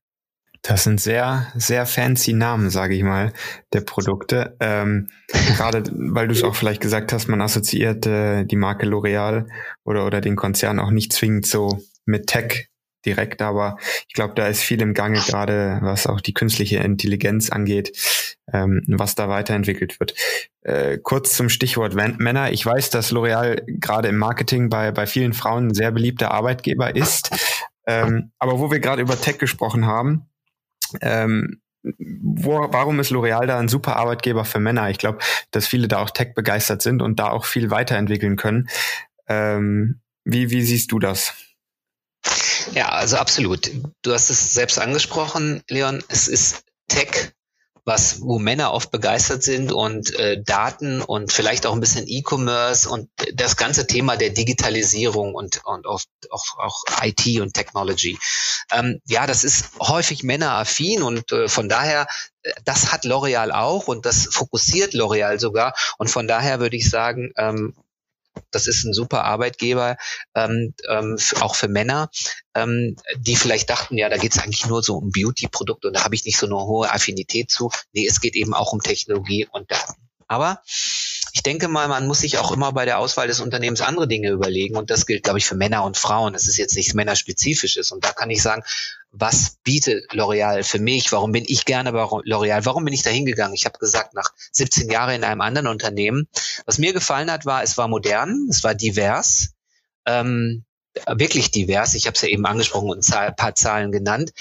Das 0.62 0.84
sind 0.84 1.00
sehr, 1.00 1.46
sehr 1.56 1.86
fancy 1.86 2.32
Namen, 2.32 2.70
sage 2.70 2.94
ich 2.94 3.02
mal, 3.02 3.32
der 3.72 3.80
Produkte. 3.80 4.56
Ähm, 4.60 5.08
Gerade 5.56 5.84
weil 5.92 6.28
du 6.28 6.34
es 6.34 6.42
auch 6.42 6.54
vielleicht 6.54 6.80
gesagt 6.80 7.12
hast, 7.12 7.28
man 7.28 7.40
assoziiert 7.40 8.06
äh, 8.06 8.44
die 8.44 8.56
Marke 8.56 8.86
L'Oreal 8.86 9.46
oder, 9.84 10.06
oder 10.06 10.20
den 10.20 10.36
Konzern 10.36 10.78
auch 10.78 10.90
nicht 10.90 11.12
zwingend 11.12 11.46
so 11.46 11.80
mit 12.04 12.26
Tech 12.26 12.68
direkt, 13.06 13.42
aber 13.42 13.76
ich 14.08 14.14
glaube, 14.14 14.34
da 14.34 14.48
ist 14.48 14.62
viel 14.62 14.82
im 14.82 14.94
Gange, 14.94 15.20
gerade 15.20 15.78
was 15.82 16.06
auch 16.06 16.20
die 16.20 16.34
künstliche 16.34 16.78
Intelligenz 16.78 17.50
angeht, 17.50 17.96
ähm, 18.52 18.82
was 18.88 19.14
da 19.14 19.28
weiterentwickelt 19.28 20.00
wird. 20.00 20.14
Äh, 20.62 20.98
kurz 20.98 21.34
zum 21.34 21.48
Stichwort 21.48 21.94
Männer. 21.94 22.52
Ich 22.52 22.64
weiß, 22.64 22.90
dass 22.90 23.12
L'Oreal 23.12 23.62
gerade 23.66 24.08
im 24.08 24.18
Marketing 24.18 24.68
bei, 24.68 24.90
bei 24.90 25.06
vielen 25.06 25.32
Frauen 25.32 25.68
ein 25.68 25.74
sehr 25.74 25.92
beliebter 25.92 26.32
Arbeitgeber 26.32 26.94
ist. 26.94 27.30
Ähm, 27.86 28.32
aber 28.38 28.58
wo 28.58 28.70
wir 28.70 28.80
gerade 28.80 29.00
über 29.00 29.18
Tech 29.18 29.38
gesprochen 29.38 29.86
haben, 29.86 30.26
ähm, 31.00 31.60
wo, 31.82 32.66
warum 32.70 33.00
ist 33.00 33.10
L'Oreal 33.10 33.46
da 33.46 33.58
ein 33.58 33.68
super 33.68 33.96
Arbeitgeber 33.96 34.44
für 34.44 34.58
Männer? 34.58 34.90
Ich 34.90 34.98
glaube, 34.98 35.18
dass 35.50 35.66
viele 35.66 35.88
da 35.88 35.98
auch 35.98 36.10
Tech 36.10 36.34
begeistert 36.34 36.82
sind 36.82 37.02
und 37.02 37.18
da 37.18 37.30
auch 37.30 37.44
viel 37.44 37.70
weiterentwickeln 37.70 38.36
können. 38.36 38.68
Ähm, 39.28 40.00
wie, 40.24 40.50
wie 40.50 40.62
siehst 40.62 40.92
du 40.92 40.98
das? 40.98 41.34
Ja, 42.72 42.88
also 42.88 43.16
absolut. 43.16 43.70
Du 44.02 44.12
hast 44.12 44.30
es 44.30 44.52
selbst 44.52 44.78
angesprochen, 44.78 45.62
Leon. 45.68 46.02
Es 46.08 46.28
ist 46.28 46.64
Tech 46.88 47.32
was, 47.88 48.20
wo 48.20 48.38
Männer 48.38 48.72
oft 48.74 48.90
begeistert 48.90 49.42
sind 49.42 49.72
und 49.72 50.14
äh, 50.14 50.40
Daten 50.42 51.00
und 51.00 51.32
vielleicht 51.32 51.66
auch 51.66 51.72
ein 51.72 51.80
bisschen 51.80 52.04
E-Commerce 52.06 52.88
und 52.88 53.08
das 53.34 53.56
ganze 53.56 53.86
Thema 53.86 54.16
der 54.16 54.30
Digitalisierung 54.30 55.34
und, 55.34 55.62
und 55.64 55.86
oft 55.86 56.08
auch, 56.30 56.44
auch 56.58 56.84
IT 57.02 57.40
und 57.40 57.54
Technology. 57.54 58.18
Ähm, 58.70 59.00
ja, 59.06 59.26
das 59.26 59.42
ist 59.42 59.70
häufig 59.80 60.22
männeraffin 60.22 61.02
und 61.02 61.32
äh, 61.32 61.48
von 61.48 61.70
daher, 61.70 62.06
äh, 62.42 62.52
das 62.66 62.92
hat 62.92 63.04
L'Oreal 63.04 63.50
auch 63.52 63.88
und 63.88 64.04
das 64.04 64.28
fokussiert 64.30 64.92
L'Oreal 64.92 65.40
sogar 65.40 65.74
und 65.96 66.10
von 66.10 66.28
daher 66.28 66.60
würde 66.60 66.76
ich 66.76 66.90
sagen, 66.90 67.32
ähm, 67.38 67.74
das 68.50 68.66
ist 68.66 68.84
ein 68.84 68.92
super 68.92 69.24
Arbeitgeber, 69.24 69.96
ähm, 70.34 70.74
ähm, 70.88 71.16
auch 71.40 71.54
für 71.54 71.68
Männer, 71.68 72.10
ähm, 72.54 72.96
die 73.16 73.36
vielleicht 73.36 73.70
dachten, 73.70 73.96
ja, 73.96 74.08
da 74.08 74.16
geht 74.16 74.32
es 74.32 74.38
eigentlich 74.38 74.66
nur 74.66 74.82
so 74.82 74.96
um 74.96 75.10
Beauty-Produkte 75.10 75.88
und 75.88 75.94
da 75.94 76.04
habe 76.04 76.14
ich 76.14 76.24
nicht 76.24 76.38
so 76.38 76.46
eine 76.46 76.56
hohe 76.56 76.90
Affinität 76.92 77.50
zu. 77.50 77.70
Nee, 77.92 78.06
es 78.06 78.20
geht 78.20 78.36
eben 78.36 78.54
auch 78.54 78.72
um 78.72 78.80
Technologie 78.80 79.46
und 79.50 79.70
Daten. 79.70 80.08
Aber 80.28 80.62
ich 81.32 81.42
denke 81.42 81.68
mal, 81.68 81.88
man 81.88 82.06
muss 82.06 82.20
sich 82.20 82.38
auch 82.38 82.52
immer 82.52 82.72
bei 82.72 82.84
der 82.84 82.98
Auswahl 82.98 83.28
des 83.28 83.40
Unternehmens 83.40 83.80
andere 83.80 84.06
Dinge 84.06 84.30
überlegen. 84.30 84.76
Und 84.76 84.90
das 84.90 85.06
gilt, 85.06 85.22
glaube 85.22 85.38
ich, 85.38 85.46
für 85.46 85.54
Männer 85.54 85.84
und 85.84 85.96
Frauen. 85.96 86.34
Das 86.34 86.48
ist 86.48 86.58
jetzt 86.58 86.76
nichts 86.76 86.94
Männerspezifisches. 86.94 87.92
Und 87.92 88.04
da 88.04 88.12
kann 88.12 88.28
ich 88.28 88.42
sagen, 88.42 88.62
was 89.10 89.56
bietet 89.64 90.12
L'Oreal 90.12 90.62
für 90.62 90.78
mich? 90.78 91.10
Warum 91.12 91.32
bin 91.32 91.44
ich 91.46 91.64
gerne 91.64 91.92
bei 91.92 92.02
L'Oreal? 92.02 92.64
Warum 92.64 92.84
bin 92.84 92.94
ich 92.94 93.02
da 93.02 93.10
hingegangen? 93.10 93.54
Ich 93.54 93.64
habe 93.64 93.78
gesagt, 93.78 94.14
nach 94.14 94.30
17 94.52 94.90
Jahren 94.90 95.14
in 95.14 95.24
einem 95.24 95.40
anderen 95.40 95.66
Unternehmen, 95.66 96.28
was 96.66 96.78
mir 96.78 96.92
gefallen 96.92 97.30
hat, 97.30 97.46
war, 97.46 97.62
es 97.62 97.78
war 97.78 97.88
modern, 97.88 98.48
es 98.50 98.62
war 98.64 98.74
divers. 98.74 99.54
Ähm, 100.06 100.64
wirklich 101.06 101.50
divers. 101.50 101.94
Ich 101.94 102.06
habe 102.06 102.14
es 102.14 102.22
ja 102.22 102.28
eben 102.28 102.46
angesprochen 102.46 102.90
und 102.90 103.12
ein 103.12 103.36
paar 103.36 103.54
Zahlen 103.54 103.92
genannt. 103.92 104.32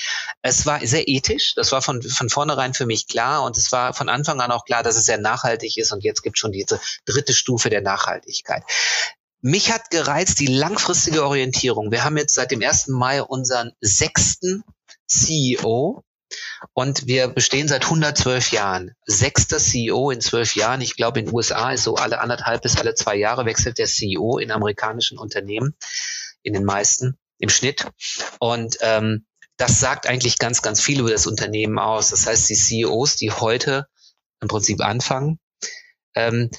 Es 0.41 0.65
war 0.65 0.85
sehr 0.85 1.07
ethisch. 1.07 1.53
Das 1.55 1.71
war 1.71 1.81
von, 1.81 2.01
von 2.01 2.29
vornherein 2.29 2.73
für 2.73 2.85
mich 2.85 3.07
klar. 3.07 3.43
Und 3.43 3.57
es 3.57 3.71
war 3.71 3.93
von 3.93 4.09
Anfang 4.09 4.41
an 4.41 4.51
auch 4.51 4.65
klar, 4.65 4.83
dass 4.83 4.95
es 4.95 5.05
sehr 5.05 5.17
nachhaltig 5.17 5.77
ist. 5.77 5.91
Und 5.91 6.03
jetzt 6.03 6.23
gibt 6.23 6.37
schon 6.37 6.51
diese 6.51 6.79
dritte 7.05 7.33
Stufe 7.33 7.69
der 7.69 7.81
Nachhaltigkeit. 7.81 8.63
Mich 9.41 9.71
hat 9.71 9.89
gereizt 9.91 10.39
die 10.39 10.47
langfristige 10.47 11.23
Orientierung. 11.23 11.91
Wir 11.91 12.03
haben 12.03 12.17
jetzt 12.17 12.33
seit 12.33 12.51
dem 12.51 12.61
1. 12.61 12.87
Mai 12.87 13.21
unseren 13.21 13.71
sechsten 13.81 14.63
CEO. 15.07 16.03
Und 16.73 17.07
wir 17.07 17.27
bestehen 17.29 17.67
seit 17.67 17.85
112 17.85 18.51
Jahren. 18.51 18.91
Sechster 19.05 19.59
CEO 19.59 20.11
in 20.11 20.21
zwölf 20.21 20.55
Jahren. 20.55 20.81
Ich 20.81 20.95
glaube, 20.95 21.19
in 21.19 21.27
den 21.27 21.33
USA 21.35 21.71
ist 21.71 21.83
so 21.83 21.95
alle 21.95 22.19
anderthalb 22.19 22.63
bis 22.63 22.77
alle 22.77 22.95
zwei 22.95 23.15
Jahre 23.15 23.45
wechselt 23.45 23.77
der 23.77 23.85
CEO 23.85 24.37
in 24.39 24.51
amerikanischen 24.51 25.17
Unternehmen 25.17 25.75
in 26.41 26.53
den 26.53 26.65
meisten 26.65 27.17
im 27.37 27.49
Schnitt. 27.49 27.87
Und 28.39 28.77
ähm, 28.81 29.25
das 29.57 29.79
sagt 29.79 30.07
eigentlich 30.07 30.39
ganz, 30.39 30.61
ganz 30.61 30.81
viel 30.81 30.99
über 30.99 31.11
das 31.11 31.27
Unternehmen 31.27 31.79
aus. 31.79 32.09
Das 32.09 32.27
heißt, 32.27 32.49
die 32.49 32.55
CEOs, 32.55 33.15
die 33.15 33.31
heute 33.31 33.87
im 34.41 34.47
Prinzip 34.47 34.81
anfangen, 34.81 35.39
ähm, 36.15 36.49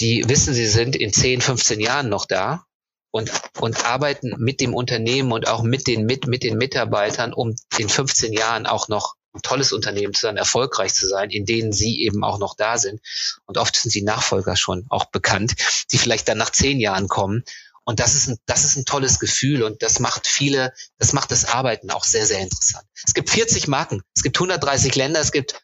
die 0.00 0.28
wissen, 0.28 0.54
sie 0.54 0.66
sind 0.66 0.96
in 0.96 1.12
10, 1.12 1.40
15 1.40 1.80
Jahren 1.80 2.08
noch 2.08 2.26
da 2.26 2.64
und, 3.10 3.30
und 3.60 3.84
arbeiten 3.84 4.34
mit 4.38 4.60
dem 4.60 4.74
Unternehmen 4.74 5.32
und 5.32 5.48
auch 5.48 5.62
mit 5.62 5.86
den, 5.86 6.04
mit, 6.06 6.26
mit 6.26 6.42
den 6.42 6.56
Mitarbeitern, 6.56 7.32
um 7.32 7.54
in 7.78 7.88
15 7.88 8.32
Jahren 8.32 8.66
auch 8.66 8.88
noch 8.88 9.14
ein 9.32 9.42
tolles 9.42 9.72
Unternehmen 9.72 10.14
zu 10.14 10.22
sein, 10.22 10.36
erfolgreich 10.36 10.94
zu 10.94 11.08
sein, 11.08 11.30
in 11.30 11.44
denen 11.44 11.72
sie 11.72 12.02
eben 12.02 12.22
auch 12.22 12.38
noch 12.38 12.54
da 12.56 12.78
sind. 12.78 13.00
Und 13.46 13.58
oft 13.58 13.74
sind 13.74 13.94
die 13.94 14.02
Nachfolger 14.02 14.56
schon 14.56 14.86
auch 14.90 15.06
bekannt, 15.06 15.54
die 15.90 15.98
vielleicht 15.98 16.28
dann 16.28 16.38
nach 16.38 16.50
zehn 16.50 16.80
Jahren 16.80 17.08
kommen 17.08 17.44
und 17.84 18.00
das 18.00 18.14
ist 18.14 18.28
ein, 18.28 18.38
das 18.46 18.64
ist 18.64 18.76
ein 18.76 18.86
tolles 18.86 19.20
Gefühl 19.20 19.62
und 19.62 19.82
das 19.82 20.00
macht 20.00 20.26
viele, 20.26 20.72
das 20.98 21.12
macht 21.12 21.30
das 21.30 21.44
Arbeiten 21.44 21.90
auch 21.90 22.04
sehr, 22.04 22.26
sehr 22.26 22.40
interessant. 22.40 22.84
Es 23.04 23.12
gibt 23.12 23.30
40 23.30 23.68
Marken, 23.68 24.02
es 24.16 24.22
gibt 24.22 24.36
130 24.36 24.94
Länder, 24.94 25.20
es 25.20 25.32
gibt 25.32 25.62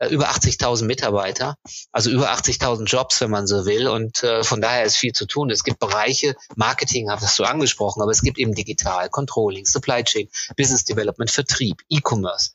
äh, 0.00 0.08
über 0.08 0.30
80.000 0.30 0.84
Mitarbeiter, 0.84 1.56
also 1.92 2.10
über 2.10 2.32
80.000 2.32 2.86
Jobs, 2.86 3.20
wenn 3.20 3.30
man 3.30 3.46
so 3.46 3.66
will. 3.66 3.86
Und 3.86 4.22
äh, 4.22 4.42
von 4.42 4.60
daher 4.60 4.84
ist 4.84 4.96
viel 4.96 5.12
zu 5.12 5.26
tun. 5.26 5.50
Es 5.50 5.62
gibt 5.62 5.78
Bereiche, 5.78 6.34
Marketing 6.56 7.10
hast 7.10 7.38
du 7.38 7.44
angesprochen, 7.44 8.02
aber 8.02 8.10
es 8.10 8.22
gibt 8.22 8.38
eben 8.38 8.54
Digital, 8.54 9.10
Controlling, 9.10 9.66
Supply 9.66 10.02
Chain, 10.02 10.28
Business 10.56 10.84
Development, 10.84 11.30
Vertrieb, 11.30 11.82
E-Commerce. 11.90 12.52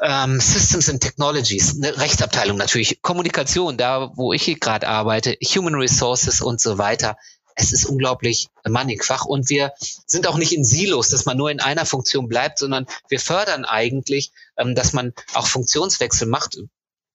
Ähm, 0.00 0.40
Systems 0.40 0.88
and 0.88 1.02
Technologies, 1.02 1.76
eine 1.76 1.96
Rechtsabteilung 1.98 2.56
natürlich, 2.56 3.00
Kommunikation, 3.02 3.76
da 3.76 4.10
wo 4.16 4.32
ich 4.32 4.58
gerade 4.58 4.88
arbeite, 4.88 5.36
Human 5.54 5.74
Resources 5.74 6.40
und 6.40 6.60
so 6.60 6.78
weiter 6.78 7.16
es 7.54 7.72
ist 7.72 7.86
unglaublich 7.86 8.48
mannigfach 8.68 9.24
und 9.24 9.48
wir 9.50 9.72
sind 10.06 10.26
auch 10.26 10.36
nicht 10.36 10.52
in 10.52 10.64
Silos, 10.64 11.10
dass 11.10 11.24
man 11.24 11.36
nur 11.36 11.50
in 11.50 11.60
einer 11.60 11.86
Funktion 11.86 12.28
bleibt, 12.28 12.58
sondern 12.58 12.86
wir 13.08 13.20
fördern 13.20 13.64
eigentlich, 13.64 14.32
ähm, 14.56 14.74
dass 14.74 14.92
man 14.92 15.12
auch 15.34 15.46
Funktionswechsel 15.46 16.26
macht. 16.26 16.58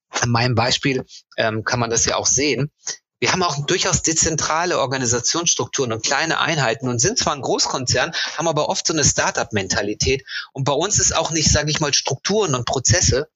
An 0.10 0.30
meinem 0.30 0.56
Beispiel 0.56 1.06
ähm, 1.38 1.64
kann 1.64 1.80
man 1.80 1.90
das 1.90 2.06
ja 2.06 2.16
auch 2.16 2.28
sehen. 2.28 2.72
Wir 3.20 3.32
haben 3.32 3.42
auch 3.42 3.66
durchaus 3.66 4.04
dezentrale 4.04 4.80
Organisationsstrukturen 4.80 5.92
und 5.92 6.04
kleine 6.04 6.40
Einheiten 6.40 6.88
und 6.88 7.00
sind 7.00 7.18
zwar 7.18 7.34
ein 7.34 7.42
Großkonzern, 7.42 8.12
haben 8.38 8.48
aber 8.48 8.70
oft 8.70 8.86
so 8.86 8.94
eine 8.94 9.04
Startup-Mentalität. 9.04 10.24
Und 10.54 10.66
bei 10.66 10.74
uns 10.74 11.00
ist 11.00 11.16
auch 11.16 11.32
nicht, 11.32 11.52
sage 11.52 11.72
ich 11.72 11.80
mal, 11.80 11.94
Strukturen 11.94 12.54
und 12.54 12.66
Prozesse, 12.66 13.28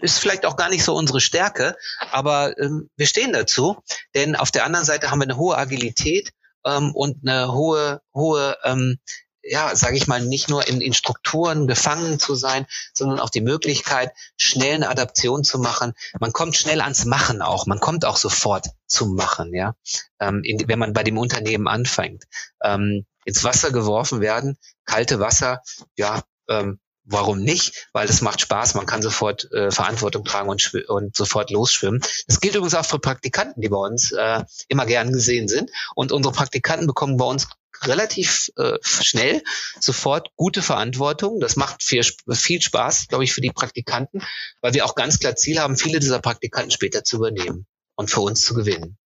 ist 0.00 0.18
vielleicht 0.18 0.46
auch 0.46 0.56
gar 0.56 0.68
nicht 0.68 0.84
so 0.84 0.94
unsere 0.94 1.20
Stärke, 1.20 1.76
aber 2.10 2.58
ähm, 2.58 2.90
wir 2.96 3.06
stehen 3.06 3.32
dazu, 3.32 3.76
denn 4.14 4.36
auf 4.36 4.50
der 4.50 4.64
anderen 4.64 4.84
Seite 4.84 5.10
haben 5.10 5.20
wir 5.20 5.24
eine 5.24 5.36
hohe 5.36 5.56
Agilität 5.56 6.32
ähm, 6.64 6.92
und 6.94 7.26
eine 7.26 7.52
hohe, 7.52 8.00
hohe, 8.14 8.56
ähm, 8.64 8.98
ja, 9.48 9.74
sage 9.76 9.96
ich 9.96 10.08
mal, 10.08 10.20
nicht 10.20 10.48
nur 10.48 10.66
in, 10.66 10.80
in 10.80 10.92
Strukturen 10.92 11.68
gefangen 11.68 12.18
zu 12.18 12.34
sein, 12.34 12.66
sondern 12.92 13.20
auch 13.20 13.30
die 13.30 13.40
Möglichkeit, 13.40 14.10
schnell 14.36 14.74
eine 14.74 14.88
Adaption 14.88 15.44
zu 15.44 15.58
machen. 15.58 15.92
Man 16.18 16.32
kommt 16.32 16.56
schnell 16.56 16.80
ans 16.80 17.04
Machen 17.04 17.42
auch. 17.42 17.66
Man 17.66 17.78
kommt 17.78 18.04
auch 18.04 18.16
sofort 18.16 18.66
zum 18.88 19.14
Machen, 19.14 19.54
ja, 19.54 19.74
ähm, 20.18 20.42
in, 20.42 20.66
wenn 20.68 20.80
man 20.80 20.92
bei 20.92 21.04
dem 21.04 21.18
Unternehmen 21.18 21.68
anfängt. 21.68 22.24
Ähm, 22.62 23.06
ins 23.24 23.44
Wasser 23.44 23.72
geworfen 23.72 24.20
werden, 24.20 24.56
kalte 24.84 25.20
Wasser, 25.20 25.62
ja, 25.96 26.22
ähm, 26.48 26.80
warum 27.06 27.40
nicht? 27.40 27.88
Weil 27.92 28.08
es 28.08 28.20
macht 28.20 28.40
Spaß, 28.40 28.74
man 28.74 28.86
kann 28.86 29.02
sofort 29.02 29.50
äh, 29.52 29.70
Verantwortung 29.70 30.24
tragen 30.24 30.48
und, 30.48 30.74
und 30.88 31.16
sofort 31.16 31.50
losschwimmen. 31.50 32.02
Das 32.26 32.40
gilt 32.40 32.54
übrigens 32.54 32.74
auch 32.74 32.84
für 32.84 32.98
Praktikanten, 32.98 33.62
die 33.62 33.68
bei 33.68 33.78
uns 33.78 34.12
äh, 34.12 34.44
immer 34.68 34.86
gern 34.86 35.12
gesehen 35.12 35.48
sind. 35.48 35.70
Und 35.94 36.12
unsere 36.12 36.34
Praktikanten 36.34 36.86
bekommen 36.86 37.16
bei 37.16 37.24
uns 37.24 37.48
relativ 37.82 38.50
äh, 38.56 38.78
schnell 38.82 39.42
sofort 39.80 40.30
gute 40.36 40.62
Verantwortung. 40.62 41.40
Das 41.40 41.56
macht 41.56 41.82
viel, 41.82 42.02
viel 42.32 42.62
Spaß, 42.62 43.08
glaube 43.08 43.24
ich, 43.24 43.32
für 43.32 43.40
die 43.40 43.50
Praktikanten, 43.50 44.22
weil 44.60 44.74
wir 44.74 44.84
auch 44.84 44.94
ganz 44.94 45.18
klar 45.18 45.36
Ziel 45.36 45.60
haben, 45.60 45.76
viele 45.76 46.00
dieser 46.00 46.20
Praktikanten 46.20 46.70
später 46.70 47.04
zu 47.04 47.16
übernehmen 47.16 47.66
und 47.94 48.10
für 48.10 48.20
uns 48.20 48.42
zu 48.42 48.54
gewinnen. 48.54 48.98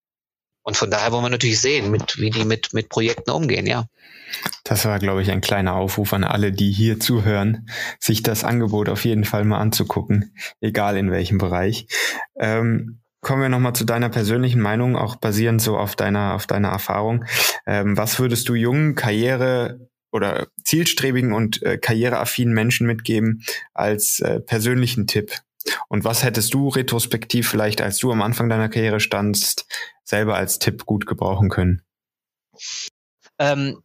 Und 0.63 0.77
von 0.77 0.91
daher 0.91 1.11
wollen 1.11 1.23
wir 1.23 1.29
natürlich 1.29 1.59
sehen, 1.59 1.91
mit, 1.91 2.19
wie 2.19 2.29
die 2.29 2.45
mit, 2.45 2.73
mit 2.73 2.89
Projekten 2.89 3.31
umgehen, 3.31 3.65
ja. 3.65 3.85
Das 4.63 4.85
war, 4.85 4.99
glaube 4.99 5.21
ich, 5.21 5.31
ein 5.31 5.41
kleiner 5.41 5.75
Aufruf 5.75 6.13
an 6.13 6.23
alle, 6.23 6.51
die 6.51 6.71
hier 6.71 6.99
zuhören, 6.99 7.67
sich 7.99 8.23
das 8.23 8.43
Angebot 8.43 8.87
auf 8.87 9.03
jeden 9.03 9.25
Fall 9.25 9.43
mal 9.43 9.59
anzugucken, 9.59 10.35
egal 10.61 10.97
in 10.97 11.11
welchem 11.11 11.37
Bereich. 11.37 11.87
Ähm, 12.39 13.01
Kommen 13.23 13.43
wir 13.43 13.49
nochmal 13.49 13.73
zu 13.73 13.85
deiner 13.85 14.09
persönlichen 14.09 14.61
Meinung, 14.61 14.95
auch 14.95 15.15
basierend 15.15 15.61
so 15.61 15.77
auf 15.77 15.95
deiner, 15.95 16.33
auf 16.33 16.47
deiner 16.47 16.69
Erfahrung. 16.69 17.25
Ähm, 17.67 17.95
was 17.95 18.17
würdest 18.17 18.49
du 18.49 18.55
jungen 18.55 18.95
Karriere 18.95 19.87
oder 20.11 20.47
zielstrebigen 20.63 21.31
und 21.31 21.61
äh, 21.61 21.77
karriereaffinen 21.77 22.51
Menschen 22.51 22.87
mitgeben 22.87 23.43
als 23.75 24.21
äh, 24.21 24.39
persönlichen 24.39 25.05
Tipp? 25.05 25.33
Und 25.87 26.03
was 26.03 26.23
hättest 26.23 26.53
du 26.53 26.69
retrospektiv 26.69 27.49
vielleicht, 27.49 27.81
als 27.81 27.97
du 27.97 28.11
am 28.11 28.21
Anfang 28.21 28.49
deiner 28.49 28.69
Karriere 28.69 28.99
standst, 28.99 29.65
selber 30.03 30.35
als 30.35 30.59
Tipp 30.59 30.85
gut 30.85 31.05
gebrauchen 31.05 31.49
können? 31.49 31.81
Ähm, 33.39 33.81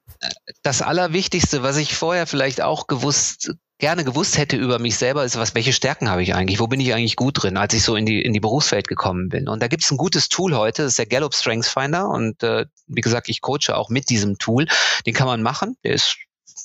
das 0.62 0.82
Allerwichtigste, 0.82 1.62
was 1.62 1.76
ich 1.76 1.94
vorher 1.94 2.26
vielleicht 2.26 2.62
auch 2.62 2.86
gewusst 2.86 3.50
gerne 3.78 4.04
gewusst 4.04 4.38
hätte 4.38 4.56
über 4.56 4.78
mich 4.78 4.96
selber, 4.96 5.24
ist, 5.24 5.36
was, 5.36 5.54
welche 5.54 5.72
Stärken 5.72 6.08
habe 6.08 6.22
ich 6.22 6.34
eigentlich? 6.34 6.60
Wo 6.60 6.66
bin 6.66 6.80
ich 6.80 6.94
eigentlich 6.94 7.16
gut 7.16 7.42
drin, 7.42 7.56
als 7.56 7.74
ich 7.74 7.82
so 7.82 7.96
in 7.96 8.06
die, 8.06 8.22
in 8.22 8.32
die 8.32 8.40
Berufswelt 8.40 8.88
gekommen 8.88 9.28
bin? 9.28 9.48
Und 9.48 9.62
da 9.62 9.68
gibt 9.68 9.84
es 9.84 9.90
ein 9.90 9.98
gutes 9.98 10.28
Tool 10.28 10.56
heute, 10.56 10.82
das 10.82 10.92
ist 10.92 10.98
der 10.98 11.06
Gallup 11.06 11.34
Strengths 11.34 11.68
Finder. 11.68 12.08
Und 12.08 12.42
äh, 12.42 12.66
wie 12.86 13.00
gesagt, 13.00 13.28
ich 13.28 13.40
coache 13.40 13.74
auch 13.76 13.90
mit 13.90 14.08
diesem 14.08 14.38
Tool. 14.38 14.66
Den 15.04 15.14
kann 15.14 15.26
man 15.26 15.42
machen. 15.42 15.76
Der 15.84 15.94
ist 15.94 16.16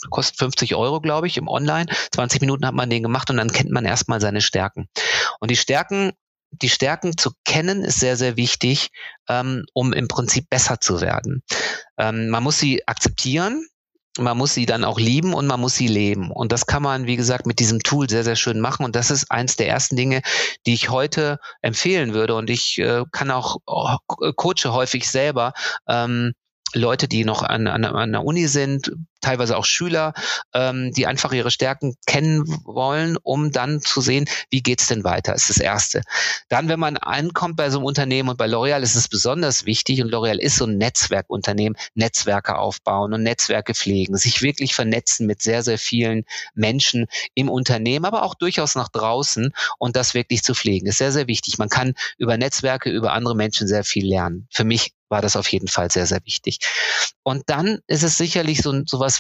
kostet 0.10 0.38
50 0.38 0.76
Euro, 0.76 1.02
glaube 1.02 1.28
ich, 1.28 1.38
im 1.38 1.48
Online. 1.48 1.86
20 2.12 2.42
Minuten 2.42 2.66
hat 2.66 2.74
man 2.74 2.90
den 2.90 3.04
gemacht 3.04 3.30
und 3.30 3.38
dann 3.38 3.52
kennt 3.52 3.72
man 3.72 3.86
erstmal 3.86 4.22
seine 4.22 4.42
Stärken. 4.42 4.88
Und 5.40 5.52
die 5.52 5.58
Stärken 5.58 6.12
die 6.52 6.70
Stärken 6.70 7.18
zu 7.18 7.32
kennen 7.46 7.84
ist 7.84 8.00
sehr, 8.00 8.18
sehr 8.18 8.36
wichtig, 8.36 8.90
ähm, 9.30 9.66
um 9.74 9.94
im 9.94 10.08
Prinzip 10.08 10.50
besser 10.50 10.80
zu 10.82 11.02
werden. 11.02 11.44
Ähm, 11.98 12.30
man 12.30 12.44
muss 12.44 12.60
sie 12.60 12.88
akzeptieren, 12.88 13.66
man 14.18 14.38
muss 14.38 14.54
sie 14.54 14.66
dann 14.66 14.84
auch 14.84 15.00
lieben 15.00 15.34
und 15.34 15.48
man 15.48 15.60
muss 15.60 15.76
sie 15.76 15.88
leben. 15.88 16.32
Und 16.32 16.52
das 16.52 16.66
kann 16.66 16.84
man, 16.84 17.06
wie 17.06 17.16
gesagt, 17.16 17.46
mit 17.46 17.60
diesem 17.60 17.80
Tool 17.80 18.10
sehr, 18.10 18.26
sehr 18.26 18.36
schön 18.36 18.60
machen. 18.60 18.84
Und 18.84 18.96
das 18.96 19.10
ist 19.10 19.32
eins 19.32 19.56
der 19.56 19.70
ersten 19.70 19.96
Dinge, 19.96 20.22
die 20.66 20.74
ich 20.74 20.90
heute 20.90 21.40
empfehlen 21.62 22.14
würde. 22.14 22.36
Und 22.36 22.50
ich 22.50 22.78
äh, 22.80 23.06
kann 23.12 23.32
auch, 23.32 23.58
oh, 23.66 23.96
coache 24.36 24.74
häufig 24.74 25.10
selber. 25.10 25.54
Ähm, 25.88 26.34
Leute, 26.74 27.08
die 27.08 27.24
noch 27.24 27.44
an, 27.44 27.68
an, 27.68 27.86
an 27.86 28.12
der 28.12 28.24
Uni 28.24 28.48
sind, 28.48 28.92
teilweise 29.22 29.58
auch 29.58 29.66
Schüler, 29.66 30.14
ähm, 30.54 30.92
die 30.94 31.08
einfach 31.08 31.32
ihre 31.32 31.52
Stärken 31.52 31.96
kennen 32.06 32.44
wollen, 32.66 33.18
um 33.22 33.52
dann 33.52 33.82
zu 33.82 34.02
sehen, 34.02 34.26
wie 34.50 34.62
geht's 34.62 34.88
denn 34.88 35.04
weiter, 35.04 35.34
ist 35.34 35.50
das 35.50 35.58
Erste. 35.58 36.02
Dann, 36.50 36.68
wenn 36.68 36.80
man 36.80 36.98
ankommt 36.98 37.56
bei 37.56 37.70
so 37.70 37.78
einem 37.78 37.86
Unternehmen 37.86 38.30
und 38.30 38.38
bei 38.38 38.48
L'Oreal 38.48 38.82
ist 38.82 38.96
es 38.96 39.08
besonders 39.08 39.66
wichtig 39.66 40.02
und 40.02 40.10
L'Oreal 40.10 40.38
ist 40.38 40.58
so 40.58 40.66
ein 40.66 40.78
Netzwerkunternehmen, 40.78 41.78
Netzwerke 41.94 42.58
aufbauen 42.58 43.14
und 43.14 43.24
Netzwerke 43.24 43.74
pflegen, 43.74 44.18
sich 44.18 44.42
wirklich 44.42 44.76
vernetzen 44.76 45.28
mit 45.28 45.42
sehr, 45.42 45.64
sehr 45.64 45.78
vielen 45.78 46.26
Menschen 46.54 47.08
im 47.36 47.50
Unternehmen, 47.50 48.06
aber 48.06 48.24
auch 48.24 48.36
durchaus 48.36 48.76
nach 48.76 48.90
draußen 48.90 49.54
und 49.78 49.96
das 49.96 50.14
wirklich 50.14 50.44
zu 50.44 50.54
pflegen, 50.54 50.88
ist 50.88 50.98
sehr, 50.98 51.12
sehr 51.12 51.28
wichtig. 51.28 51.58
Man 51.58 51.70
kann 51.70 51.94
über 52.18 52.38
Netzwerke, 52.38 52.90
über 52.90 53.14
andere 53.14 53.36
Menschen 53.36 53.68
sehr 53.68 53.84
viel 53.84 54.08
lernen. 54.08 54.48
Für 54.52 54.64
mich 54.64 54.94
war 55.12 55.22
das 55.22 55.36
auf 55.36 55.52
jeden 55.52 55.68
Fall 55.68 55.92
sehr, 55.92 56.08
sehr 56.08 56.22
wichtig. 56.26 56.60
Und 57.22 57.44
dann 57.48 57.80
ist 57.88 58.02
es 58.02 58.18
sicherlich 58.18 58.62
so, 58.62 58.82
so 58.86 59.00
was, 59.00 59.11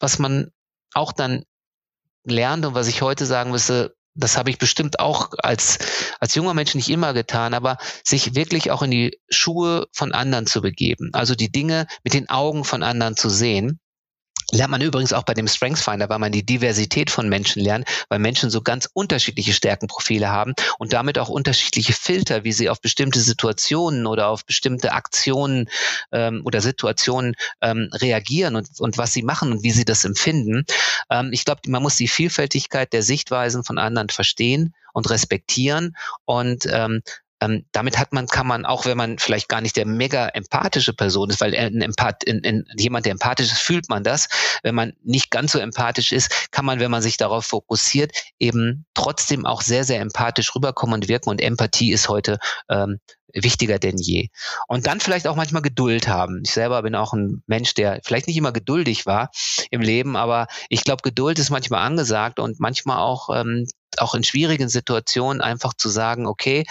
was 0.00 0.18
man 0.18 0.50
auch 0.94 1.12
dann 1.12 1.44
lernt 2.24 2.66
und 2.66 2.74
was 2.74 2.88
ich 2.88 3.02
heute 3.02 3.26
sagen 3.26 3.50
müsste, 3.50 3.94
das 4.14 4.36
habe 4.36 4.50
ich 4.50 4.58
bestimmt 4.58 4.98
auch 4.98 5.30
als, 5.38 5.78
als 6.18 6.34
junger 6.34 6.54
Mensch 6.54 6.74
nicht 6.74 6.90
immer 6.90 7.14
getan, 7.14 7.54
aber 7.54 7.78
sich 8.02 8.34
wirklich 8.34 8.70
auch 8.70 8.82
in 8.82 8.90
die 8.90 9.20
Schuhe 9.28 9.86
von 9.92 10.12
anderen 10.12 10.46
zu 10.46 10.60
begeben. 10.60 11.10
Also 11.12 11.34
die 11.36 11.52
Dinge 11.52 11.86
mit 12.02 12.14
den 12.14 12.28
Augen 12.28 12.64
von 12.64 12.82
anderen 12.82 13.16
zu 13.16 13.28
sehen 13.28 13.78
lernt 14.50 14.70
man 14.70 14.80
übrigens 14.80 15.12
auch 15.12 15.24
bei 15.24 15.34
dem 15.34 15.48
Strengths 15.48 15.82
Finder, 15.82 16.08
weil 16.08 16.18
man 16.18 16.32
die 16.32 16.44
Diversität 16.44 17.10
von 17.10 17.28
Menschen 17.28 17.62
lernt, 17.62 17.86
weil 18.08 18.18
Menschen 18.18 18.50
so 18.50 18.62
ganz 18.62 18.88
unterschiedliche 18.92 19.52
Stärkenprofile 19.52 20.28
haben 20.28 20.54
und 20.78 20.92
damit 20.92 21.18
auch 21.18 21.28
unterschiedliche 21.28 21.92
Filter, 21.92 22.44
wie 22.44 22.52
sie 22.52 22.70
auf 22.70 22.80
bestimmte 22.80 23.20
Situationen 23.20 24.06
oder 24.06 24.28
auf 24.28 24.46
bestimmte 24.46 24.92
Aktionen 24.92 25.68
ähm, 26.12 26.42
oder 26.44 26.60
Situationen 26.60 27.34
ähm, 27.60 27.90
reagieren 27.92 28.56
und, 28.56 28.68
und 28.78 28.96
was 28.98 29.12
sie 29.12 29.22
machen 29.22 29.52
und 29.52 29.62
wie 29.62 29.70
sie 29.70 29.84
das 29.84 30.04
empfinden. 30.04 30.64
Ähm, 31.10 31.30
ich 31.32 31.44
glaube, 31.44 31.60
man 31.66 31.82
muss 31.82 31.96
die 31.96 32.08
Vielfältigkeit 32.08 32.92
der 32.92 33.02
Sichtweisen 33.02 33.64
von 33.64 33.78
anderen 33.78 34.08
verstehen 34.08 34.74
und 34.92 35.10
respektieren 35.10 35.96
und 36.24 36.66
ähm, 36.70 37.02
ähm, 37.40 37.64
damit 37.72 37.98
hat 37.98 38.12
man, 38.12 38.26
kann 38.26 38.46
man 38.46 38.66
auch, 38.66 38.86
wenn 38.86 38.96
man 38.96 39.18
vielleicht 39.18 39.48
gar 39.48 39.60
nicht 39.60 39.76
der 39.76 39.86
mega 39.86 40.28
empathische 40.28 40.92
Person 40.92 41.30
ist, 41.30 41.40
weil 41.40 41.54
ein 41.54 41.80
Empath, 41.80 42.24
in, 42.24 42.40
in, 42.40 42.64
jemand, 42.76 43.06
der 43.06 43.12
empathisch 43.12 43.52
ist, 43.52 43.60
fühlt 43.60 43.88
man 43.88 44.02
das. 44.02 44.28
Wenn 44.62 44.74
man 44.74 44.92
nicht 45.02 45.30
ganz 45.30 45.52
so 45.52 45.58
empathisch 45.58 46.12
ist, 46.12 46.50
kann 46.50 46.64
man, 46.64 46.80
wenn 46.80 46.90
man 46.90 47.02
sich 47.02 47.16
darauf 47.16 47.46
fokussiert, 47.46 48.12
eben 48.38 48.86
trotzdem 48.94 49.46
auch 49.46 49.62
sehr, 49.62 49.84
sehr 49.84 50.00
empathisch 50.00 50.54
rüberkommen 50.54 50.94
und 50.94 51.08
wirken. 51.08 51.30
Und 51.30 51.40
Empathie 51.40 51.92
ist 51.92 52.08
heute 52.08 52.38
ähm, 52.68 52.98
wichtiger 53.32 53.78
denn 53.78 53.98
je. 53.98 54.28
Und 54.66 54.86
dann 54.86 55.00
vielleicht 55.00 55.26
auch 55.26 55.36
manchmal 55.36 55.62
Geduld 55.62 56.08
haben. 56.08 56.42
Ich 56.44 56.52
selber 56.52 56.82
bin 56.82 56.94
auch 56.94 57.12
ein 57.12 57.42
Mensch, 57.46 57.74
der 57.74 58.00
vielleicht 58.04 58.26
nicht 58.26 58.36
immer 58.36 58.52
geduldig 58.52 59.06
war 59.06 59.30
im 59.70 59.80
Leben, 59.80 60.16
aber 60.16 60.46
ich 60.68 60.84
glaube, 60.84 61.02
Geduld 61.02 61.38
ist 61.38 61.50
manchmal 61.50 61.86
angesagt 61.86 62.40
und 62.40 62.60
manchmal 62.60 62.98
auch 62.98 63.28
ähm, 63.34 63.66
auch 64.00 64.14
in 64.14 64.24
schwierigen 64.24 64.68
Situationen 64.68 65.40
einfach 65.40 65.74
zu 65.74 65.88
sagen, 65.88 66.26
okay, 66.26 66.64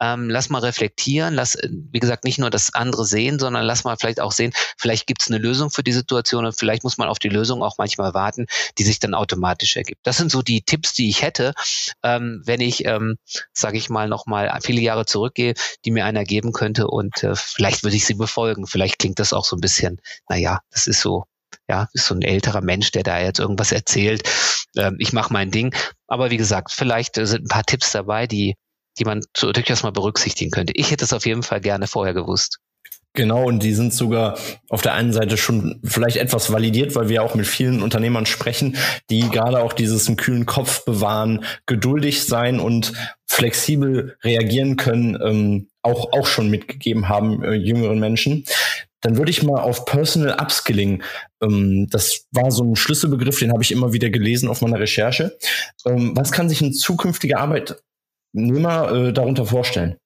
ähm, 0.00 0.30
lass 0.30 0.50
mal 0.50 0.60
reflektieren, 0.60 1.34
lass, 1.34 1.58
wie 1.62 2.00
gesagt, 2.00 2.24
nicht 2.24 2.38
nur 2.38 2.50
das 2.50 2.74
andere 2.74 3.04
sehen, 3.04 3.38
sondern 3.38 3.64
lass 3.64 3.84
mal 3.84 3.96
vielleicht 3.96 4.20
auch 4.20 4.32
sehen, 4.32 4.52
vielleicht 4.76 5.06
gibt 5.06 5.22
es 5.22 5.28
eine 5.28 5.38
Lösung 5.38 5.70
für 5.70 5.82
die 5.82 5.92
Situation 5.92 6.44
und 6.44 6.58
vielleicht 6.58 6.84
muss 6.84 6.98
man 6.98 7.08
auf 7.08 7.18
die 7.18 7.28
Lösung 7.28 7.62
auch 7.62 7.78
manchmal 7.78 8.14
warten, 8.14 8.46
die 8.78 8.84
sich 8.84 8.98
dann 8.98 9.14
automatisch 9.14 9.76
ergibt. 9.76 10.06
Das 10.06 10.16
sind 10.16 10.30
so 10.30 10.42
die 10.42 10.62
Tipps, 10.62 10.92
die 10.94 11.08
ich 11.08 11.22
hätte, 11.22 11.54
ähm, 12.02 12.42
wenn 12.44 12.60
ich, 12.60 12.84
ähm, 12.84 13.16
sage 13.52 13.78
ich 13.78 13.90
mal, 13.90 14.08
noch 14.08 14.26
mal 14.26 14.58
viele 14.62 14.80
Jahre 14.80 15.06
zurückgehe, 15.06 15.54
die 15.84 15.90
mir 15.90 16.04
einer 16.04 16.24
geben 16.24 16.52
könnte 16.52 16.88
und 16.88 17.22
äh, 17.22 17.34
vielleicht 17.34 17.82
würde 17.82 17.96
ich 17.96 18.06
sie 18.06 18.14
befolgen. 18.14 18.66
Vielleicht 18.66 18.98
klingt 18.98 19.18
das 19.18 19.32
auch 19.32 19.44
so 19.44 19.56
ein 19.56 19.60
bisschen, 19.60 20.00
naja, 20.28 20.60
das 20.70 20.86
ist 20.86 21.00
so, 21.00 21.24
ja, 21.68 21.88
ist 21.92 22.06
so 22.06 22.14
ein 22.14 22.22
älterer 22.22 22.60
Mensch, 22.60 22.90
der 22.92 23.02
da 23.02 23.20
jetzt 23.20 23.40
irgendwas 23.40 23.72
erzählt. 23.72 24.28
Ähm, 24.76 24.96
ich 24.98 25.12
mache 25.12 25.32
mein 25.32 25.50
Ding. 25.50 25.74
Aber 26.06 26.30
wie 26.30 26.36
gesagt, 26.36 26.72
vielleicht 26.72 27.18
äh, 27.18 27.26
sind 27.26 27.44
ein 27.44 27.48
paar 27.48 27.64
Tipps 27.64 27.92
dabei, 27.92 28.26
die, 28.26 28.54
die 28.98 29.04
man 29.04 29.22
durchaus 29.40 29.82
mal 29.82 29.92
berücksichtigen 29.92 30.50
könnte. 30.50 30.72
Ich 30.76 30.90
hätte 30.90 31.04
es 31.04 31.12
auf 31.12 31.26
jeden 31.26 31.42
Fall 31.42 31.60
gerne 31.60 31.86
vorher 31.86 32.14
gewusst. 32.14 32.58
Genau, 33.14 33.44
und 33.44 33.62
die 33.62 33.74
sind 33.74 33.92
sogar 33.92 34.38
auf 34.70 34.80
der 34.80 34.94
einen 34.94 35.12
Seite 35.12 35.36
schon 35.36 35.80
vielleicht 35.84 36.16
etwas 36.16 36.50
validiert, 36.50 36.94
weil 36.94 37.10
wir 37.10 37.22
auch 37.22 37.34
mit 37.34 37.46
vielen 37.46 37.82
Unternehmern 37.82 38.24
sprechen, 38.24 38.78
die 39.10 39.28
gerade 39.28 39.62
auch 39.62 39.74
dieses 39.74 40.08
einen 40.08 40.16
kühlen 40.16 40.46
Kopf 40.46 40.86
bewahren, 40.86 41.44
geduldig 41.66 42.24
sein 42.24 42.58
und 42.58 42.94
flexibel 43.26 44.16
reagieren 44.24 44.76
können, 44.76 45.18
ähm, 45.22 45.68
auch, 45.82 46.12
auch 46.14 46.26
schon 46.26 46.48
mitgegeben 46.48 47.10
haben, 47.10 47.42
äh, 47.42 47.52
jüngeren 47.52 47.98
Menschen. 47.98 48.44
Dann 49.02 49.18
würde 49.18 49.30
ich 49.30 49.42
mal 49.42 49.60
auf 49.60 49.84
Personal 49.84 50.40
Upskilling, 50.40 51.02
ähm, 51.42 51.88
das 51.90 52.26
war 52.30 52.50
so 52.50 52.64
ein 52.64 52.76
Schlüsselbegriff, 52.76 53.38
den 53.38 53.52
habe 53.52 53.62
ich 53.62 53.72
immer 53.72 53.92
wieder 53.92 54.10
gelesen 54.10 54.48
auf 54.48 54.62
meiner 54.62 54.80
Recherche. 54.80 55.36
Ähm, 55.84 56.16
was 56.16 56.32
kann 56.32 56.48
sich 56.48 56.60
ein 56.62 56.72
zukünftiger 56.72 57.38
Arbeitnehmer 57.40 58.92
äh, 58.92 59.12
darunter 59.12 59.44
vorstellen? 59.44 59.96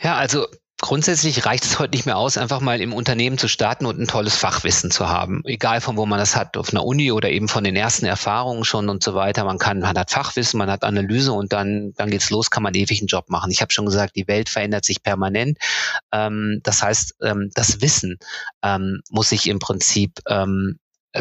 Ja, 0.00 0.16
also 0.16 0.46
Grundsätzlich 0.78 1.46
reicht 1.46 1.64
es 1.64 1.78
heute 1.78 1.96
nicht 1.96 2.04
mehr 2.04 2.18
aus, 2.18 2.36
einfach 2.36 2.60
mal 2.60 2.82
im 2.82 2.92
Unternehmen 2.92 3.38
zu 3.38 3.48
starten 3.48 3.86
und 3.86 3.98
ein 3.98 4.06
tolles 4.06 4.36
Fachwissen 4.36 4.90
zu 4.90 5.08
haben. 5.08 5.40
Egal 5.46 5.80
von 5.80 5.96
wo 5.96 6.04
man 6.04 6.18
das 6.18 6.36
hat, 6.36 6.58
auf 6.58 6.68
einer 6.68 6.84
Uni 6.84 7.12
oder 7.12 7.30
eben 7.30 7.48
von 7.48 7.64
den 7.64 7.76
ersten 7.76 8.04
Erfahrungen 8.04 8.62
schon 8.62 8.90
und 8.90 9.02
so 9.02 9.14
weiter. 9.14 9.44
Man 9.44 9.56
kann, 9.56 9.80
man 9.80 9.98
hat 9.98 10.10
Fachwissen, 10.10 10.58
man 10.58 10.70
hat 10.70 10.84
Analyse 10.84 11.32
und 11.32 11.54
dann, 11.54 11.94
dann 11.96 12.10
geht's 12.10 12.28
los, 12.28 12.50
kann 12.50 12.62
man 12.62 12.74
ewig 12.74 13.00
einen 13.00 13.06
Job 13.06 13.30
machen. 13.30 13.50
Ich 13.50 13.62
habe 13.62 13.72
schon 13.72 13.86
gesagt, 13.86 14.16
die 14.16 14.28
Welt 14.28 14.50
verändert 14.50 14.84
sich 14.84 15.02
permanent. 15.02 15.56
Ähm, 16.12 16.60
das 16.62 16.82
heißt, 16.82 17.14
ähm, 17.22 17.50
das 17.54 17.80
Wissen 17.80 18.18
ähm, 18.62 19.00
muss 19.08 19.30
sich 19.30 19.48
im 19.48 19.58
Prinzip 19.58 20.20
ähm, 20.28 20.78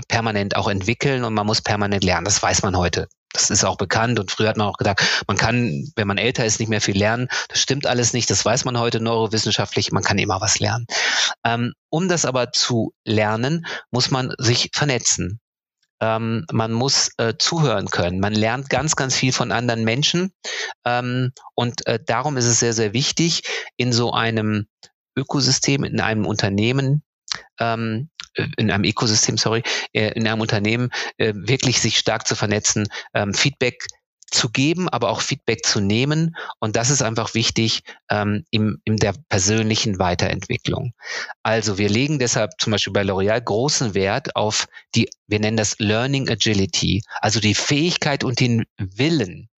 permanent 0.10 0.58
auch 0.58 0.68
entwickeln 0.68 1.24
und 1.24 1.34
man 1.34 1.46
muss 1.46 1.62
permanent 1.62 2.04
lernen. 2.04 2.26
Das 2.26 2.44
weiß 2.44 2.64
man 2.64 2.76
heute. 2.76 3.08
Das 3.36 3.50
ist 3.50 3.64
auch 3.66 3.78
bekannt 3.78 4.20
und 4.20 4.32
früher 4.32 4.50
hat 4.50 4.58
man 4.58 4.68
auch 4.68 4.78
gedacht, 4.78 5.04
man 5.28 5.38
kann, 5.38 5.92
wenn 5.96 6.08
man 6.08 6.18
älter 6.18 6.46
ist, 6.46 6.60
nicht 6.60 6.70
mehr 6.70 6.82
viel 6.82 6.98
lernen. 6.98 7.28
Das 7.50 7.60
stimmt 7.60 7.86
alles 7.86 8.14
nicht, 8.14 8.30
das 8.30 8.44
weiß 8.46 8.66
man 8.66 8.80
heute 8.80 9.00
neurowissenschaftlich, 9.00 9.92
man 9.92 10.04
kann 10.04 10.18
immer 10.18 10.42
was 10.42 10.60
lernen. 10.60 10.86
Ähm, 11.44 11.74
um 11.90 12.08
das 12.08 12.26
aber 12.26 12.52
zu 12.52 12.94
lernen, 13.04 13.66
muss 13.92 14.10
man 14.10 14.34
sich 14.38 14.70
vernetzen. 14.74 15.40
Ähm, 16.02 16.46
man 16.52 16.72
muss 16.72 17.10
äh, 17.18 17.34
zuhören 17.38 17.88
können. 17.88 18.20
Man 18.20 18.34
lernt 18.34 18.70
ganz, 18.70 18.96
ganz 18.96 19.16
viel 19.16 19.32
von 19.32 19.52
anderen 19.52 19.84
Menschen. 19.84 20.32
Ähm, 20.86 21.32
und 21.56 21.86
äh, 21.88 22.00
darum 22.06 22.38
ist 22.38 22.46
es 22.46 22.60
sehr, 22.60 22.74
sehr 22.74 22.94
wichtig, 22.94 23.44
in 23.78 23.94
so 23.94 24.12
einem 24.12 24.68
Ökosystem, 25.18 25.84
in 25.84 26.02
einem 26.02 26.26
Unternehmen 26.26 27.04
ähm, 27.60 28.10
äh, 28.10 28.15
in 28.58 28.72
einem 28.72 28.84
Ökosystem, 28.84 29.38
sorry, 29.38 29.64
äh, 29.94 30.12
in 30.14 30.28
einem 30.28 30.42
Unternehmen 30.42 30.90
äh, 31.18 31.34
wirklich 31.36 31.80
sich 31.82 31.98
stark 31.98 32.28
zu 32.28 32.36
vernetzen, 32.36 32.88
ähm, 33.14 33.34
Feedback 33.34 33.86
zu 34.32 34.50
geben, 34.50 34.90
aber 34.90 35.10
auch 35.10 35.22
Feedback 35.22 35.66
zu 35.66 35.80
nehmen. 35.80 36.36
Und 36.60 36.76
das 36.76 36.90
ist 36.90 37.02
einfach 37.02 37.34
wichtig 37.34 37.84
ähm, 38.10 38.44
im, 38.50 38.82
in 38.84 38.98
der 38.98 39.14
persönlichen 39.30 40.00
Weiterentwicklung. 40.00 40.94
Also 41.44 41.78
wir 41.78 41.90
legen 41.90 42.20
deshalb 42.20 42.52
zum 42.60 42.72
Beispiel 42.72 42.94
bei 42.94 43.04
L'Oreal 43.04 43.42
großen 43.42 43.94
Wert 43.94 44.36
auf 44.36 44.68
die, 44.96 45.10
wir 45.28 45.40
nennen 45.40 45.58
das 45.58 45.80
Learning 45.80 46.30
Agility, 46.30 47.02
also 47.22 47.40
die 47.40 47.56
Fähigkeit 47.56 48.24
und 48.24 48.40
den 48.40 48.66
Willen, 48.78 49.50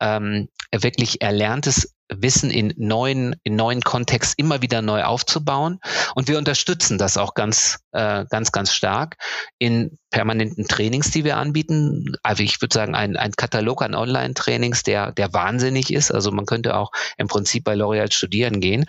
ähm, 0.00 0.48
wirklich 0.74 1.20
Erlerntes 1.22 1.91
Wissen 2.08 2.50
in 2.50 2.74
neuen, 2.76 3.36
in 3.42 3.56
neuen 3.56 3.80
Kontext 3.80 4.34
immer 4.36 4.62
wieder 4.62 4.82
neu 4.82 5.02
aufzubauen. 5.04 5.78
Und 6.14 6.28
wir 6.28 6.38
unterstützen 6.38 6.98
das 6.98 7.16
auch 7.16 7.34
ganz, 7.34 7.78
äh, 7.92 8.24
ganz, 8.28 8.52
ganz 8.52 8.72
stark 8.72 9.16
in 9.58 9.98
permanenten 10.10 10.68
Trainings, 10.68 11.10
die 11.10 11.24
wir 11.24 11.36
anbieten. 11.38 12.14
Also 12.22 12.42
ich 12.42 12.60
würde 12.60 12.74
sagen, 12.74 12.94
ein, 12.94 13.16
ein 13.16 13.32
Katalog 13.32 13.82
an 13.82 13.94
Online-Trainings, 13.94 14.82
der, 14.82 15.12
der 15.12 15.32
wahnsinnig 15.32 15.92
ist. 15.92 16.10
Also 16.10 16.30
man 16.30 16.46
könnte 16.46 16.76
auch 16.76 16.90
im 17.16 17.28
Prinzip 17.28 17.64
bei 17.64 17.74
L'Oreal 17.74 18.12
studieren 18.12 18.60
gehen. 18.60 18.84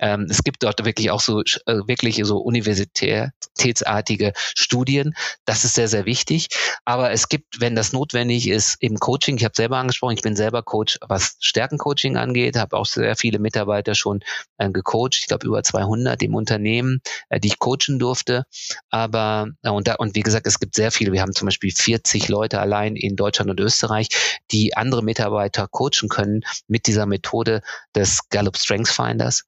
Ähm, 0.00 0.26
es 0.30 0.44
gibt 0.44 0.62
dort 0.62 0.84
wirklich 0.84 1.10
auch 1.10 1.20
so, 1.20 1.40
äh, 1.40 1.80
wirklich 1.86 2.20
so 2.24 2.38
universitätsartige 2.38 4.32
Studien. 4.36 5.14
Das 5.44 5.64
ist 5.64 5.74
sehr, 5.74 5.88
sehr 5.88 6.06
wichtig. 6.06 6.48
Aber 6.84 7.10
es 7.10 7.28
gibt, 7.28 7.60
wenn 7.60 7.74
das 7.74 7.92
notwendig 7.92 8.48
ist, 8.48 8.76
im 8.80 8.98
Coaching, 8.98 9.36
ich 9.36 9.44
habe 9.44 9.54
selber 9.56 9.78
angesprochen, 9.78 10.14
ich 10.14 10.22
bin 10.22 10.36
selber 10.36 10.62
Coach, 10.62 10.98
was 11.08 11.36
Stärkencoaching 11.40 12.16
angeht, 12.16 12.56
habe 12.58 12.76
auch 12.76 12.86
sehr 12.86 13.16
viele 13.16 13.38
Mitarbeiter 13.38 13.94
schon 13.94 14.20
äh, 14.58 14.70
gecoacht, 14.70 15.16
ich 15.20 15.26
glaube 15.26 15.46
über 15.46 15.62
200 15.62 16.22
im 16.22 16.34
Unternehmen, 16.34 17.00
äh, 17.28 17.40
die 17.40 17.48
ich 17.48 17.58
coachen 17.58 17.98
durfte. 17.98 18.44
Aber, 18.90 19.48
äh, 19.62 19.70
und, 19.70 19.88
da, 19.88 19.94
und 19.94 20.14
wie 20.14 20.22
gesagt, 20.22 20.46
es 20.46 20.60
gibt 20.60 20.74
sehr 20.74 20.90
viele, 20.90 21.12
wir 21.12 21.22
haben 21.22 21.32
zum 21.32 21.46
Beispiel 21.46 21.72
40 21.72 22.28
Leute 22.28 22.60
allein 22.60 22.96
in 22.96 23.16
Deutschland 23.16 23.50
und 23.50 23.60
Österreich, 23.60 24.08
die 24.50 24.76
andere 24.76 25.02
Mitarbeiter 25.02 25.68
coachen 25.68 26.08
können 26.08 26.42
mit 26.66 26.86
dieser 26.86 27.06
Methode 27.06 27.62
des 27.94 28.28
Gallup 28.30 28.56
Strengths 28.56 28.92
Finders. 28.92 29.44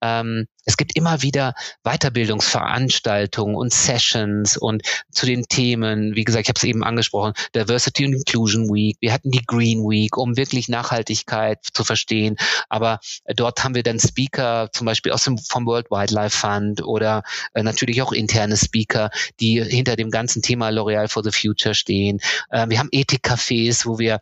Ähm, 0.00 0.46
es 0.64 0.76
gibt 0.76 0.96
immer 0.96 1.22
wieder 1.22 1.54
Weiterbildungsveranstaltungen 1.82 3.54
und 3.54 3.72
Sessions 3.72 4.56
und 4.56 4.82
zu 5.10 5.26
den 5.26 5.44
Themen, 5.44 6.14
wie 6.14 6.24
gesagt, 6.24 6.42
ich 6.42 6.48
habe 6.48 6.58
es 6.58 6.64
eben 6.64 6.84
angesprochen, 6.84 7.34
Diversity 7.54 8.04
and 8.04 8.14
Inclusion 8.14 8.68
Week, 8.68 8.96
wir 9.00 9.12
hatten 9.12 9.30
die 9.30 9.44
Green 9.44 9.80
Week, 9.80 10.16
um 10.16 10.36
wirklich 10.36 10.68
Nachhaltigkeit 10.68 11.58
zu 11.72 11.84
verstehen. 11.84 12.36
Aber 12.68 13.00
dort 13.36 13.62
haben 13.62 13.74
wir 13.74 13.82
dann 13.82 14.00
Speaker, 14.00 14.70
zum 14.72 14.86
Beispiel 14.86 15.12
aus 15.12 15.24
dem 15.24 15.38
vom 15.38 15.66
World 15.66 15.90
Wildlife 15.90 16.36
Fund 16.36 16.82
oder 16.82 17.22
äh, 17.54 17.62
natürlich 17.62 18.02
auch 18.02 18.12
interne 18.12 18.56
Speaker, 18.56 19.10
die 19.40 19.62
hinter 19.62 19.96
dem 19.96 20.10
ganzen 20.10 20.42
Thema 20.42 20.68
L'Oreal 20.68 21.08
for 21.08 21.22
the 21.22 21.30
Future 21.30 21.74
stehen. 21.74 22.20
Äh, 22.50 22.68
wir 22.68 22.78
haben 22.78 22.88
Ethikcafés, 22.90 23.86
wo 23.86 23.98
wir 23.98 24.20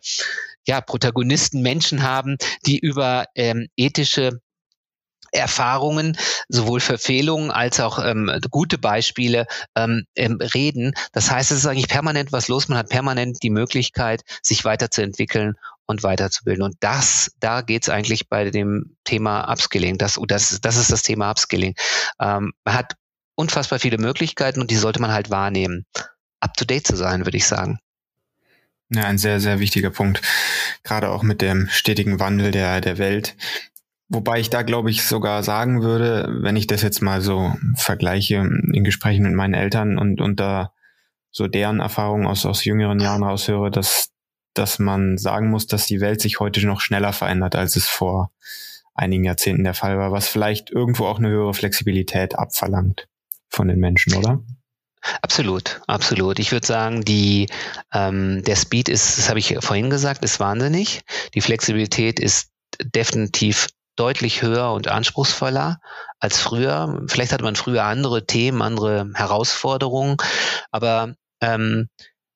ja, 0.65 0.81
Protagonisten, 0.81 1.61
Menschen 1.61 2.03
haben, 2.03 2.37
die 2.65 2.79
über 2.79 3.25
ähm, 3.35 3.67
ethische 3.75 4.39
Erfahrungen, 5.33 6.17
sowohl 6.47 6.79
Verfehlungen 6.79 7.51
als 7.51 7.79
auch 7.79 8.03
ähm, 8.03 8.31
gute 8.49 8.77
Beispiele 8.77 9.45
ähm, 9.75 10.05
ähm, 10.15 10.39
reden. 10.53 10.93
Das 11.11 11.31
heißt, 11.31 11.51
es 11.51 11.59
ist 11.59 11.65
eigentlich 11.65 11.87
permanent 11.87 12.31
was 12.31 12.47
los. 12.47 12.67
Man 12.67 12.77
hat 12.77 12.89
permanent 12.89 13.41
die 13.43 13.49
Möglichkeit, 13.49 14.23
sich 14.41 14.63
weiterzuentwickeln 14.63 15.55
und 15.85 16.03
weiterzubilden. 16.03 16.63
Und 16.63 16.75
das, 16.79 17.31
da 17.39 17.61
geht 17.61 17.83
es 17.83 17.89
eigentlich 17.89 18.29
bei 18.29 18.49
dem 18.49 18.95
Thema 19.03 19.51
Upskilling. 19.51 19.97
Das, 19.97 20.19
das, 20.27 20.59
das 20.61 20.77
ist 20.77 20.91
das 20.91 21.01
Thema 21.01 21.31
Upskilling. 21.31 21.75
Ähm, 22.19 22.53
man 22.63 22.75
hat 22.75 22.93
unfassbar 23.35 23.79
viele 23.79 23.97
Möglichkeiten 23.97 24.61
und 24.61 24.71
die 24.71 24.77
sollte 24.77 25.01
man 25.01 25.11
halt 25.11 25.29
wahrnehmen. 25.29 25.85
Up 26.39 26.53
to 26.55 26.65
date 26.65 26.85
zu 26.85 26.95
sein, 26.95 27.25
würde 27.25 27.37
ich 27.37 27.47
sagen. 27.47 27.79
Ja, 28.89 29.05
ein 29.05 29.17
sehr, 29.17 29.39
sehr 29.39 29.59
wichtiger 29.59 29.89
Punkt. 29.89 30.21
Gerade 30.83 31.09
auch 31.09 31.23
mit 31.23 31.41
dem 31.41 31.67
stetigen 31.69 32.19
Wandel 32.19 32.51
der, 32.51 32.79
der 32.79 32.97
Welt. 32.97 33.35
Wobei 34.09 34.39
ich 34.39 34.49
da, 34.49 34.61
glaube 34.61 34.91
ich, 34.91 35.03
sogar 35.03 35.43
sagen 35.43 35.81
würde, 35.81 36.27
wenn 36.41 36.55
ich 36.55 36.67
das 36.67 36.81
jetzt 36.81 37.01
mal 37.01 37.21
so 37.21 37.53
vergleiche 37.75 38.35
in 38.73 38.83
Gesprächen 38.83 39.23
mit 39.23 39.33
meinen 39.33 39.53
Eltern 39.53 39.97
und, 39.97 40.21
und 40.21 40.39
da 40.39 40.73
so 41.31 41.47
deren 41.47 41.79
Erfahrungen 41.79 42.27
aus, 42.27 42.45
aus 42.45 42.63
jüngeren 42.63 42.99
Jahren 42.99 43.23
raushöre, 43.23 43.71
dass, 43.71 44.11
dass 44.53 44.77
man 44.77 45.17
sagen 45.17 45.49
muss, 45.49 45.67
dass 45.67 45.87
die 45.87 45.99
Welt 45.99 46.21
sich 46.21 46.39
heute 46.39 46.65
noch 46.65 46.79
schneller 46.79 47.11
verändert, 47.11 47.55
als 47.55 47.75
es 47.75 47.87
vor 47.87 48.31
einigen 48.93 49.23
Jahrzehnten 49.23 49.63
der 49.63 49.73
Fall 49.73 49.97
war, 49.97 50.11
was 50.11 50.27
vielleicht 50.27 50.69
irgendwo 50.69 51.05
auch 51.05 51.17
eine 51.17 51.29
höhere 51.29 51.53
Flexibilität 51.53 52.37
abverlangt 52.37 53.07
von 53.49 53.67
den 53.67 53.79
Menschen, 53.79 54.13
oder? 54.15 54.43
Absolut, 55.21 55.81
absolut. 55.87 56.39
Ich 56.39 56.51
würde 56.51 56.65
sagen, 56.65 57.03
die, 57.03 57.47
ähm, 57.93 58.43
der 58.43 58.55
Speed 58.55 58.87
ist, 58.87 59.17
das 59.17 59.29
habe 59.29 59.39
ich 59.39 59.57
vorhin 59.59 59.89
gesagt, 59.89 60.23
ist 60.23 60.39
wahnsinnig. 60.39 61.01
Die 61.33 61.41
Flexibilität 61.41 62.19
ist 62.19 62.51
definitiv 62.81 63.67
deutlich 63.95 64.41
höher 64.41 64.71
und 64.71 64.87
anspruchsvoller 64.87 65.79
als 66.19 66.39
früher. 66.39 67.03
Vielleicht 67.07 67.31
hatte 67.31 67.43
man 67.43 67.55
früher 67.55 67.83
andere 67.83 68.25
Themen, 68.25 68.61
andere 68.61 69.09
Herausforderungen, 69.13 70.17
aber 70.71 71.15
ähm, 71.41 71.89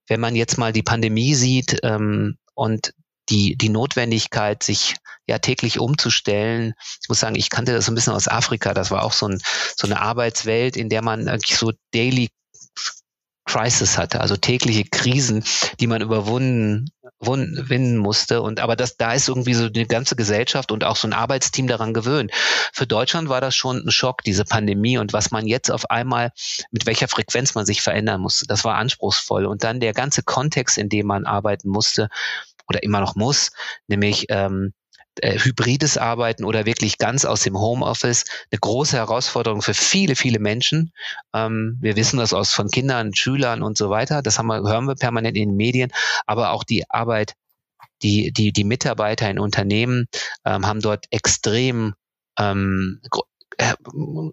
wenn 0.07 0.19
man 0.19 0.35
jetzt 0.35 0.57
mal 0.57 0.73
die 0.73 0.83
Pandemie 0.83 1.35
sieht 1.35 1.79
ähm, 1.83 2.37
und 2.53 2.93
die, 3.29 3.57
die 3.57 3.69
Notwendigkeit, 3.69 4.63
sich 4.63 4.95
ja 5.27 5.39
täglich 5.39 5.79
umzustellen. 5.79 6.73
Ich 7.01 7.09
muss 7.09 7.19
sagen, 7.19 7.35
ich 7.35 7.49
kannte 7.49 7.73
das 7.73 7.85
so 7.85 7.91
ein 7.91 7.95
bisschen 7.95 8.13
aus 8.13 8.29
Afrika. 8.29 8.73
Das 8.73 8.91
war 8.91 9.03
auch 9.03 9.11
so, 9.11 9.27
ein, 9.27 9.41
so 9.75 9.85
eine 9.85 9.99
Arbeitswelt, 9.99 10.77
in 10.77 10.89
der 10.89 11.01
man 11.01 11.27
eigentlich 11.27 11.57
so 11.57 11.73
daily 11.93 12.29
Crisis 13.47 13.97
hatte, 13.97 14.21
also 14.21 14.35
tägliche 14.35 14.83
Krisen, 14.83 15.43
die 15.79 15.87
man 15.87 16.01
überwunden 16.01 16.91
winnen 17.19 17.97
musste. 17.97 18.41
Und 18.41 18.59
aber 18.59 18.75
das, 18.75 18.97
da 18.97 19.13
ist 19.13 19.27
irgendwie 19.27 19.55
so 19.55 19.69
die 19.69 19.87
ganze 19.87 20.15
Gesellschaft 20.15 20.71
und 20.71 20.83
auch 20.83 20.95
so 20.95 21.07
ein 21.07 21.13
Arbeitsteam 21.13 21.67
daran 21.67 21.93
gewöhnt. 21.93 22.31
Für 22.73 22.85
Deutschland 22.85 23.29
war 23.29 23.41
das 23.41 23.55
schon 23.55 23.77
ein 23.77 23.91
Schock, 23.91 24.21
diese 24.23 24.45
Pandemie 24.45 24.97
und 24.99 25.13
was 25.13 25.31
man 25.31 25.47
jetzt 25.47 25.71
auf 25.71 25.89
einmal, 25.89 26.31
mit 26.71 26.85
welcher 26.85 27.07
Frequenz 27.07 27.55
man 27.55 27.65
sich 27.65 27.81
verändern 27.81 28.21
musste. 28.21 28.45
Das 28.45 28.63
war 28.63 28.75
anspruchsvoll. 28.75 29.45
Und 29.45 29.63
dann 29.63 29.79
der 29.79 29.93
ganze 29.93 30.21
Kontext, 30.21 30.77
in 30.77 30.89
dem 30.89 31.07
man 31.07 31.25
arbeiten 31.25 31.69
musste 31.69 32.09
oder 32.67 32.83
immer 32.83 32.99
noch 32.99 33.15
muss, 33.15 33.51
nämlich 33.87 34.27
ähm, 34.29 34.73
äh, 35.21 35.39
hybrides 35.39 35.97
Arbeiten 35.97 36.43
oder 36.43 36.65
wirklich 36.65 36.97
ganz 36.97 37.25
aus 37.25 37.43
dem 37.43 37.57
Homeoffice 37.57 38.25
eine 38.51 38.59
große 38.59 38.97
Herausforderung 38.97 39.61
für 39.61 39.73
viele, 39.73 40.15
viele 40.15 40.39
Menschen. 40.39 40.91
Ähm, 41.33 41.77
wir 41.81 41.95
wissen 41.95 42.17
das 42.17 42.33
aus 42.33 42.53
von 42.53 42.69
Kindern, 42.69 43.13
Schülern 43.13 43.61
und 43.61 43.77
so 43.77 43.89
weiter. 43.89 44.21
Das 44.21 44.37
haben 44.37 44.47
wir, 44.47 44.61
hören 44.61 44.85
wir 44.85 44.95
permanent 44.95 45.37
in 45.37 45.49
den 45.49 45.57
Medien. 45.57 45.91
Aber 46.25 46.51
auch 46.51 46.63
die 46.63 46.89
Arbeit, 46.89 47.33
die, 48.01 48.31
die, 48.31 48.51
die 48.51 48.63
Mitarbeiter 48.63 49.29
in 49.29 49.39
Unternehmen 49.39 50.07
ähm, 50.45 50.65
haben 50.65 50.81
dort 50.81 51.05
extrem 51.11 51.93
ähm, 52.37 53.01
äh, 53.57 53.73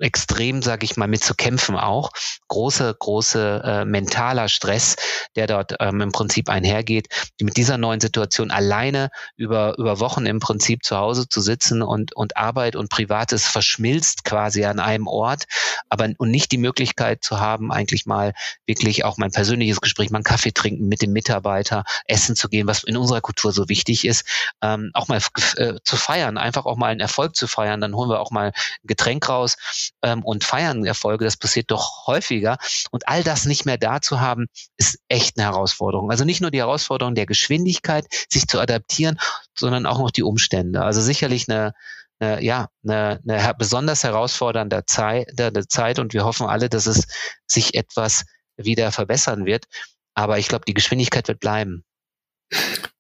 extrem, 0.01 0.63
sage 0.63 0.85
ich 0.85 0.97
mal, 0.97 1.09
mit 1.09 1.25
zu 1.25 1.35
kämpfen 1.35 1.77
auch. 1.77 2.11
Große, 2.49 2.95
große 2.99 3.63
äh, 3.65 3.85
mentaler 3.85 4.49
Stress, 4.49 4.97
der 5.35 5.47
dort 5.47 5.75
ähm, 5.81 6.01
im 6.03 6.13
Prinzip 6.13 6.49
einhergeht, 6.51 7.09
mit 7.41 7.57
dieser 7.57 7.79
neuen 7.79 8.01
Situation 8.01 8.51
alleine 8.51 9.11
über, 9.37 9.79
über 9.79 9.99
Wochen 10.01 10.27
im 10.27 10.41
Prinzip 10.41 10.85
zu 10.85 10.97
Hause 10.97 11.29
zu 11.29 11.41
sitzen 11.41 11.83
und, 11.83 12.15
und 12.15 12.37
Arbeit 12.37 12.77
und 12.77 12.91
Privates 12.91 13.47
verschmilzt 13.47 14.25
quasi 14.25 14.65
an 14.65 14.79
einem 14.79 15.07
Ort, 15.07 15.45
aber 15.89 16.09
und 16.19 16.31
nicht 16.31 16.53
die 16.53 16.59
Möglichkeit 16.59 17.25
zu 17.25 17.41
haben, 17.41 17.73
eigentlich 17.73 18.05
mal 18.05 18.35
wirklich 18.67 19.05
auch 19.05 19.17
mein 19.17 19.33
persönliches 19.33 19.81
Gespräch, 19.81 20.11
mal 20.11 20.19
einen 20.19 20.25
Kaffee 20.25 20.53
trinken 20.53 20.87
mit 20.87 21.01
dem 21.01 21.13
Mitarbeiter, 21.13 21.85
essen 22.07 22.37
zu 22.37 22.49
gehen, 22.49 22.67
was 22.67 22.85
in 22.85 22.97
unserer 22.97 23.23
Kultur 23.23 23.53
so 23.53 23.69
wichtig 23.71 24.05
ist, 24.05 24.27
ähm, 24.61 24.91
auch 24.93 25.09
mal 25.09 25.21
äh, 25.57 25.75
zu 25.83 25.97
feiern, 25.97 26.37
einfach 26.37 26.67
auch 26.67 26.77
mal 26.77 26.89
einen 26.89 27.01
Erfolg 27.01 27.37
zu 27.37 27.47
feiern, 27.47 27.81
dann 27.81 27.95
holen 27.95 28.11
wir 28.11 28.21
auch 28.21 28.31
mal 28.31 28.53
Getränk 28.85 29.14
Getränk 29.15 29.29
raus 29.29 29.93
ähm, 30.03 30.23
und 30.25 30.45
feiern 30.45 30.85
Erfolge. 30.85 31.25
Das 31.25 31.37
passiert 31.37 31.71
doch 31.71 32.07
häufiger. 32.07 32.59
Und 32.91 33.09
all 33.09 33.23
das 33.23 33.47
nicht 33.47 33.65
mehr 33.65 33.79
da 33.79 34.01
zu 34.01 34.21
haben, 34.21 34.47
ist 34.77 34.99
echt 35.09 35.39
eine 35.39 35.47
Herausforderung. 35.47 36.11
Also 36.11 36.25
nicht 36.25 36.41
nur 36.41 36.51
die 36.51 36.59
Herausforderung 36.59 37.15
der 37.15 37.27
Geschwindigkeit, 37.27 38.07
sich 38.29 38.47
zu 38.47 38.61
adaptieren, 38.61 39.19
sondern 39.57 39.87
auch 39.87 39.99
noch 39.99 40.11
die 40.11 40.23
Umstände. 40.23 40.83
Also 40.83 41.01
sicherlich 41.01 41.49
eine, 41.49 41.73
ja, 42.21 42.69
eine, 42.85 43.21
eine 43.27 43.55
besonders 43.59 44.05
herausfordernde 44.05 44.85
Zeit, 44.87 45.29
Zeit 45.69 45.99
und 45.99 46.15
wir 46.15 46.25
hoffen 46.25 46.47
alle, 46.47 46.69
dass 46.69 46.87
es 46.87 47.07
sich 47.47 47.75
etwas 47.75 48.25
wieder 48.57 48.93
verbessern 48.93 49.47
wird. 49.47 49.67
Aber 50.15 50.39
ich 50.39 50.49
glaube, 50.49 50.65
die 50.67 50.75
Geschwindigkeit 50.75 51.29
wird 51.29 51.41
bleiben. 51.41 51.85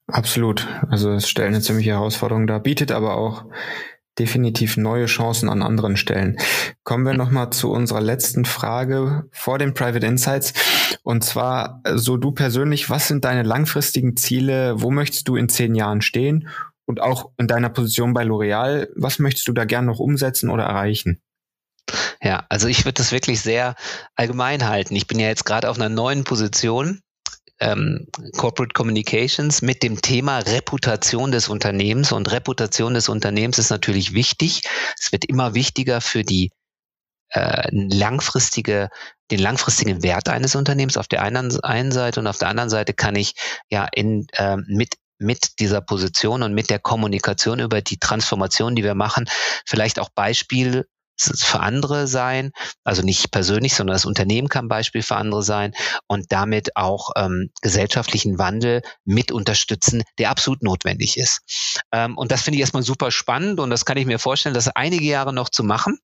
Absolut. 0.06 0.66
Also 0.90 1.12
es 1.12 1.28
stellt 1.28 1.48
eine 1.48 1.60
ziemliche 1.62 1.90
Herausforderung 1.90 2.46
dar, 2.46 2.60
bietet 2.60 2.92
aber 2.92 3.16
auch 3.16 3.46
definitiv 4.18 4.76
neue 4.76 5.06
Chancen 5.06 5.48
an 5.48 5.62
anderen 5.62 5.96
Stellen. 5.96 6.38
Kommen 6.82 7.04
wir 7.04 7.14
nochmal 7.14 7.50
zu 7.50 7.70
unserer 7.70 8.00
letzten 8.00 8.44
Frage 8.44 9.24
vor 9.32 9.58
den 9.58 9.74
Private 9.74 10.06
Insights. 10.06 10.52
Und 11.02 11.24
zwar, 11.24 11.82
so 11.94 12.16
du 12.16 12.32
persönlich, 12.32 12.90
was 12.90 13.08
sind 13.08 13.24
deine 13.24 13.42
langfristigen 13.42 14.16
Ziele? 14.16 14.80
Wo 14.80 14.90
möchtest 14.90 15.28
du 15.28 15.36
in 15.36 15.48
zehn 15.48 15.74
Jahren 15.74 16.02
stehen? 16.02 16.48
Und 16.86 17.00
auch 17.00 17.30
in 17.38 17.48
deiner 17.48 17.70
Position 17.70 18.12
bei 18.12 18.24
L'Oreal, 18.24 18.88
was 18.94 19.18
möchtest 19.18 19.48
du 19.48 19.52
da 19.52 19.64
gern 19.64 19.86
noch 19.86 19.98
umsetzen 19.98 20.50
oder 20.50 20.64
erreichen? 20.64 21.20
Ja, 22.22 22.46
also 22.48 22.68
ich 22.68 22.84
würde 22.84 22.94
das 22.94 23.12
wirklich 23.12 23.40
sehr 23.40 23.74
allgemein 24.16 24.66
halten. 24.66 24.96
Ich 24.96 25.06
bin 25.06 25.18
ja 25.18 25.28
jetzt 25.28 25.44
gerade 25.44 25.68
auf 25.68 25.76
einer 25.76 25.88
neuen 25.88 26.24
Position 26.24 27.00
ähm, 27.60 28.06
Corporate 28.36 28.72
Communications 28.72 29.62
mit 29.62 29.82
dem 29.82 30.00
Thema 30.00 30.38
Reputation 30.38 31.30
des 31.30 31.48
Unternehmens. 31.48 32.12
Und 32.12 32.30
Reputation 32.32 32.94
des 32.94 33.08
Unternehmens 33.08 33.58
ist 33.58 33.70
natürlich 33.70 34.14
wichtig. 34.14 34.62
Es 34.98 35.12
wird 35.12 35.24
immer 35.24 35.54
wichtiger 35.54 36.00
für 36.00 36.24
die 36.24 36.50
äh, 37.30 37.68
langfristige, 37.70 38.88
den 39.30 39.40
langfristigen 39.40 40.02
Wert 40.02 40.28
eines 40.28 40.54
Unternehmens 40.54 40.96
auf 40.96 41.08
der 41.08 41.22
einen, 41.22 41.58
einen 41.60 41.92
Seite 41.92 42.20
und 42.20 42.26
auf 42.26 42.38
der 42.38 42.48
anderen 42.48 42.70
Seite 42.70 42.94
kann 42.94 43.16
ich 43.16 43.34
ja 43.70 43.88
in, 43.92 44.26
äh, 44.34 44.56
mit 44.66 44.94
mit 45.18 45.60
dieser 45.60 45.80
Position 45.80 46.42
und 46.42 46.54
mit 46.54 46.70
der 46.70 46.80
Kommunikation 46.80 47.60
über 47.60 47.80
die 47.80 47.98
Transformation, 47.98 48.74
die 48.74 48.82
wir 48.82 48.94
machen, 48.94 49.26
vielleicht 49.64 49.98
auch 49.98 50.10
Beispiel 50.10 50.86
für 51.16 51.60
andere 51.60 52.06
sein, 52.06 52.50
also 52.82 53.02
nicht 53.02 53.30
persönlich, 53.30 53.74
sondern 53.74 53.94
das 53.94 54.04
Unternehmen 54.04 54.48
kann 54.48 54.68
Beispiel 54.68 55.02
für 55.02 55.16
andere 55.16 55.42
sein 55.42 55.74
und 56.06 56.32
damit 56.32 56.76
auch 56.76 57.10
ähm, 57.16 57.50
gesellschaftlichen 57.62 58.38
Wandel 58.38 58.82
mit 59.04 59.30
unterstützen, 59.30 60.02
der 60.18 60.30
absolut 60.30 60.62
notwendig 60.62 61.16
ist. 61.16 61.40
Ähm, 61.92 62.18
und 62.18 62.32
das 62.32 62.42
finde 62.42 62.56
ich 62.56 62.60
erstmal 62.62 62.82
super 62.82 63.10
spannend 63.10 63.60
und 63.60 63.70
das 63.70 63.84
kann 63.84 63.96
ich 63.96 64.06
mir 64.06 64.18
vorstellen, 64.18 64.54
das 64.54 64.68
einige 64.68 65.04
Jahre 65.04 65.32
noch 65.32 65.48
zu 65.48 65.62
machen. 65.62 65.98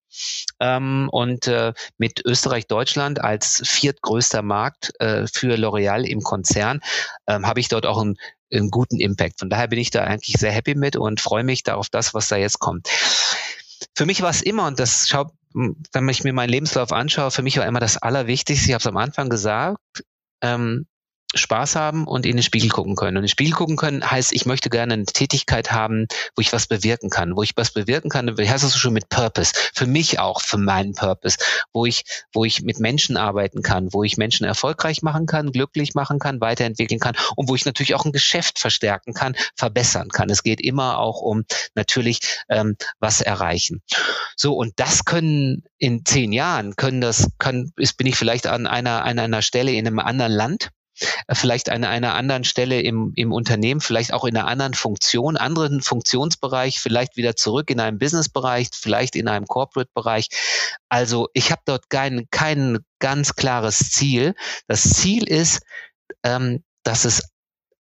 Ähm, 0.61 1.09
und 1.11 1.47
äh, 1.47 1.73
mit 1.99 2.25
Österreich, 2.25 2.67
Deutschland 2.67 3.21
als 3.21 3.63
viertgrößter 3.65 4.43
Markt 4.43 4.93
äh, 5.01 5.27
für 5.33 5.55
L'Oreal 5.55 6.05
im 6.05 6.21
Konzern 6.21 6.81
ähm, 7.27 7.47
habe 7.47 7.61
ich 7.61 7.69
dort 7.69 7.87
auch 7.87 8.01
einen, 8.01 8.17
einen 8.53 8.71
guten 8.71 9.01
Impact. 9.01 9.39
Von 9.39 9.51
daher 9.51 9.69
bin 9.69 9.79
ich 9.79 9.91
da 9.91 10.05
eigentlich 10.05 10.37
sehr 10.39 10.53
happy 10.53 10.75
mit 10.75 10.97
und 10.97 11.21
freue 11.21 11.45
mich 11.45 11.63
da 11.63 11.75
auf 11.75 11.89
das, 11.89 12.15
was 12.15 12.29
da 12.29 12.37
jetzt 12.37 12.59
kommt 12.59 12.89
für 13.97 14.07
mich 14.07 14.23
war 14.23 14.31
es 14.31 14.43
immer, 14.43 14.67
und 14.67 14.79
das 14.79 15.09
schaut, 15.09 15.33
wenn 15.53 16.09
ich 16.09 16.25
mir 16.25 16.33
meinen 16.33 16.51
Lebenslauf 16.51 16.93
anschaue, 16.93 17.31
für 17.31 17.43
mich 17.43 17.57
war 17.59 17.67
immer 17.67 17.81
das 17.81 17.97
Allerwichtigste, 17.97 18.67
ich 18.67 18.73
habe 18.73 18.81
es 18.81 18.87
am 18.87 18.97
Anfang 18.97 19.29
gesagt, 19.29 20.05
ähm, 20.43 20.87
Spaß 21.35 21.77
haben 21.77 22.07
und 22.09 22.27
in 22.27 22.37
den 22.37 22.43
Spiegel 22.43 22.71
gucken 22.71 22.97
können. 22.97 23.17
Und 23.17 23.23
in 23.23 23.27
den 23.27 23.31
Spiegel 23.31 23.53
gucken 23.53 23.77
können 23.77 24.09
heißt, 24.09 24.33
ich 24.33 24.47
möchte 24.47 24.69
gerne 24.69 24.95
eine 24.95 25.05
Tätigkeit 25.05 25.71
haben, 25.71 26.07
wo 26.37 26.41
ich 26.41 26.53
was 26.53 26.67
bewirken 26.67 27.09
kann, 27.09 27.37
wo 27.37 27.43
ich 27.43 27.57
was 27.57 27.71
bewirken 27.71 28.11
kann, 28.11 28.37
wie 28.37 28.49
heißt 28.49 28.65
das 28.65 28.73
so 28.73 28.79
schon 28.79 28.93
mit 28.93 29.09
Purpose? 29.09 29.53
Für 29.75 29.87
mich 29.87 30.19
auch, 30.19 30.41
für 30.41 30.59
meinen 30.59 30.95
Purpose, 30.95 31.39
wo 31.73 31.87
ich, 31.87 32.05
wo 32.33 32.45
ich 32.45 32.63
mit 32.63 32.81
Menschen 32.81 33.17
arbeiten 33.17 33.63
kann, 33.63 33.93
wo 33.93 34.03
ich 34.03 34.17
Menschen 34.17 34.45
erfolgreich 34.45 35.03
machen 35.03 35.27
kann, 35.27 35.53
glücklich 35.53 35.95
machen 35.95 36.19
kann, 36.19 36.41
weiterentwickeln 36.41 37.01
kann 37.01 37.15
und 37.37 37.49
wo 37.49 37.55
ich 37.55 37.65
natürlich 37.65 37.95
auch 37.95 38.05
ein 38.05 38.13
Geschäft 38.13 38.59
verstärken 38.59 39.15
kann, 39.15 39.37
verbessern 39.55 40.09
kann. 40.09 40.31
Es 40.31 40.43
geht 40.43 40.61
immer 40.61 40.99
auch 40.99 41.21
um 41.21 41.45
natürlich 41.77 42.21
ähm, 42.49 42.77
was 42.99 43.21
erreichen. 43.21 43.83
So, 44.35 44.55
und 44.55 44.73
das 44.77 45.05
können 45.05 45.63
in 45.79 46.05
zehn 46.05 46.33
Jahren, 46.33 46.75
können 46.75 47.01
das, 47.01 47.29
können, 47.39 47.73
ist, 47.77 47.97
bin 47.97 48.09
ich 48.09 48.17
vielleicht 48.17 48.49
an 48.49 48.67
einer, 48.67 49.05
an 49.05 49.19
einer 49.21 49.43
Stelle 49.43 49.73
in 49.73 49.87
einem 49.87 50.01
anderen 50.01 50.33
Land 50.33 50.71
vielleicht 51.33 51.71
an 51.71 51.85
einer 51.85 52.15
anderen 52.15 52.45
Stelle 52.45 52.81
im, 52.81 53.13
im 53.17 53.33
Unternehmen, 53.33 53.81
vielleicht 53.81 54.13
auch 54.13 54.25
in 54.25 54.37
einer 54.37 54.47
anderen 54.47 54.75
Funktion, 54.75 55.37
anderen 55.37 55.81
Funktionsbereich, 55.81 56.81
vielleicht 56.81 57.17
wieder 57.17 57.37
zurück 57.37 57.71
in 57.71 57.81
einem 57.81 57.99
Businessbereich, 57.99 58.69
vielleicht 58.73 59.17
in 59.17 59.29
einem 59.29 59.47
Corporate-Bereich. 59.47 60.29
Also 60.89 61.29
ich 61.35 61.51
habe 61.51 61.63
dort 61.65 61.91
kein, 61.91 62.27
kein 62.31 62.79
ganz 62.99 63.35
klares 63.35 63.91
Ziel. 63.91 64.35
Das 64.67 64.83
Ziel 64.83 65.25
ist, 65.29 65.61
ähm, 66.23 66.63
dass 66.83 67.05
es 67.05 67.23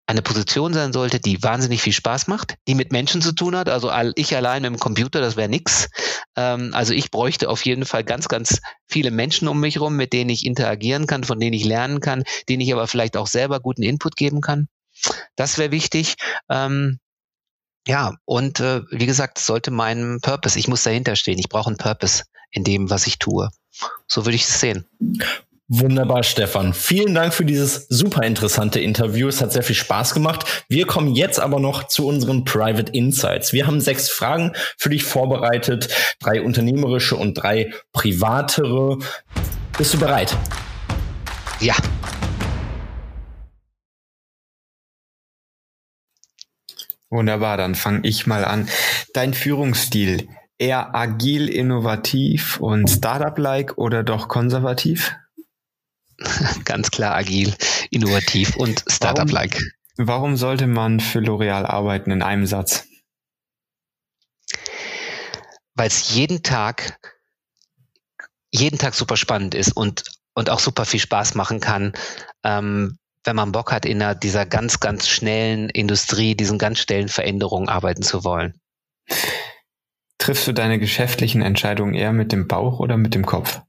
eine 0.07 0.21
Position 0.21 0.73
sein 0.73 0.93
sollte, 0.93 1.19
die 1.19 1.43
wahnsinnig 1.43 1.81
viel 1.81 1.93
Spaß 1.93 2.27
macht, 2.27 2.55
die 2.67 2.75
mit 2.75 2.93
Menschen 2.93 3.21
zu 3.21 3.33
tun 3.33 3.55
hat. 3.55 3.67
Also 3.67 3.91
ich 4.15 4.35
allein 4.35 4.61
mit 4.61 4.71
dem 4.71 4.79
Computer, 4.79 5.19
das 5.19 5.35
wäre 5.35 5.49
nix. 5.49 5.89
Ähm, 6.37 6.71
also 6.73 6.93
ich 6.93 7.11
bräuchte 7.11 7.49
auf 7.49 7.65
jeden 7.65 7.85
Fall 7.85 8.05
ganz, 8.05 8.29
ganz 8.29 8.61
viele 8.87 9.11
Menschen 9.11 9.49
um 9.49 9.59
mich 9.59 9.81
rum, 9.81 9.97
mit 9.97 10.13
denen 10.13 10.29
ich 10.29 10.45
interagieren 10.45 11.07
kann, 11.07 11.25
von 11.25 11.39
denen 11.39 11.53
ich 11.53 11.65
lernen 11.65 11.99
kann, 11.99 12.23
denen 12.47 12.61
ich 12.61 12.73
aber 12.73 12.87
vielleicht 12.87 13.17
auch 13.17 13.27
selber 13.27 13.59
guten 13.59 13.83
Input 13.83 14.15
geben 14.15 14.39
kann. 14.39 14.69
Das 15.35 15.57
wäre 15.57 15.71
wichtig. 15.71 16.15
Ähm, 16.49 16.99
ja, 17.85 18.15
und 18.23 18.61
äh, 18.61 18.81
wie 18.89 19.05
gesagt, 19.05 19.39
sollte 19.39 19.71
mein 19.71 20.19
Purpose, 20.21 20.57
ich 20.57 20.69
muss 20.69 20.83
dahinter 20.83 21.17
stehen, 21.17 21.37
ich 21.37 21.49
brauche 21.49 21.67
einen 21.67 21.77
Purpose 21.77 22.23
in 22.51 22.63
dem, 22.63 22.89
was 22.89 23.07
ich 23.07 23.19
tue. 23.19 23.49
So 24.07 24.25
würde 24.25 24.35
ich 24.35 24.43
es 24.43 24.59
sehen. 24.59 24.85
Wunderbar, 25.69 26.23
Stefan. 26.23 26.73
Vielen 26.73 27.13
Dank 27.13 27.33
für 27.33 27.43
dieses 27.43 27.87
super 27.89 28.23
interessante 28.23 28.79
Interview. 28.79 29.27
Es 29.27 29.41
hat 29.41 29.51
sehr 29.51 29.63
viel 29.63 29.75
Spaß 29.75 30.13
gemacht. 30.13 30.63
Wir 30.69 30.87
kommen 30.87 31.13
jetzt 31.13 31.41
aber 31.41 31.59
noch 31.59 31.87
zu 31.89 32.07
unseren 32.07 32.45
Private 32.45 32.89
Insights. 32.93 33.51
Wir 33.51 33.67
haben 33.67 33.81
sechs 33.81 34.07
Fragen 34.07 34.53
für 34.77 34.87
dich 34.89 35.03
vorbereitet, 35.03 36.15
drei 36.21 36.41
unternehmerische 36.41 37.17
und 37.17 37.33
drei 37.33 37.73
privatere. 37.91 38.99
Bist 39.77 39.93
du 39.93 39.99
bereit? 39.99 40.37
Ja. 41.59 41.75
Wunderbar, 47.09 47.57
dann 47.57 47.75
fange 47.75 48.07
ich 48.07 48.25
mal 48.25 48.45
an. 48.45 48.69
Dein 49.13 49.33
Führungsstil, 49.33 50.29
eher 50.57 50.95
agil, 50.95 51.49
innovativ 51.49 52.57
und 52.61 52.89
Startup-like 52.89 53.77
oder 53.77 54.03
doch 54.03 54.29
konservativ? 54.29 55.13
Ganz 56.65 56.91
klar 56.91 57.15
agil, 57.15 57.53
innovativ 57.89 58.55
und 58.55 58.83
Startup-like. 58.87 59.59
Warum, 59.97 60.07
warum 60.07 60.37
sollte 60.37 60.67
man 60.67 60.99
für 60.99 61.19
L'Oreal 61.19 61.65
arbeiten 61.65 62.11
in 62.11 62.21
einem 62.21 62.45
Satz? 62.45 62.87
Weil 65.75 65.87
es 65.87 66.13
jeden 66.15 66.41
Tag, 66.41 66.99
jeden 68.51 68.79
Tag 68.79 68.95
super 68.95 69.17
spannend 69.17 69.53
ist 69.53 69.71
und, 69.71 70.03
und 70.33 70.49
auch 70.49 70.59
super 70.59 70.85
viel 70.85 70.99
Spaß 70.99 71.35
machen 71.35 71.59
kann, 71.59 71.93
ähm, 72.43 72.97
wenn 73.23 73.35
man 73.35 73.51
Bock 73.51 73.71
hat, 73.71 73.85
in 73.85 74.01
einer, 74.01 74.15
dieser 74.15 74.45
ganz, 74.45 74.79
ganz 74.79 75.07
schnellen 75.07 75.69
Industrie, 75.69 76.33
diesen 76.33 76.57
ganz 76.57 76.79
schnellen 76.79 77.09
Veränderungen 77.09 77.69
arbeiten 77.69 78.01
zu 78.01 78.23
wollen. 78.23 78.59
Triffst 80.17 80.47
du 80.47 80.53
deine 80.53 80.79
geschäftlichen 80.79 81.41
Entscheidungen 81.41 81.93
eher 81.93 82.13
mit 82.13 82.31
dem 82.31 82.47
Bauch 82.47 82.79
oder 82.79 82.97
mit 82.97 83.13
dem 83.13 83.25
Kopf? 83.25 83.61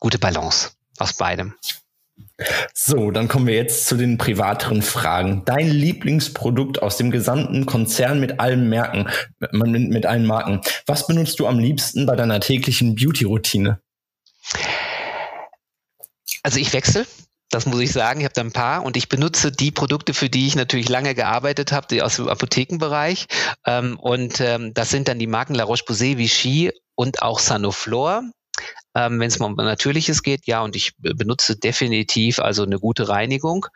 Gute 0.00 0.18
Balance 0.18 0.70
aus 0.98 1.14
beidem. 1.14 1.54
So, 2.74 3.10
dann 3.10 3.28
kommen 3.28 3.46
wir 3.46 3.54
jetzt 3.54 3.86
zu 3.86 3.96
den 3.96 4.18
privateren 4.18 4.82
Fragen. 4.82 5.42
Dein 5.44 5.68
Lieblingsprodukt 5.68 6.82
aus 6.82 6.96
dem 6.96 7.10
gesamten 7.10 7.66
Konzern 7.66 8.20
mit 8.20 8.40
allen 8.40 8.68
Märkten, 8.68 9.08
mit, 9.52 9.90
mit 9.90 10.06
allen 10.06 10.26
Marken. 10.26 10.60
Was 10.86 11.06
benutzt 11.06 11.40
du 11.40 11.46
am 11.46 11.58
liebsten 11.58 12.06
bei 12.06 12.16
deiner 12.16 12.40
täglichen 12.40 12.94
Beauty-Routine? 12.94 13.80
Also 16.42 16.58
ich 16.58 16.72
wechsle. 16.72 17.06
Das 17.50 17.64
muss 17.64 17.80
ich 17.80 17.92
sagen. 17.92 18.20
Ich 18.20 18.24
habe 18.24 18.34
da 18.34 18.42
ein 18.42 18.52
paar 18.52 18.84
und 18.84 18.96
ich 18.96 19.08
benutze 19.08 19.52
die 19.52 19.70
Produkte, 19.70 20.12
für 20.12 20.28
die 20.28 20.46
ich 20.46 20.56
natürlich 20.56 20.88
lange 20.88 21.14
gearbeitet 21.14 21.72
habe, 21.72 21.86
die 21.88 22.02
aus 22.02 22.16
dem 22.16 22.28
Apothekenbereich. 22.28 23.26
Ähm, 23.66 23.98
und 23.98 24.40
ähm, 24.40 24.74
das 24.74 24.90
sind 24.90 25.08
dann 25.08 25.18
die 25.18 25.26
Marken 25.26 25.54
La 25.54 25.64
Roche-Posay, 25.64 26.18
Vichy 26.18 26.72
und 26.96 27.22
auch 27.22 27.38
Sanoflor 27.38 28.24
ähm, 28.96 29.20
wenn 29.20 29.28
es 29.28 29.38
mal 29.38 29.46
um 29.46 29.54
Natürliches 29.56 30.22
geht. 30.22 30.46
Ja, 30.46 30.62
und 30.62 30.74
ich 30.74 30.94
benutze 30.98 31.56
definitiv 31.56 32.38
also 32.38 32.62
eine 32.62 32.80
gute 32.80 33.08
Reinigung. 33.08 33.66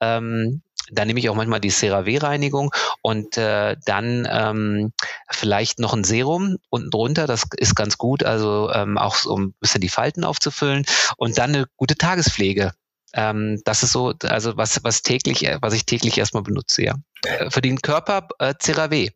Ähm, 0.00 0.62
dann 0.90 1.06
nehme 1.06 1.20
ich 1.20 1.28
auch 1.28 1.34
manchmal 1.36 1.60
die 1.60 1.70
CeraVe-Reinigung 1.70 2.72
und 3.02 3.36
äh, 3.36 3.76
dann 3.84 4.26
ähm, 4.28 4.92
vielleicht 5.30 5.78
noch 5.78 5.92
ein 5.92 6.02
Serum 6.02 6.56
unten 6.70 6.90
drunter. 6.90 7.26
Das 7.26 7.44
ist 7.58 7.76
ganz 7.76 7.98
gut, 7.98 8.24
also 8.24 8.70
ähm, 8.72 8.96
auch 8.96 9.14
so 9.14 9.36
ein 9.36 9.54
bisschen 9.60 9.82
die 9.82 9.90
Falten 9.90 10.24
aufzufüllen 10.24 10.86
und 11.16 11.38
dann 11.38 11.54
eine 11.54 11.66
gute 11.76 11.96
Tagespflege. 11.96 12.72
Ähm, 13.12 13.60
das 13.64 13.82
ist 13.82 13.92
so, 13.92 14.14
also 14.22 14.56
was 14.56 14.82
was 14.82 15.02
täglich, 15.02 15.42
was 15.60 15.74
ich 15.74 15.84
täglich 15.84 16.16
erstmal 16.16 16.42
benutze. 16.42 16.82
Ja, 16.82 16.94
äh, 17.24 17.50
für 17.50 17.60
den 17.60 17.82
Körper 17.82 18.28
äh, 18.38 18.54
CeraVe. 18.58 19.10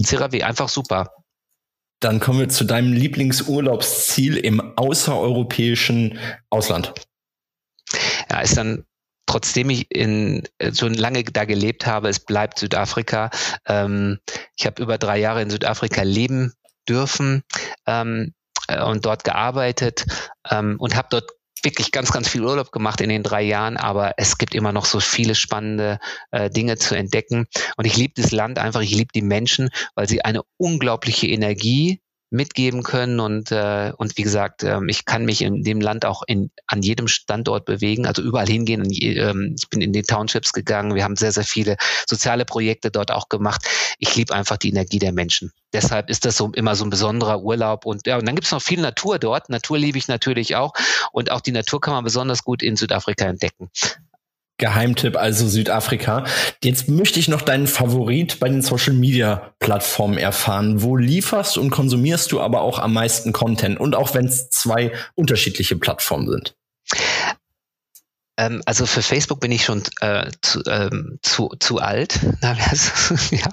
CeraVe 0.00 0.44
einfach 0.44 0.68
super. 0.68 1.23
Dann 2.00 2.20
kommen 2.20 2.40
wir 2.40 2.48
zu 2.48 2.64
deinem 2.64 2.92
Lieblingsurlaubsziel 2.92 4.36
im 4.36 4.76
außereuropäischen 4.76 6.18
Ausland. 6.50 6.92
Ja, 8.30 8.40
ist 8.40 8.56
dann 8.56 8.84
trotzdem 9.26 9.70
ich 9.70 9.90
in, 9.90 10.42
so 10.70 10.88
lange 10.88 11.24
da 11.24 11.44
gelebt 11.44 11.86
habe, 11.86 12.08
es 12.08 12.20
bleibt 12.20 12.58
Südafrika. 12.58 13.30
Ähm, 13.66 14.18
ich 14.56 14.66
habe 14.66 14.82
über 14.82 14.98
drei 14.98 15.18
Jahre 15.18 15.42
in 15.42 15.50
Südafrika 15.50 16.02
leben 16.02 16.52
dürfen 16.88 17.42
ähm, 17.86 18.34
äh, 18.68 18.82
und 18.82 19.04
dort 19.04 19.24
gearbeitet 19.24 20.04
ähm, 20.50 20.76
und 20.78 20.94
habe 20.94 21.08
dort 21.10 21.30
wirklich 21.64 21.92
ganz, 21.92 22.12
ganz 22.12 22.28
viel 22.28 22.44
Urlaub 22.44 22.72
gemacht 22.72 23.00
in 23.00 23.08
den 23.08 23.22
drei 23.22 23.42
Jahren, 23.42 23.76
aber 23.76 24.14
es 24.16 24.38
gibt 24.38 24.54
immer 24.54 24.72
noch 24.72 24.84
so 24.84 25.00
viele 25.00 25.34
spannende 25.34 25.98
äh, 26.30 26.50
Dinge 26.50 26.76
zu 26.76 26.94
entdecken. 26.94 27.46
Und 27.76 27.86
ich 27.86 27.96
liebe 27.96 28.14
das 28.20 28.32
Land 28.32 28.58
einfach, 28.58 28.80
ich 28.80 28.94
liebe 28.94 29.12
die 29.14 29.22
Menschen, 29.22 29.70
weil 29.94 30.08
sie 30.08 30.24
eine 30.24 30.42
unglaubliche 30.56 31.26
Energie 31.26 32.00
mitgeben 32.34 32.82
können 32.82 33.20
und 33.20 33.52
äh, 33.52 33.92
und 33.96 34.18
wie 34.18 34.22
gesagt, 34.22 34.64
ähm, 34.64 34.88
ich 34.88 35.04
kann 35.04 35.24
mich 35.24 35.40
in 35.40 35.62
dem 35.62 35.80
Land 35.80 36.04
auch 36.04 36.22
in, 36.26 36.50
an 36.66 36.82
jedem 36.82 37.08
Standort 37.08 37.64
bewegen, 37.64 38.06
also 38.06 38.22
überall 38.22 38.46
hingehen. 38.46 38.84
Ähm, 38.90 39.54
ich 39.56 39.68
bin 39.70 39.80
in 39.80 39.92
den 39.92 40.04
Townships 40.04 40.52
gegangen, 40.52 40.94
wir 40.94 41.04
haben 41.04 41.16
sehr 41.16 41.32
sehr 41.32 41.44
viele 41.44 41.76
soziale 42.06 42.44
Projekte 42.44 42.90
dort 42.90 43.12
auch 43.12 43.28
gemacht. 43.28 43.64
Ich 43.98 44.16
liebe 44.16 44.34
einfach 44.34 44.56
die 44.56 44.70
Energie 44.70 44.98
der 44.98 45.12
Menschen. 45.12 45.52
Deshalb 45.72 46.10
ist 46.10 46.24
das 46.24 46.36
so 46.36 46.50
immer 46.52 46.74
so 46.74 46.84
ein 46.84 46.90
besonderer 46.90 47.40
Urlaub 47.40 47.86
und 47.86 48.06
ja 48.06 48.18
und 48.18 48.26
dann 48.26 48.34
gibt 48.34 48.46
es 48.46 48.52
noch 48.52 48.62
viel 48.62 48.80
Natur 48.80 49.18
dort. 49.18 49.48
Natur 49.48 49.78
liebe 49.78 49.96
ich 49.96 50.08
natürlich 50.08 50.56
auch 50.56 50.72
und 51.12 51.30
auch 51.30 51.40
die 51.40 51.52
Natur 51.52 51.80
kann 51.80 51.94
man 51.94 52.04
besonders 52.04 52.42
gut 52.42 52.62
in 52.62 52.76
Südafrika 52.76 53.26
entdecken. 53.26 53.70
Geheimtipp, 54.58 55.16
also 55.16 55.48
Südafrika. 55.48 56.24
Jetzt 56.62 56.88
möchte 56.88 57.18
ich 57.18 57.28
noch 57.28 57.42
deinen 57.42 57.66
Favorit 57.66 58.38
bei 58.38 58.48
den 58.48 58.62
Social 58.62 58.92
Media 58.92 59.52
Plattformen 59.58 60.16
erfahren. 60.16 60.82
Wo 60.82 60.96
lieferst 60.96 61.58
und 61.58 61.70
konsumierst 61.70 62.30
du 62.32 62.40
aber 62.40 62.60
auch 62.60 62.78
am 62.78 62.92
meisten 62.92 63.32
Content? 63.32 63.80
Und 63.80 63.96
auch 63.96 64.14
wenn 64.14 64.26
es 64.26 64.50
zwei 64.50 64.92
unterschiedliche 65.14 65.76
Plattformen 65.76 66.30
sind. 66.30 66.56
Ähm, 68.36 68.62
also 68.66 68.86
für 68.86 69.02
Facebook 69.02 69.40
bin 69.40 69.52
ich 69.52 69.64
schon 69.64 69.82
äh, 70.00 70.30
zu, 70.42 70.62
ähm, 70.66 71.18
zu, 71.22 71.50
zu 71.60 71.78
alt. 71.78 72.20
ja, 72.42 73.48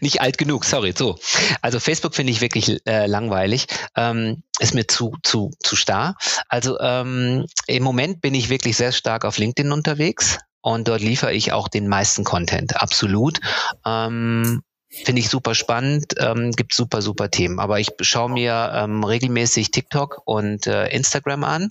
nicht 0.00 0.20
alt 0.20 0.38
genug, 0.38 0.64
sorry, 0.64 0.94
so. 0.96 1.18
Also 1.60 1.80
Facebook 1.80 2.14
finde 2.14 2.32
ich 2.32 2.40
wirklich 2.40 2.86
äh, 2.86 3.06
langweilig. 3.06 3.66
Ähm, 3.96 4.42
ist 4.58 4.74
mir 4.74 4.86
zu, 4.86 5.16
zu, 5.22 5.50
zu 5.60 5.76
starr. 5.76 6.16
Also 6.48 6.78
ähm, 6.78 7.46
im 7.66 7.82
Moment 7.82 8.20
bin 8.20 8.34
ich 8.34 8.48
wirklich 8.48 8.76
sehr 8.76 8.92
stark 8.92 9.24
auf 9.24 9.38
LinkedIn 9.38 9.72
unterwegs 9.72 10.38
und 10.60 10.86
dort 10.86 11.00
liefere 11.00 11.32
ich 11.32 11.52
auch 11.52 11.68
den 11.68 11.88
meisten 11.88 12.22
Content, 12.24 12.80
absolut. 12.80 13.40
Ähm, 13.84 14.62
Finde 14.94 15.20
ich 15.20 15.30
super 15.30 15.54
spannend, 15.54 16.14
ähm, 16.18 16.52
gibt 16.52 16.74
super, 16.74 17.00
super 17.00 17.30
Themen. 17.30 17.58
Aber 17.58 17.80
ich 17.80 17.88
schaue 18.02 18.30
mir 18.30 18.72
ähm, 18.74 19.02
regelmäßig 19.02 19.70
TikTok 19.70 20.20
und 20.26 20.66
äh, 20.66 20.88
Instagram 20.88 21.44
an. 21.44 21.70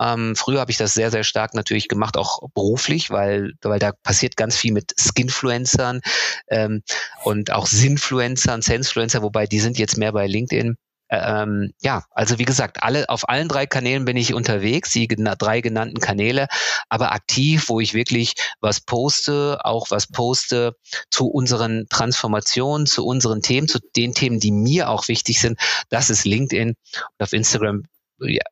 Ähm, 0.00 0.34
früher 0.34 0.60
habe 0.60 0.70
ich 0.70 0.78
das 0.78 0.94
sehr, 0.94 1.10
sehr 1.10 1.22
stark 1.22 1.52
natürlich 1.52 1.86
gemacht, 1.86 2.16
auch 2.16 2.48
beruflich, 2.54 3.10
weil, 3.10 3.52
weil 3.62 3.78
da 3.78 3.92
passiert 3.92 4.38
ganz 4.38 4.56
viel 4.56 4.72
mit 4.72 4.94
Skinfluencern 4.98 6.00
ähm, 6.48 6.82
und 7.24 7.52
auch 7.52 7.66
Sinfluencern, 7.66 8.62
Sensefluencer, 8.62 9.22
wobei 9.22 9.46
die 9.46 9.60
sind 9.60 9.78
jetzt 9.78 9.98
mehr 9.98 10.12
bei 10.12 10.26
LinkedIn. 10.26 10.78
Ähm, 11.08 11.72
ja, 11.80 12.04
also 12.10 12.38
wie 12.38 12.44
gesagt, 12.44 12.82
alle 12.82 13.08
auf 13.08 13.28
allen 13.28 13.48
drei 13.48 13.66
Kanälen 13.66 14.04
bin 14.04 14.16
ich 14.16 14.34
unterwegs, 14.34 14.90
die 14.90 15.06
drei 15.06 15.60
genannten 15.60 16.00
Kanäle, 16.00 16.48
aber 16.88 17.12
aktiv, 17.12 17.68
wo 17.68 17.80
ich 17.80 17.94
wirklich 17.94 18.34
was 18.60 18.80
poste, 18.80 19.60
auch 19.64 19.90
was 19.90 20.08
poste 20.08 20.74
zu 21.10 21.28
unseren 21.28 21.86
Transformationen, 21.88 22.86
zu 22.86 23.06
unseren 23.06 23.42
Themen, 23.42 23.68
zu 23.68 23.78
den 23.94 24.14
Themen, 24.14 24.40
die 24.40 24.52
mir 24.52 24.90
auch 24.90 25.08
wichtig 25.08 25.40
sind. 25.40 25.58
Das 25.90 26.10
ist 26.10 26.24
LinkedIn 26.24 26.70
und 26.70 27.22
auf 27.22 27.32
Instagram 27.32 27.84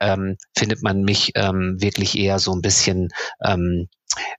ähm, 0.00 0.36
findet 0.56 0.82
man 0.82 1.02
mich 1.02 1.32
ähm, 1.34 1.76
wirklich 1.80 2.16
eher 2.18 2.38
so 2.38 2.52
ein 2.52 2.62
bisschen 2.62 3.08
ähm, 3.42 3.88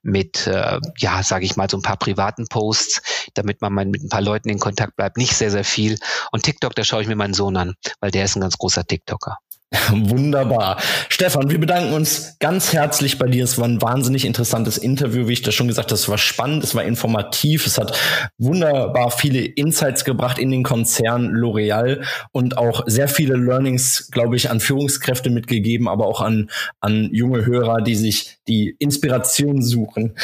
mit, 0.02 0.46
äh, 0.46 0.78
ja, 0.98 1.22
sage 1.22 1.44
ich 1.44 1.56
mal, 1.56 1.68
so 1.68 1.76
ein 1.76 1.82
paar 1.82 1.98
privaten 1.98 2.46
Posts, 2.48 3.30
damit 3.34 3.60
man 3.60 3.72
mal 3.72 3.84
mit 3.84 4.02
ein 4.02 4.08
paar 4.08 4.22
Leuten 4.22 4.48
in 4.48 4.58
Kontakt 4.58 4.96
bleibt. 4.96 5.16
Nicht 5.16 5.34
sehr, 5.34 5.50
sehr 5.50 5.64
viel. 5.64 5.98
Und 6.32 6.44
TikTok, 6.44 6.74
da 6.74 6.84
schaue 6.84 7.02
ich 7.02 7.08
mir 7.08 7.16
meinen 7.16 7.34
Sohn 7.34 7.56
an, 7.56 7.74
weil 8.00 8.10
der 8.10 8.24
ist 8.24 8.36
ein 8.36 8.40
ganz 8.40 8.56
großer 8.56 8.84
TikToker. 8.84 9.38
Wunderbar. 9.90 10.78
Stefan, 11.08 11.50
wir 11.50 11.58
bedanken 11.58 11.92
uns 11.92 12.36
ganz 12.38 12.72
herzlich 12.72 13.18
bei 13.18 13.26
dir. 13.26 13.42
Es 13.42 13.58
war 13.58 13.66
ein 13.66 13.82
wahnsinnig 13.82 14.24
interessantes 14.24 14.78
Interview, 14.78 15.26
wie 15.26 15.32
ich 15.32 15.42
das 15.42 15.54
schon 15.54 15.66
gesagt 15.66 15.90
habe. 15.90 15.94
Es 15.94 16.08
war 16.08 16.18
spannend, 16.18 16.62
es 16.62 16.74
war 16.76 16.84
informativ, 16.84 17.66
es 17.66 17.76
hat 17.76 17.98
wunderbar 18.38 19.10
viele 19.10 19.40
Insights 19.40 20.04
gebracht 20.04 20.38
in 20.38 20.50
den 20.50 20.62
Konzern 20.62 21.32
L'Oreal 21.32 22.04
und 22.30 22.58
auch 22.58 22.84
sehr 22.86 23.08
viele 23.08 23.34
Learnings, 23.34 24.08
glaube 24.12 24.36
ich, 24.36 24.50
an 24.50 24.60
Führungskräfte 24.60 25.30
mitgegeben, 25.30 25.88
aber 25.88 26.06
auch 26.06 26.20
an, 26.20 26.48
an 26.80 27.10
junge 27.12 27.44
Hörer, 27.44 27.82
die 27.82 27.96
sich 27.96 28.38
die 28.46 28.76
Inspiration 28.78 29.62
suchen. 29.62 30.16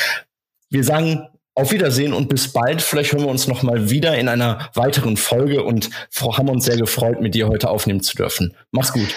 Wir 0.71 0.85
sagen 0.85 1.27
auf 1.55 1.73
Wiedersehen 1.73 2.13
und 2.13 2.29
bis 2.29 2.53
bald. 2.53 2.81
Vielleicht 2.81 3.13
hören 3.13 3.25
wir 3.25 3.31
uns 3.31 3.49
noch 3.49 3.63
mal 3.63 3.91
wieder 3.91 4.17
in 4.17 4.29
einer 4.29 4.71
weiteren 4.75 5.17
Folge 5.17 5.65
und 5.65 5.91
haben 6.21 6.49
uns 6.49 6.65
sehr 6.65 6.77
gefreut, 6.77 7.21
mit 7.21 7.35
dir 7.35 7.49
heute 7.49 7.69
aufnehmen 7.69 8.03
zu 8.03 8.17
dürfen. 8.17 8.55
Mach's 8.71 8.93
gut. 8.93 9.15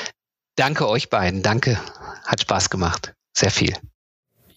Danke 0.56 0.88
euch 0.88 1.10
beiden. 1.10 1.42
Danke. 1.42 1.78
Hat 2.26 2.42
Spaß 2.42 2.70
gemacht. 2.70 3.14
Sehr 3.34 3.52
viel. 3.52 3.74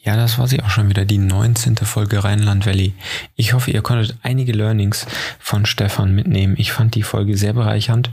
Ja, 0.01 0.17
das 0.17 0.39
war 0.39 0.47
sie 0.47 0.63
auch 0.63 0.71
schon 0.71 0.89
wieder, 0.89 1.05
die 1.05 1.19
19. 1.19 1.77
Folge 1.79 2.23
Rheinland 2.23 2.65
Valley. 2.65 2.95
Ich 3.35 3.53
hoffe, 3.53 3.73
ihr 3.73 3.83
konntet 3.83 4.17
einige 4.23 4.53
Learnings 4.53 5.07
von 5.41 5.67
Stefan 5.67 6.15
mitnehmen. 6.15 6.55
Ich 6.57 6.73
fand 6.73 6.95
die 6.95 7.03
Folge 7.03 7.37
sehr 7.37 7.53
bereichernd 7.53 8.11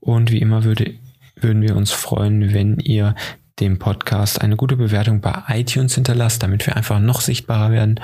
und 0.00 0.30
wie 0.30 0.40
immer 0.40 0.64
würde, 0.64 0.94
würden 1.36 1.62
wir 1.62 1.76
uns 1.76 1.92
freuen, 1.92 2.54
wenn 2.54 2.78
ihr 2.78 3.14
dem 3.60 3.78
Podcast 3.78 4.40
eine 4.40 4.56
gute 4.56 4.76
Bewertung 4.76 5.20
bei 5.20 5.42
iTunes 5.48 5.94
hinterlasst, 5.94 6.42
damit 6.42 6.66
wir 6.66 6.76
einfach 6.76 6.98
noch 6.98 7.20
sichtbarer 7.20 7.70
werden 7.70 8.00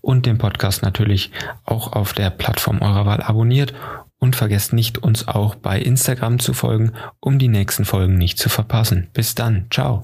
und 0.00 0.26
den 0.26 0.36
Podcast 0.36 0.82
natürlich 0.82 1.30
auch 1.64 1.92
auf 1.92 2.12
der 2.12 2.30
Plattform 2.30 2.82
eurer 2.82 3.06
Wahl 3.06 3.22
abonniert 3.22 3.72
und 4.18 4.36
vergesst 4.36 4.72
nicht, 4.72 4.98
uns 4.98 5.28
auch 5.28 5.54
bei 5.54 5.80
Instagram 5.80 6.38
zu 6.38 6.54
folgen, 6.54 6.92
um 7.20 7.38
die 7.38 7.48
nächsten 7.48 7.84
Folgen 7.84 8.16
nicht 8.16 8.38
zu 8.38 8.48
verpassen. 8.48 9.08
Bis 9.12 9.34
dann, 9.34 9.66
ciao. 9.70 10.00